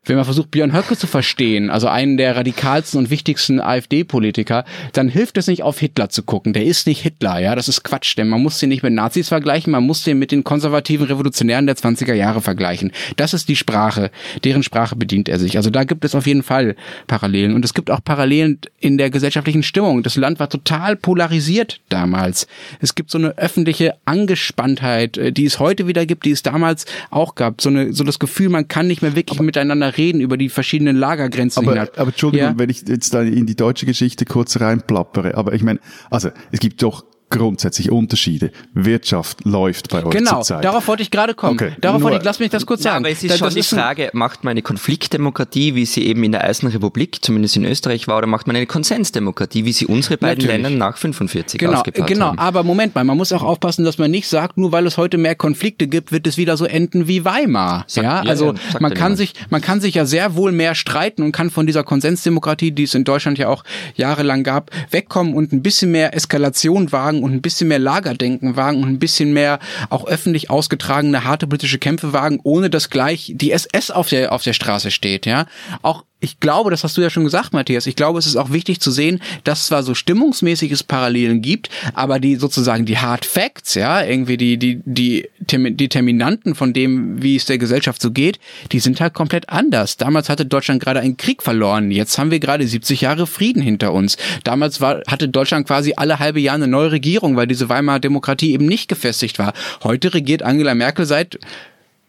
wenn 0.06 0.16
man 0.16 0.26
versucht, 0.26 0.50
Björn 0.50 0.74
Höcke 0.74 0.98
zu 0.98 1.06
verstehen, 1.06 1.70
also 1.70 1.88
einen 1.88 2.18
der 2.18 2.36
radikalsten 2.36 3.00
und 3.00 3.12
wichtigsten 3.12 3.62
AfD-Politiker, 3.62 4.66
dann 4.94 5.10
hilft 5.10 5.38
es 5.38 5.46
nicht, 5.46 5.62
auf 5.62 5.78
Hitler 5.78 6.10
zu 6.10 6.24
gucken. 6.24 6.54
Der 6.54 6.66
ist 6.66 6.88
nicht 6.88 7.02
Hitler, 7.02 7.40
ja, 7.40 7.54
das 7.54 7.68
ist 7.68 7.84
Quatsch, 7.84 8.18
denn 8.18 8.28
man 8.28 8.42
muss 8.42 8.58
den 8.58 8.70
nicht 8.70 8.82
mit 8.82 8.94
Nazis 8.94 9.28
vergleichen, 9.28 9.72
man 9.72 9.84
muss 9.84 10.04
den 10.04 10.18
mit 10.18 10.32
den 10.32 10.44
konservativen 10.44 11.06
Revolutionären 11.06 11.68
der 11.68 11.76
20er 11.76 12.16
Jahre 12.16 12.42
vergleichen. 12.42 12.92
Das 13.16 13.36
ist 13.36 13.48
die 13.48 13.56
Sprache, 13.56 14.10
deren 14.44 14.64
Sprache 14.64 14.96
bedient 14.96 15.30
er 15.30 15.38
sich. 15.38 15.56
Also 15.56 15.70
da 15.70 15.84
gibt 15.84 16.04
es 16.04 16.16
auf 16.16 16.26
jeden 16.26 16.42
Fall 16.42 16.76
Parallelen. 17.06 17.54
Und 17.54 17.64
es 17.64 17.76
gibt 17.76 17.92
auch 17.92 18.04
Parallelen 18.04 18.60
in 18.80 18.98
der 18.98 19.12
gesellschaftlichen 19.12 19.62
Stimmung. 19.62 20.02
Das 20.02 20.16
Land 20.16 20.40
war 20.40 20.50
total 20.50 20.96
polarisiert 20.96 21.80
damals. 21.90 22.48
Es 22.80 22.96
gibt 22.96 23.12
so 23.12 23.20
eine 23.20 23.38
öffentliche 23.38 23.94
Angespanntheit, 24.06 25.18
äh, 25.18 25.32
die 25.32 25.46
es 25.46 25.60
heute 25.60 25.86
wieder 25.86 26.08
gibt, 26.08 26.26
die 26.26 26.32
es 26.32 26.42
damals 26.42 26.86
auch 27.12 27.36
gab. 27.36 27.62
So, 27.62 27.70
eine, 27.70 27.94
so 27.94 28.04
das 28.04 28.18
Gefühl, 28.18 28.50
man 28.50 28.68
kann 28.68 28.88
nicht 28.88 29.04
mehr 29.04 29.16
wirklich 29.16 29.40
miteinander 29.40 29.90
reden 29.97 30.21
über 30.21 30.38
die 30.38 30.49
verschiedenen 30.49 30.95
Lagergrenzen 30.95 31.63
aber, 31.63 31.73
hinab. 31.73 31.97
Aber 31.97 32.10
Entschuldigung, 32.10 32.47
Ja. 32.49 32.60
wenn 32.60 32.69
ich 32.69 32.88
jetzt 32.88 33.13
da 33.13 33.21
in 33.21 33.45
die 33.45 33.56
deutsche 33.56 33.86
Geschichte 33.86 34.25
kurz 34.25 34.60
reinplappere, 34.60 35.36
aber 35.36 35.54
ich 35.54 35.63
meine, 35.63 35.80
also 36.10 36.30
es 36.51 36.60
gibt 36.60 36.82
doch 36.84 37.06
grundsätzlich 37.32 37.89
Unterschiede. 37.91 38.52
Wirtschaft 38.76 39.44
läuft 39.46 39.89
bei 39.89 40.04
euch 40.06 40.12
Genau, 40.12 40.36
zurzeit. 40.36 40.63
darauf 40.63 40.88
wollte 40.88 41.02
ich 41.02 41.10
gerade 41.12 41.34
kommen. 41.34 41.54
Okay, 41.54 41.72
darauf 41.82 42.02
wollte 42.04 42.17
ich, 42.17 42.24
lass 42.24 42.39
mich 42.39 42.50
das 42.52 42.65
kurz 42.65 42.84
Ja, 42.84 42.91
sagen. 42.91 43.06
aber 43.06 43.12
es 43.12 43.24
ist 43.24 43.32
Da- 43.32 43.38
schon 43.38 43.46
das 43.48 43.56
die 43.56 43.63
Frage, 43.63 44.10
macht 44.13 44.44
man 44.44 44.52
eine 44.52 44.62
Konfliktdemokratie, 44.62 45.76
wie 45.76 45.86
sie 45.86 46.06
eben 46.06 46.24
in 46.24 46.32
der 46.32 46.44
Eisenrepublik, 46.44 47.24
zumindest 47.24 47.56
in 47.56 47.65
Österreich 47.65 48.08
war, 48.08 48.17
oder 48.20 48.28
macht 48.28 48.46
man 48.48 48.56
eine 48.56 48.65
Konsensdemokratie, 48.67 49.65
wie 49.65 49.72
sie 49.74 49.86
unsere 49.88 50.17
beiden 50.17 50.46
Natürlich. 50.46 50.63
Länder 50.63 50.78
nach 50.86 50.98
45 50.98 51.60
Genau, 51.60 51.74
aufgebaut 51.80 52.08
genau. 52.08 52.26
haben? 52.28 52.39
Aber 52.39 52.63
Moment 52.63 52.94
mal, 52.96 53.04
man 53.04 53.17
muss 53.17 53.32
auch 53.32 53.44
aufpassen, 53.44 53.84
dass 53.86 53.98
man 53.98 54.12
nicht 54.12 54.28
sagt, 54.28 54.58
nur 54.58 54.72
weil 54.72 54.86
es 54.86 54.98
heute 54.98 55.17
mehr 55.17 55.36
Konflikte 55.36 55.88
gibt, 55.88 56.12
wird 56.12 56.28
es 56.28 56.38
wieder 56.38 56.58
so 56.58 56.65
enden 56.65 57.08
wie 57.08 57.26
Weimar. 57.26 57.86
Sagt- 57.88 58.06
ja, 58.06 58.24
ja, 58.24 58.30
also 58.30 58.48
ja, 58.54 58.80
man 58.80 58.94
kann 58.94 59.15
sich, 59.15 59.34
man 59.50 59.62
kann 59.62 59.82
sich 59.82 59.96
ja 59.96 60.06
sehr 60.06 60.36
wohl 60.36 60.52
mehr 60.52 60.76
streiten 60.76 61.24
und 61.24 61.32
kann 61.32 61.50
von 61.50 61.65
dieser 61.65 61.84
Konsensdemokratie, 61.84 62.72
die 62.72 62.84
es 62.84 62.94
in 62.94 63.04
Deutschland 63.04 63.38
ja 63.38 63.48
auch 63.48 63.63
jahrelang 63.96 64.44
gab, 64.44 64.72
wegkommen 64.91 65.34
und 65.34 65.52
ein 65.54 65.62
bisschen 65.62 65.91
mehr 65.91 66.15
Eskalation 66.15 66.91
wagen 66.91 67.21
und 67.24 67.34
ein 67.34 67.42
bisschen 67.42 67.68
mehr 67.68 67.80
Lagerdenken 67.80 68.56
wagen 68.56 68.84
und 68.84 68.90
ein 68.90 69.00
bisschen 69.00 69.34
mehr 69.34 69.60
auch 69.90 70.06
öffentlich 70.08 70.50
ausgetragene 70.50 71.24
harte 71.24 71.48
politische 71.48 71.80
Kämpfe 71.80 72.14
wagen, 72.14 72.40
ohne 72.44 72.70
dass 72.70 72.90
gleich 72.90 73.34
die 73.36 73.52
SS 73.52 73.92
auf 73.92 74.10
der 74.10 74.32
auf 74.32 74.44
der 74.44 74.54
Straße 74.54 74.92
steht. 74.92 75.26
Ja, 75.26 75.46
auch 75.82 76.04
ich 76.22 76.40
glaube, 76.40 76.70
das 76.70 76.84
hast 76.84 76.96
du 76.96 77.02
ja 77.02 77.10
schon 77.10 77.24
gesagt, 77.24 77.52
Matthias. 77.52 77.88
Ich 77.88 77.96
glaube, 77.96 78.20
es 78.20 78.28
ist 78.28 78.36
auch 78.36 78.52
wichtig 78.52 78.80
zu 78.80 78.92
sehen, 78.92 79.20
dass 79.44 79.66
zwar 79.66 79.82
so 79.82 79.96
stimmungsmäßiges 79.96 80.84
Parallelen 80.84 81.42
gibt, 81.42 81.70
aber 81.96 82.20
die 82.20 82.36
sozusagen 82.36 82.86
die 82.86 83.00
Hard 83.00 83.26
Facts, 83.26 83.74
ja, 83.74 84.04
irgendwie 84.04 84.38
die, 84.38 84.58
die, 84.58 84.82
die 84.86 85.28
Termi- 85.48 85.76
Determinanten 85.76 86.54
von 86.54 86.74
dem, 86.74 87.22
wie 87.24 87.36
es 87.36 87.46
der 87.46 87.58
Gesellschaft 87.58 88.02
so 88.02 88.12
geht, 88.12 88.40
die 88.72 88.80
sind 88.80 89.02
halt 89.02 89.16
komplett 89.16 89.50
anders. 89.50 89.98
Damals 89.98 90.30
hatte 90.30 90.46
Deutschland 90.46 90.82
gerade 90.82 91.00
einen 91.00 91.18
Krieg 91.18 91.42
verloren. 91.42 91.90
Jetzt 91.90 92.20
haben 92.20 92.30
wir 92.30 92.40
gerade 92.40 92.68
70 92.68 93.02
Jahre 93.02 93.26
Frieden 93.26 93.64
hinter 93.64 93.92
uns. 93.92 94.16
Damals 94.44 94.80
war, 94.80 95.02
hatte 95.08 95.28
Deutschland 95.28 95.66
quasi 95.66 95.94
alle 95.98 96.20
halbe 96.20 96.40
Jahr 96.40 96.56
eine 96.56 96.68
neue 96.68 96.92
Regierung, 96.92 97.36
weil 97.36 97.48
diese 97.48 97.68
Weimarer 97.68 98.00
Demokratie 98.00 98.54
eben 98.54 98.68
nicht 98.68 98.88
gefestigt 98.88 99.40
war. 99.40 99.54
Heute 99.84 100.14
regiert 100.14 100.44
Angela 100.44 100.76
Merkel 100.76 101.08
seit 101.08 101.40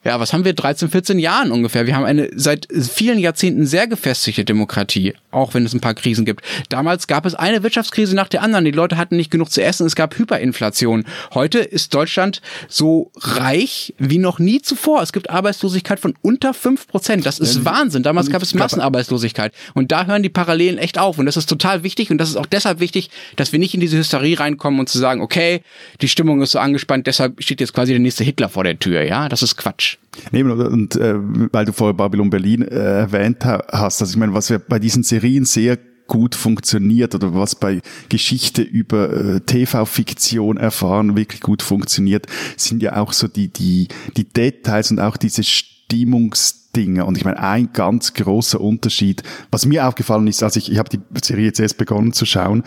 ja, 0.04 0.18
was 0.18 0.32
haben 0.32 0.44
wir? 0.44 0.52
13, 0.52 0.90
14 0.90 1.18
Jahren 1.18 1.52
ungefähr. 1.52 1.86
Wir 1.86 1.94
haben 1.94 2.04
eine 2.04 2.28
seit 2.34 2.66
vielen 2.72 3.18
Jahrzehnten 3.18 3.66
sehr 3.66 3.86
gefestigte 3.86 4.44
Demokratie, 4.44 5.14
auch 5.30 5.54
wenn 5.54 5.64
es 5.64 5.74
ein 5.74 5.80
paar 5.80 5.94
Krisen 5.94 6.24
gibt. 6.24 6.44
Damals 6.68 7.06
gab 7.06 7.24
es 7.24 7.36
eine 7.36 7.62
Wirtschaftskrise 7.62 8.16
nach 8.16 8.28
der 8.28 8.42
anderen. 8.42 8.64
Die 8.64 8.72
Leute 8.72 8.96
hatten 8.96 9.16
nicht 9.16 9.30
genug 9.30 9.52
zu 9.52 9.62
essen. 9.62 9.86
Es 9.86 9.94
gab 9.94 10.18
Hyperinflation. 10.18 11.04
Heute 11.34 11.60
ist 11.60 11.94
Deutschland 11.94 12.42
so 12.68 13.12
reich 13.16 13.94
wie 13.98 14.18
noch 14.18 14.40
nie 14.40 14.60
zuvor. 14.60 15.02
Es 15.02 15.12
gibt 15.12 15.30
Arbeitslosigkeit 15.30 16.00
von 16.00 16.14
unter 16.20 16.52
5 16.52 16.88
Prozent. 16.88 17.24
Das 17.24 17.38
ist 17.38 17.64
Wahnsinn. 17.64 18.02
Damals 18.02 18.28
gab 18.28 18.42
es 18.42 18.54
Massenarbeitslosigkeit. 18.54 19.52
Und 19.74 19.92
da 19.92 20.06
hören 20.06 20.24
die 20.24 20.28
Parallelen 20.28 20.78
echt 20.78 20.98
auf. 20.98 21.18
Und 21.18 21.26
das 21.26 21.36
ist 21.36 21.48
total 21.48 21.84
wichtig. 21.84 22.10
Und 22.10 22.18
das 22.18 22.28
ist 22.28 22.36
auch 22.36 22.46
deshalb 22.46 22.80
wichtig, 22.80 23.10
dass 23.36 23.52
wir 23.52 23.60
nicht 23.60 23.74
in 23.74 23.80
diese 23.80 23.98
Hysterie 23.98 24.38
reinkommen 24.38 24.80
und 24.80 24.88
zu 24.88 24.98
sagen, 24.98 25.20
okay, 25.20 25.62
die 26.00 26.08
Stimmung 26.08 26.42
ist 26.42 26.50
so 26.50 26.58
angespannt, 26.58 27.06
deshalb 27.06 27.42
steht 27.42 27.60
jetzt 27.60 27.72
quasi 27.72 27.92
der 27.92 28.00
nächste 28.00 28.24
Hitler 28.24 28.48
vor 28.48 28.64
der 28.64 28.78
Tür. 28.78 29.02
Ja, 29.02 29.28
das 29.28 29.42
ist 29.42 29.56
Quatsch. 29.56 29.91
Nee, 30.30 30.42
und, 30.42 30.60
und 30.60 30.96
äh, 30.96 31.14
weil 31.52 31.64
du 31.64 31.72
vorher 31.72 31.94
Babylon 31.94 32.30
Berlin 32.30 32.62
äh, 32.62 33.00
erwähnt 33.00 33.44
ha- 33.44 33.64
hast, 33.70 34.00
also 34.02 34.10
ich 34.12 34.16
meine, 34.16 34.34
was 34.34 34.50
wir 34.50 34.58
bei 34.58 34.78
diesen 34.78 35.02
Serien 35.02 35.44
sehr 35.44 35.78
gut 36.06 36.34
funktioniert 36.34 37.14
oder 37.14 37.34
was 37.34 37.54
bei 37.54 37.80
Geschichte 38.08 38.60
über 38.62 39.10
äh, 39.12 39.40
TV-Fiktion 39.40 40.58
erfahren 40.58 41.16
wirklich 41.16 41.40
gut 41.40 41.62
funktioniert, 41.62 42.26
sind 42.56 42.82
ja 42.82 42.96
auch 42.96 43.12
so 43.12 43.28
die, 43.28 43.48
die, 43.48 43.88
die 44.16 44.24
Details 44.24 44.90
und 44.90 45.00
auch 45.00 45.16
diese 45.16 45.42
Stimmungsdinge. 45.42 47.04
Und 47.04 47.16
ich 47.16 47.24
meine, 47.24 47.40
ein 47.40 47.70
ganz 47.72 48.14
großer 48.14 48.60
Unterschied, 48.60 49.22
was 49.50 49.64
mir 49.66 49.86
aufgefallen 49.86 50.26
ist, 50.26 50.42
als 50.42 50.56
ich, 50.56 50.70
ich 50.70 50.78
habe 50.78 50.90
die 50.90 51.00
Serie 51.22 51.46
jetzt 51.46 51.60
erst 51.60 51.78
begonnen 51.78 52.12
zu 52.12 52.26
schauen, 52.26 52.64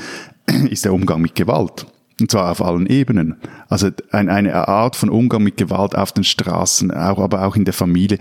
ist 0.69 0.85
der 0.85 0.93
Umgang 0.93 1.21
mit 1.21 1.35
Gewalt. 1.35 1.85
Und 2.19 2.31
zwar 2.31 2.51
auf 2.51 2.61
allen 2.61 2.87
Ebenen. 2.87 3.35
Also 3.67 3.89
ein, 4.11 4.29
eine 4.29 4.67
Art 4.67 4.95
von 4.95 5.09
Umgang 5.09 5.43
mit 5.43 5.57
Gewalt 5.57 5.95
auf 5.95 6.11
den 6.11 6.23
Straßen, 6.23 6.91
aber 6.91 7.45
auch 7.45 7.55
in 7.55 7.65
der 7.65 7.73
Familie, 7.73 8.19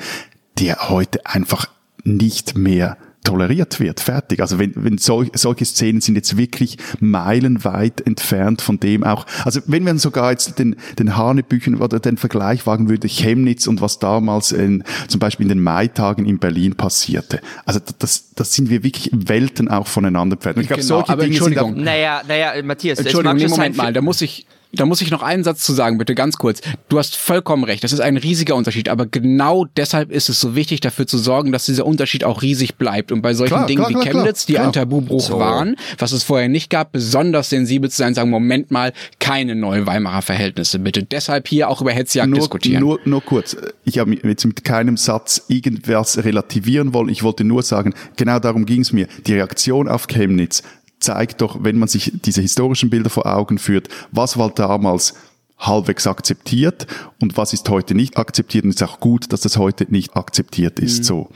der 0.58 0.88
heute 0.88 1.24
einfach 1.26 1.66
nicht 2.02 2.56
mehr 2.56 2.96
toleriert 3.24 3.80
wird. 3.80 4.00
Fertig. 4.00 4.40
Also 4.40 4.58
wenn, 4.58 4.72
wenn 4.76 4.98
sol 4.98 5.28
solche 5.34 5.64
Szenen 5.64 6.00
sind 6.00 6.14
jetzt 6.14 6.36
wirklich 6.36 6.76
meilenweit 7.00 8.00
entfernt 8.06 8.62
von 8.62 8.78
dem 8.78 9.02
auch. 9.02 9.26
Also 9.44 9.60
wenn 9.66 9.82
man 9.82 9.98
sogar 9.98 10.30
jetzt 10.30 10.58
den, 10.58 10.76
den 10.98 11.16
Hanebüchen 11.16 11.76
oder 11.80 11.98
den 11.98 12.16
Vergleich 12.16 12.66
wagen 12.66 12.88
würde, 12.88 13.08
Chemnitz 13.08 13.66
und 13.66 13.80
was 13.80 13.98
damals 13.98 14.52
in, 14.52 14.84
zum 15.08 15.18
Beispiel 15.18 15.44
in 15.44 15.48
den 15.48 15.62
Maitagen 15.62 16.26
in 16.26 16.38
Berlin 16.38 16.74
passierte. 16.76 17.40
Also 17.64 17.80
das, 17.98 18.34
das 18.34 18.52
sind 18.52 18.70
wir 18.70 18.84
wirklich 18.84 19.10
Welten 19.12 19.68
auch 19.68 19.86
voneinander 19.86 20.34
entfernt. 20.34 20.56
Und 20.56 20.62
Ich 20.62 20.68
glaube, 20.68 20.82
Genau, 20.82 20.96
solche 20.96 21.12
aber 21.12 21.24
Dinge 21.24 21.42
sind 21.42 21.58
auch, 21.58 21.70
Naja, 21.70 22.22
naja, 22.28 22.62
Matthias, 22.62 22.98
es 22.98 23.06
Entschuldigung, 23.06 23.36
mag 23.38 23.42
nee, 23.42 23.48
Moment 23.48 23.76
sein, 23.76 23.84
mal, 23.86 23.92
da 23.92 24.02
muss 24.02 24.20
ich, 24.20 24.46
da 24.74 24.86
muss 24.86 25.00
ich 25.00 25.10
noch 25.10 25.22
einen 25.22 25.44
Satz 25.44 25.64
zu 25.64 25.72
sagen, 25.72 25.98
bitte 25.98 26.14
ganz 26.14 26.38
kurz. 26.38 26.60
Du 26.88 26.98
hast 26.98 27.16
vollkommen 27.16 27.64
recht, 27.64 27.84
das 27.84 27.92
ist 27.92 28.00
ein 28.00 28.16
riesiger 28.16 28.54
Unterschied, 28.54 28.88
aber 28.88 29.06
genau 29.06 29.64
deshalb 29.76 30.10
ist 30.10 30.28
es 30.28 30.40
so 30.40 30.54
wichtig, 30.54 30.80
dafür 30.80 31.06
zu 31.06 31.18
sorgen, 31.18 31.52
dass 31.52 31.66
dieser 31.66 31.86
Unterschied 31.86 32.24
auch 32.24 32.42
riesig 32.42 32.76
bleibt. 32.76 33.12
Und 33.12 33.22
bei 33.22 33.34
solchen 33.34 33.54
Klar, 33.54 33.66
Dingen 33.66 33.84
klar, 33.84 33.90
wie 33.90 33.94
klar, 33.94 34.22
Chemnitz, 34.22 34.46
die 34.46 34.54
klar. 34.54 34.66
ein 34.66 34.72
Tabubruch 34.72 35.20
So. 35.20 35.38
waren, 35.38 35.76
was 35.98 36.12
es 36.12 36.22
vorher 36.22 36.48
nicht 36.48 36.70
gab, 36.70 36.92
besonders 36.92 37.50
sensibel 37.50 37.90
zu 37.90 37.96
sein, 37.96 38.14
sagen, 38.14 38.30
Moment 38.30 38.70
mal, 38.70 38.92
keine 39.18 39.54
neuen 39.54 39.86
Weimarer 39.86 40.22
Verhältnisse, 40.22 40.78
bitte. 40.78 41.02
Deshalb 41.02 41.48
hier 41.48 41.68
auch 41.68 41.80
über 41.80 41.92
Hetzjagd 41.92 42.30
nur, 42.30 42.40
diskutieren. 42.40 42.80
Nur, 42.80 43.00
nur 43.04 43.22
kurz. 43.22 43.56
Ich 43.84 43.98
habe 43.98 44.16
jetzt 44.22 44.44
mit 44.44 44.64
keinem 44.64 44.96
Satz 44.96 45.42
irgendwas 45.48 46.24
relativieren 46.24 46.94
wollen. 46.94 47.08
Ich 47.08 47.22
wollte 47.22 47.44
nur 47.44 47.62
sagen, 47.62 47.94
genau 48.16 48.38
darum 48.38 48.66
ging 48.66 48.80
es 48.80 48.92
mir. 48.92 49.06
Die 49.26 49.34
Reaktion 49.34 49.88
auf 49.88 50.06
Chemnitz 50.06 50.62
zeigt 51.04 51.40
doch, 51.40 51.62
wenn 51.62 51.78
man 51.78 51.88
sich 51.88 52.12
diese 52.24 52.40
historischen 52.40 52.90
Bilder 52.90 53.10
vor 53.10 53.26
Augen 53.26 53.58
führt, 53.58 53.88
was 54.10 54.36
war 54.38 54.50
damals 54.50 55.14
halbwegs 55.58 56.06
akzeptiert 56.06 56.86
und 57.20 57.36
was 57.36 57.52
ist 57.52 57.68
heute 57.68 57.94
nicht 57.94 58.16
akzeptiert 58.16 58.64
und 58.64 58.70
es 58.70 58.76
ist 58.76 58.82
auch 58.82 59.00
gut, 59.00 59.32
dass 59.32 59.42
das 59.42 59.56
heute 59.56 59.86
nicht 59.88 60.16
akzeptiert 60.16 60.80
ist. 60.80 61.04
So. 61.04 61.30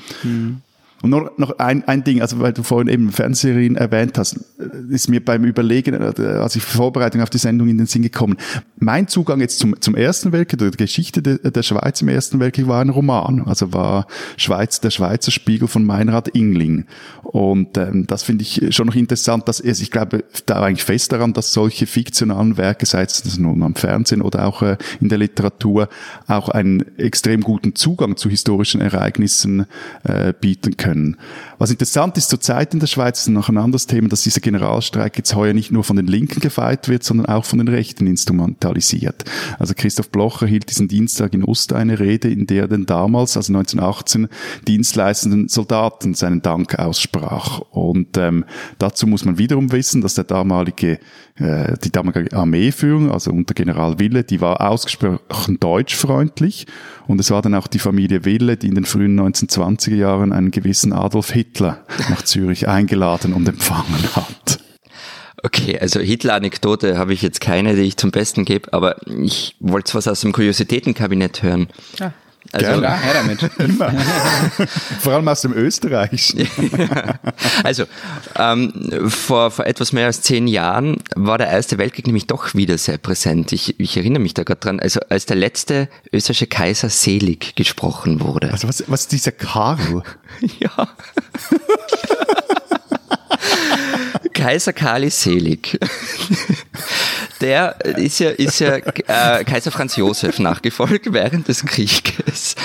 Und 1.00 1.10
noch, 1.10 1.38
noch 1.38 1.58
ein, 1.58 1.86
ein 1.86 2.02
Ding, 2.02 2.20
also 2.20 2.40
weil 2.40 2.52
du 2.52 2.64
vorhin 2.64 2.88
eben 2.88 3.12
Fernsehserien 3.12 3.76
erwähnt 3.76 4.18
hast, 4.18 4.40
ist 4.90 5.08
mir 5.08 5.24
beim 5.24 5.44
Überlegen, 5.44 5.94
äh, 5.94 6.22
als 6.22 6.56
ich 6.56 6.62
Vorbereitung 6.62 7.22
auf 7.22 7.30
die 7.30 7.38
Sendung 7.38 7.68
in 7.68 7.78
den 7.78 7.86
Sinn 7.86 8.02
gekommen. 8.02 8.36
Mein 8.78 9.06
Zugang 9.06 9.40
jetzt 9.40 9.60
zum, 9.60 9.80
zum 9.80 9.94
Ersten 9.94 10.32
Weltkrieg, 10.32 10.58
der 10.58 10.70
Geschichte 10.72 11.22
der, 11.22 11.38
der 11.38 11.62
Schweiz 11.62 12.02
im 12.02 12.08
Ersten 12.08 12.40
Weltkrieg 12.40 12.66
war 12.66 12.80
ein 12.80 12.88
Roman. 12.88 13.42
Also 13.46 13.72
war 13.72 14.06
Schweiz, 14.36 14.80
der 14.80 14.90
Schweizer 14.90 15.30
Spiegel 15.30 15.68
von 15.68 15.84
Meinrad 15.84 16.28
Ingling. 16.34 16.86
Und 17.22 17.78
ähm, 17.78 18.06
das 18.08 18.24
finde 18.24 18.42
ich 18.42 18.74
schon 18.74 18.88
noch 18.88 18.96
interessant, 18.96 19.46
dass 19.46 19.60
es, 19.60 19.80
ich 19.80 19.92
glaube 19.92 20.24
da 20.46 20.62
eigentlich 20.62 20.84
fest 20.84 21.12
daran, 21.12 21.32
dass 21.32 21.52
solche 21.52 21.86
fiktionalen 21.86 22.56
Werke, 22.56 22.86
sei 22.86 23.02
es 23.02 23.38
nun 23.38 23.62
am 23.62 23.76
Fernsehen 23.76 24.20
oder 24.20 24.46
auch 24.46 24.62
äh, 24.62 24.76
in 25.00 25.08
der 25.08 25.18
Literatur, 25.18 25.88
auch 26.26 26.48
einen 26.48 26.98
extrem 26.98 27.42
guten 27.42 27.76
Zugang 27.76 28.16
zu 28.16 28.28
historischen 28.28 28.80
Ereignissen 28.80 29.66
äh, 30.02 30.32
bieten 30.32 30.76
können. 30.76 30.87
können 30.88 31.16
Was 31.58 31.72
interessant 31.72 32.16
ist 32.16 32.30
zurzeit 32.30 32.72
in 32.72 32.78
der 32.78 32.86
Schweiz, 32.86 33.18
ist 33.18 33.28
noch 33.28 33.48
ein 33.48 33.58
anderes 33.58 33.88
Thema, 33.88 34.08
dass 34.08 34.22
dieser 34.22 34.40
Generalstreik 34.40 35.18
jetzt 35.18 35.34
heuer 35.34 35.54
nicht 35.54 35.72
nur 35.72 35.82
von 35.82 35.96
den 35.96 36.06
Linken 36.06 36.38
gefeiert 36.38 36.88
wird, 36.88 37.02
sondern 37.02 37.26
auch 37.26 37.44
von 37.44 37.58
den 37.58 37.66
Rechten 37.66 38.06
instrumentalisiert. 38.06 39.24
Also 39.58 39.74
Christoph 39.76 40.10
Blocher 40.10 40.46
hielt 40.46 40.70
diesen 40.70 40.86
Dienstag 40.86 41.34
in 41.34 41.42
Oster 41.42 41.74
eine 41.74 41.98
Rede, 41.98 42.30
in 42.30 42.46
der 42.46 42.62
er 42.62 42.68
den 42.68 42.86
damals, 42.86 43.36
also 43.36 43.52
1918, 43.52 44.28
dienstleistenden 44.68 45.48
Soldaten 45.48 46.14
seinen 46.14 46.42
Dank 46.42 46.78
aussprach. 46.78 47.58
Und 47.72 48.16
ähm, 48.16 48.44
dazu 48.78 49.08
muss 49.08 49.24
man 49.24 49.38
wiederum 49.38 49.72
wissen, 49.72 50.00
dass 50.00 50.14
der 50.14 50.24
damalige, 50.24 51.00
äh, 51.34 51.76
die 51.82 51.90
damalige 51.90 52.36
Armeeführung, 52.36 53.10
also 53.10 53.32
unter 53.32 53.54
General 53.54 53.98
Wille, 53.98 54.22
die 54.22 54.40
war 54.40 54.60
ausgesprochen 54.60 55.58
deutschfreundlich. 55.58 56.68
Und 57.08 57.18
es 57.18 57.32
war 57.32 57.42
dann 57.42 57.54
auch 57.54 57.66
die 57.66 57.78
Familie 57.80 58.24
Wille, 58.24 58.56
die 58.56 58.68
in 58.68 58.74
den 58.74 58.84
frühen 58.84 59.18
1920er 59.18 59.96
Jahren 59.96 60.32
einen 60.32 60.52
gewissen 60.52 60.92
Adolf 60.92 61.32
Hitler 61.32 61.47
nach 62.10 62.22
Zürich 62.22 62.68
eingeladen 62.68 63.32
und 63.32 63.48
empfangen 63.48 64.14
hat. 64.14 64.58
Okay, 65.42 65.78
also 65.78 66.00
Hitler-Anekdote 66.00 66.98
habe 66.98 67.12
ich 67.12 67.22
jetzt 67.22 67.40
keine, 67.40 67.76
die 67.76 67.82
ich 67.82 67.96
zum 67.96 68.10
Besten 68.10 68.44
gebe, 68.44 68.72
aber 68.72 68.96
ich 69.06 69.54
wollte 69.60 69.94
was 69.94 70.08
aus 70.08 70.20
dem 70.22 70.32
Kuriositätenkabinett 70.32 71.42
hören. 71.42 71.68
Also, 72.52 72.66
Gerne. 72.66 72.82
Ja, 72.82 72.96
her 72.96 73.14
damit. 73.14 73.42
Immer. 73.58 73.92
Vor 75.00 75.12
allem 75.12 75.28
aus 75.28 75.42
dem 75.42 75.52
Österreich. 75.52 76.34
also 77.62 77.84
ähm, 78.36 79.08
vor, 79.08 79.50
vor 79.50 79.66
etwas 79.66 79.92
mehr 79.92 80.06
als 80.06 80.22
zehn 80.22 80.46
Jahren 80.46 80.96
war 81.14 81.36
der 81.36 81.48
Erste 81.48 81.76
Weltkrieg 81.76 82.06
nämlich 82.06 82.26
doch 82.26 82.54
wieder 82.54 82.78
sehr 82.78 82.96
präsent. 82.96 83.52
Ich, 83.52 83.78
ich 83.78 83.96
erinnere 83.96 84.22
mich 84.22 84.34
da 84.34 84.44
gerade 84.44 84.60
dran, 84.60 84.80
also 84.80 85.00
als 85.10 85.26
der 85.26 85.36
letzte 85.36 85.88
österreichische 86.12 86.46
Kaiser 86.46 86.88
selig 86.88 87.54
gesprochen 87.54 88.20
wurde. 88.20 88.50
Also 88.50 88.66
was, 88.68 88.84
was 88.86 89.02
ist 89.02 89.12
dieser 89.12 89.32
Karl? 89.32 90.02
Ja. 90.58 90.88
Kaiser 94.32 94.72
Karl 94.72 95.04
ist 95.04 95.20
selig. 95.20 95.78
Der 97.40 97.84
ist 97.84 98.18
ja, 98.18 98.30
ist 98.30 98.58
ja 98.58 98.76
äh, 98.76 99.44
Kaiser 99.44 99.70
Franz 99.70 99.96
Josef 99.96 100.38
nachgefolgt 100.38 101.12
während 101.12 101.48
des 101.48 101.64
Krieges. 101.64 102.56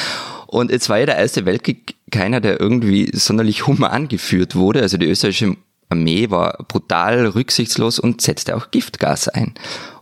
Und 0.47 0.71
jetzt 0.71 0.89
war 0.89 0.99
ja 0.99 1.05
der 1.05 1.17
Erste 1.17 1.45
Weltkrieg 1.45 1.95
keiner, 2.11 2.39
der 2.39 2.59
irgendwie 2.59 3.09
sonderlich 3.13 3.65
human 3.67 4.07
geführt 4.07 4.55
wurde. 4.55 4.81
Also 4.81 4.97
die 4.97 5.07
österreichische 5.07 5.55
Armee 5.89 6.29
war 6.29 6.65
brutal 6.67 7.27
rücksichtslos 7.27 7.99
und 7.99 8.21
setzte 8.21 8.55
auch 8.55 8.71
Giftgas 8.71 9.27
ein. 9.27 9.53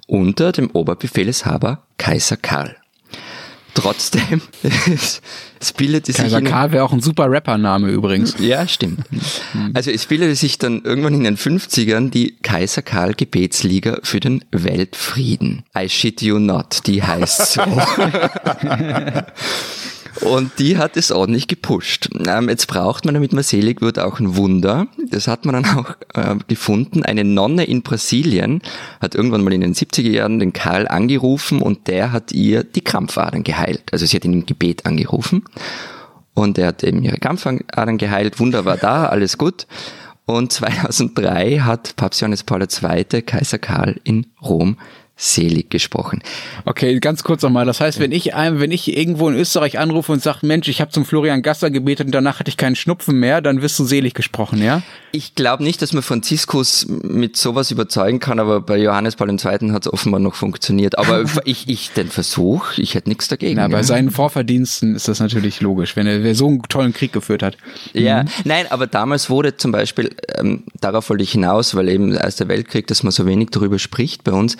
Unter 0.08 0.52
dem 0.52 0.70
Oberbefehlshaber 0.72 1.84
Kaiser 1.98 2.38
Karl. 2.38 2.81
Trotzdem, 3.74 4.42
es, 4.64 5.22
bildete 5.74 6.12
sich 6.12 6.22
Kaiser 6.22 6.42
Karl 6.42 6.72
wäre 6.74 6.84
auch 6.84 6.92
ein 6.92 7.00
super 7.00 7.32
Rappername 7.32 7.90
übrigens. 7.90 8.36
ja, 8.40 8.68
stimmt. 8.68 9.06
Also 9.74 9.92
es 9.92 10.06
bildete 10.06 10.36
sich 10.36 10.58
dann 10.58 10.82
irgendwann 10.84 11.14
in 11.14 11.24
den 11.24 11.38
50ern 11.38 12.10
die 12.10 12.36
Kaiser 12.42 12.82
Karl 12.82 13.14
Gebetsliga 13.14 14.00
für 14.04 14.20
den 14.20 14.44
Weltfrieden. 14.52 15.64
I 15.78 15.88
shit 15.90 16.22
you 16.22 16.40
not, 16.40 16.82
die 16.86 17.02
heißt 17.02 17.54
so. 17.54 17.62
Und 20.20 20.52
die 20.60 20.78
hat 20.78 20.98
es 20.98 21.12
ordentlich 21.12 21.48
gepusht. 21.48 22.10
Ähm, 22.28 22.50
jetzt 22.50 22.68
braucht 22.68 23.06
man, 23.06 23.14
damit 23.14 23.34
man 23.34 23.44
selig 23.44 23.82
wird, 23.82 23.98
auch 23.98 24.20
ein 24.20 24.36
Wunder. 24.36 24.88
Das 25.10 25.28
hat 25.28 25.46
man 25.46 25.64
dann 25.64 25.78
auch 25.78 25.96
äh, 26.14 26.36
gefunden. 26.48 27.04
Eine 27.04 27.24
Nonne 27.24 27.64
in 27.64 27.82
Brasilien 27.82 28.62
hat 29.00 29.16
irgendwann 29.16 29.44
mal 29.44 29.54
in 29.54 29.62
den 29.62 29.74
70er 29.74 30.10
Jahren 30.10 30.40
den 30.40 30.54
Karl 30.54 30.88
angerufen 30.88 31.62
und 31.62 31.88
der 31.88 32.12
hat 32.12 32.32
ihr 32.34 32.64
die 32.64 32.82
Krampfadern 32.82 33.44
geheilt. 33.44 33.84
Also 33.92 34.06
sie 34.06 34.18
hat 34.18 34.26
ihn 34.26 34.34
im 34.34 34.46
Gebet 34.46 34.86
angerufen. 34.86 35.44
Und 36.34 36.58
er 36.58 36.68
hat 36.68 36.84
eben 36.84 37.04
ihre 37.04 37.18
Krampfadern 37.18 37.98
geheilt, 37.98 38.40
Wunder 38.40 38.64
war 38.66 38.78
da, 38.78 39.06
alles 39.06 39.38
gut. 39.38 39.68
Und 40.26 40.54
2003 40.54 41.60
hat 41.60 41.96
Papst 41.96 42.22
Johannes 42.22 42.44
Paul 42.44 42.62
II. 42.62 43.22
Kaiser 43.22 43.60
Karl 43.60 44.00
in 44.04 44.28
Rom 44.42 44.78
selig 45.16 45.70
gesprochen. 45.70 46.24
Okay, 46.66 47.00
ganz 47.00 47.24
kurz 47.24 47.44
nochmal. 47.44 47.66
Das 47.66 47.80
heißt, 47.80 48.00
wenn 48.00 48.12
ich 48.12 48.34
einem, 48.34 48.60
wenn 48.60 48.72
ich 48.72 48.98
irgendwo 48.98 49.30
in 49.30 49.36
Österreich 49.36 49.78
anrufe 49.78 50.12
und 50.12 50.22
sage, 50.22 50.40
Mensch, 50.48 50.68
ich 50.68 50.82
habe 50.82 50.90
zum 50.90 51.06
Florian 51.06 51.44
Gasser 51.44 51.70
gebetet 51.70 52.08
und 52.08 52.12
danach 52.12 52.40
hatte 52.40 52.50
ich 52.50 52.58
keinen 52.58 52.76
Schnupfen 52.76 53.20
mehr, 53.20 53.40
dann 53.42 53.62
wirst 53.62 53.78
du 53.78 53.84
selig 53.84 54.16
gesprochen, 54.16 54.64
ja? 54.64 54.82
Ich 55.12 55.36
glaube 55.36 55.64
nicht, 55.64 55.82
dass 55.82 55.94
man 55.94 56.02
Franziskus 56.02 56.88
mit 56.88 57.38
sowas 57.38 57.70
überzeugen 57.70 58.20
kann, 58.20 58.40
aber 58.40 58.62
bei 58.62 58.80
Johannes 58.80 59.16
Paul 59.16 59.30
II. 59.30 59.72
hat 59.72 59.86
es 59.86 59.94
offenbar 59.94 60.20
noch 60.20 60.34
funktioniert. 60.34 60.98
Aber 60.98 61.24
ich, 61.46 61.70
ich 61.70 61.92
den 61.92 62.08
Versuch, 62.08 62.80
ich 62.80 62.96
hätte 62.96 63.10
nichts 63.10 63.28
dagegen. 63.28 63.58
Na, 63.58 63.68
bei 63.68 63.78
ja. 63.78 63.84
seinen 63.84 64.10
Vorverdiensten 64.10 64.96
ist 64.96 65.08
das 65.08 65.20
natürlich 65.20 65.62
logisch, 65.62 65.96
wenn 65.96 66.08
er 66.08 66.34
so 66.34 66.48
einen 66.48 66.64
tollen 66.64 66.94
Krieg 66.94 67.14
geführt 67.14 67.44
hat. 67.44 67.58
Ja, 67.94 68.26
nein, 68.44 68.66
aber 68.72 68.88
damals 68.88 69.30
wurde 69.30 69.56
zum 69.56 69.72
Beispiel, 69.72 70.16
ähm, 70.36 70.64
darauf 70.80 71.12
wollte 71.12 71.24
ich 71.24 71.32
hinaus, 71.32 71.76
weil 71.76 71.90
eben 71.90 72.10
der 72.10 72.22
Erste 72.22 72.48
Weltkrieg, 72.48 72.88
dass 72.88 73.04
man 73.04 73.12
so 73.12 73.28
wenig 73.28 73.50
darüber 73.52 73.78
spricht 73.78 74.24
bei 74.24 74.32
uns. 74.32 74.58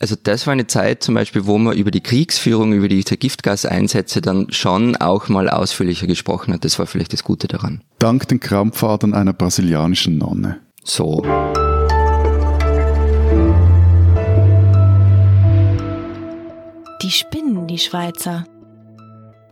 Also 0.00 0.14
das 0.22 0.46
war 0.46 0.52
eine 0.52 0.68
Zeit 0.68 1.02
zum 1.02 1.16
Beispiel, 1.16 1.46
wo 1.46 1.58
man 1.58 1.76
über 1.76 1.90
die 1.90 2.00
Kriegsführung, 2.00 2.72
über 2.72 2.88
diese 2.88 3.16
Giftgaseinsätze 3.16 4.20
dann 4.20 4.52
schon 4.52 4.94
auch 4.96 5.28
mal 5.28 5.50
ausführlicher 5.50 6.06
gesprochen 6.06 6.54
hat. 6.54 6.64
Das 6.64 6.78
war 6.78 6.86
vielleicht 6.86 7.12
das 7.12 7.24
Gute 7.24 7.48
daran. 7.48 7.82
Dank 7.98 8.28
den 8.28 8.38
Krampfadern 8.38 9.12
einer 9.12 9.32
brasilianischen 9.32 10.18
Nonne. 10.18 10.60
So. 10.84 11.22
Die 17.02 17.10
spinnen, 17.10 17.66
die 17.66 17.78
Schweizer. 17.78 18.46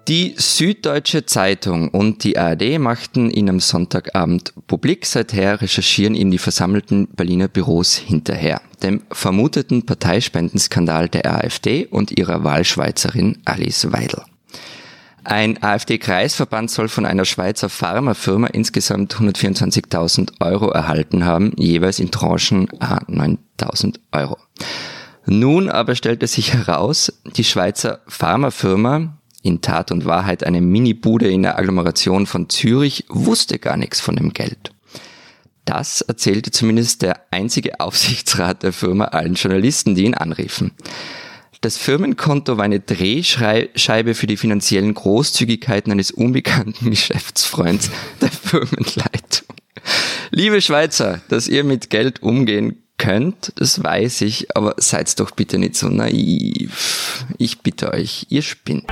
Die 0.08 0.36
Süddeutsche 0.38 1.26
Zeitung 1.26 1.88
und 1.88 2.22
die 2.22 2.38
ARD 2.38 2.78
machten 2.78 3.28
ihn 3.28 3.50
am 3.50 3.58
Sonntagabend 3.58 4.54
publik. 4.68 5.04
Seither 5.04 5.60
recherchieren 5.60 6.14
ihm 6.14 6.30
die 6.30 6.38
versammelten 6.38 7.08
Berliner 7.08 7.48
Büros 7.48 7.96
hinterher. 7.96 8.60
Dem 8.84 9.02
vermuteten 9.10 9.84
Parteispendenskandal 9.84 11.08
der 11.08 11.34
AfD 11.34 11.86
und 11.86 12.16
ihrer 12.16 12.44
Wahlschweizerin 12.44 13.38
Alice 13.44 13.90
Weidel. 13.90 14.22
Ein 15.24 15.60
AfD-Kreisverband 15.60 16.70
soll 16.70 16.86
von 16.86 17.04
einer 17.04 17.24
Schweizer 17.24 17.68
Pharmafirma 17.68 18.46
insgesamt 18.46 19.16
124.000 19.16 20.34
Euro 20.38 20.70
erhalten 20.70 21.24
haben, 21.24 21.52
jeweils 21.56 21.98
in 21.98 22.12
Tranchen 22.12 22.68
a 22.78 22.98
9.000 23.10 23.96
Euro. 24.12 24.36
Nun 25.24 25.68
aber 25.68 25.96
stellte 25.96 26.28
sich 26.28 26.52
heraus, 26.52 27.12
die 27.36 27.42
Schweizer 27.42 28.02
Pharmafirma, 28.06 29.18
in 29.46 29.60
Tat 29.60 29.92
und 29.92 30.04
Wahrheit 30.04 30.44
eine 30.44 30.60
Mini-Bude 30.60 31.28
in 31.28 31.42
der 31.42 31.58
Agglomeration 31.58 32.26
von 32.26 32.48
Zürich, 32.48 33.04
wusste 33.08 33.58
gar 33.58 33.76
nichts 33.76 34.00
von 34.00 34.16
dem 34.16 34.32
Geld. 34.32 34.72
Das 35.64 36.00
erzählte 36.00 36.50
zumindest 36.50 37.02
der 37.02 37.20
einzige 37.30 37.80
Aufsichtsrat 37.80 38.62
der 38.62 38.72
Firma 38.72 39.06
allen 39.06 39.34
Journalisten, 39.34 39.94
die 39.94 40.04
ihn 40.04 40.14
anriefen. 40.14 40.72
Das 41.60 41.78
Firmenkonto 41.78 42.58
war 42.58 42.64
eine 42.64 42.80
Drehscheibe 42.80 44.14
für 44.14 44.26
die 44.26 44.36
finanziellen 44.36 44.94
Großzügigkeiten 44.94 45.90
eines 45.90 46.10
unbekannten 46.10 46.90
Geschäftsfreunds 46.90 47.90
der 48.20 48.30
Firmenleitung. 48.30 49.56
Liebe 50.30 50.60
Schweizer, 50.60 51.20
dass 51.28 51.48
ihr 51.48 51.64
mit 51.64 51.90
Geld 51.90 52.22
umgehen 52.22 52.82
könnt, 52.98 53.52
das 53.56 53.82
weiß 53.82 54.22
ich, 54.22 54.56
aber 54.56 54.74
seid 54.78 55.18
doch 55.20 55.30
bitte 55.30 55.58
nicht 55.58 55.76
so 55.76 55.88
naiv. 55.88 57.24
Ich 57.38 57.60
bitte 57.60 57.92
euch, 57.92 58.26
ihr 58.30 58.42
spinnt. 58.42 58.90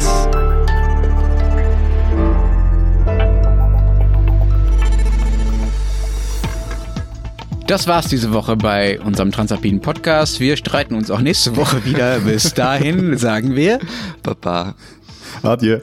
Das 7.66 7.86
war's 7.86 8.08
diese 8.08 8.32
Woche 8.34 8.56
bei 8.56 9.00
unserem 9.00 9.32
Transalpinen 9.32 9.80
Podcast. 9.80 10.38
Wir 10.38 10.58
streiten 10.58 10.94
uns 10.94 11.10
auch 11.10 11.20
nächste 11.20 11.56
Woche 11.56 11.84
wieder. 11.86 12.20
Bis 12.20 12.52
dahin 12.52 13.16
sagen 13.18 13.56
wir 13.56 13.78
Baba. 14.22 14.74
Adieu. 15.42 15.80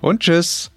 und 0.00 0.20
tschüss. 0.20 0.70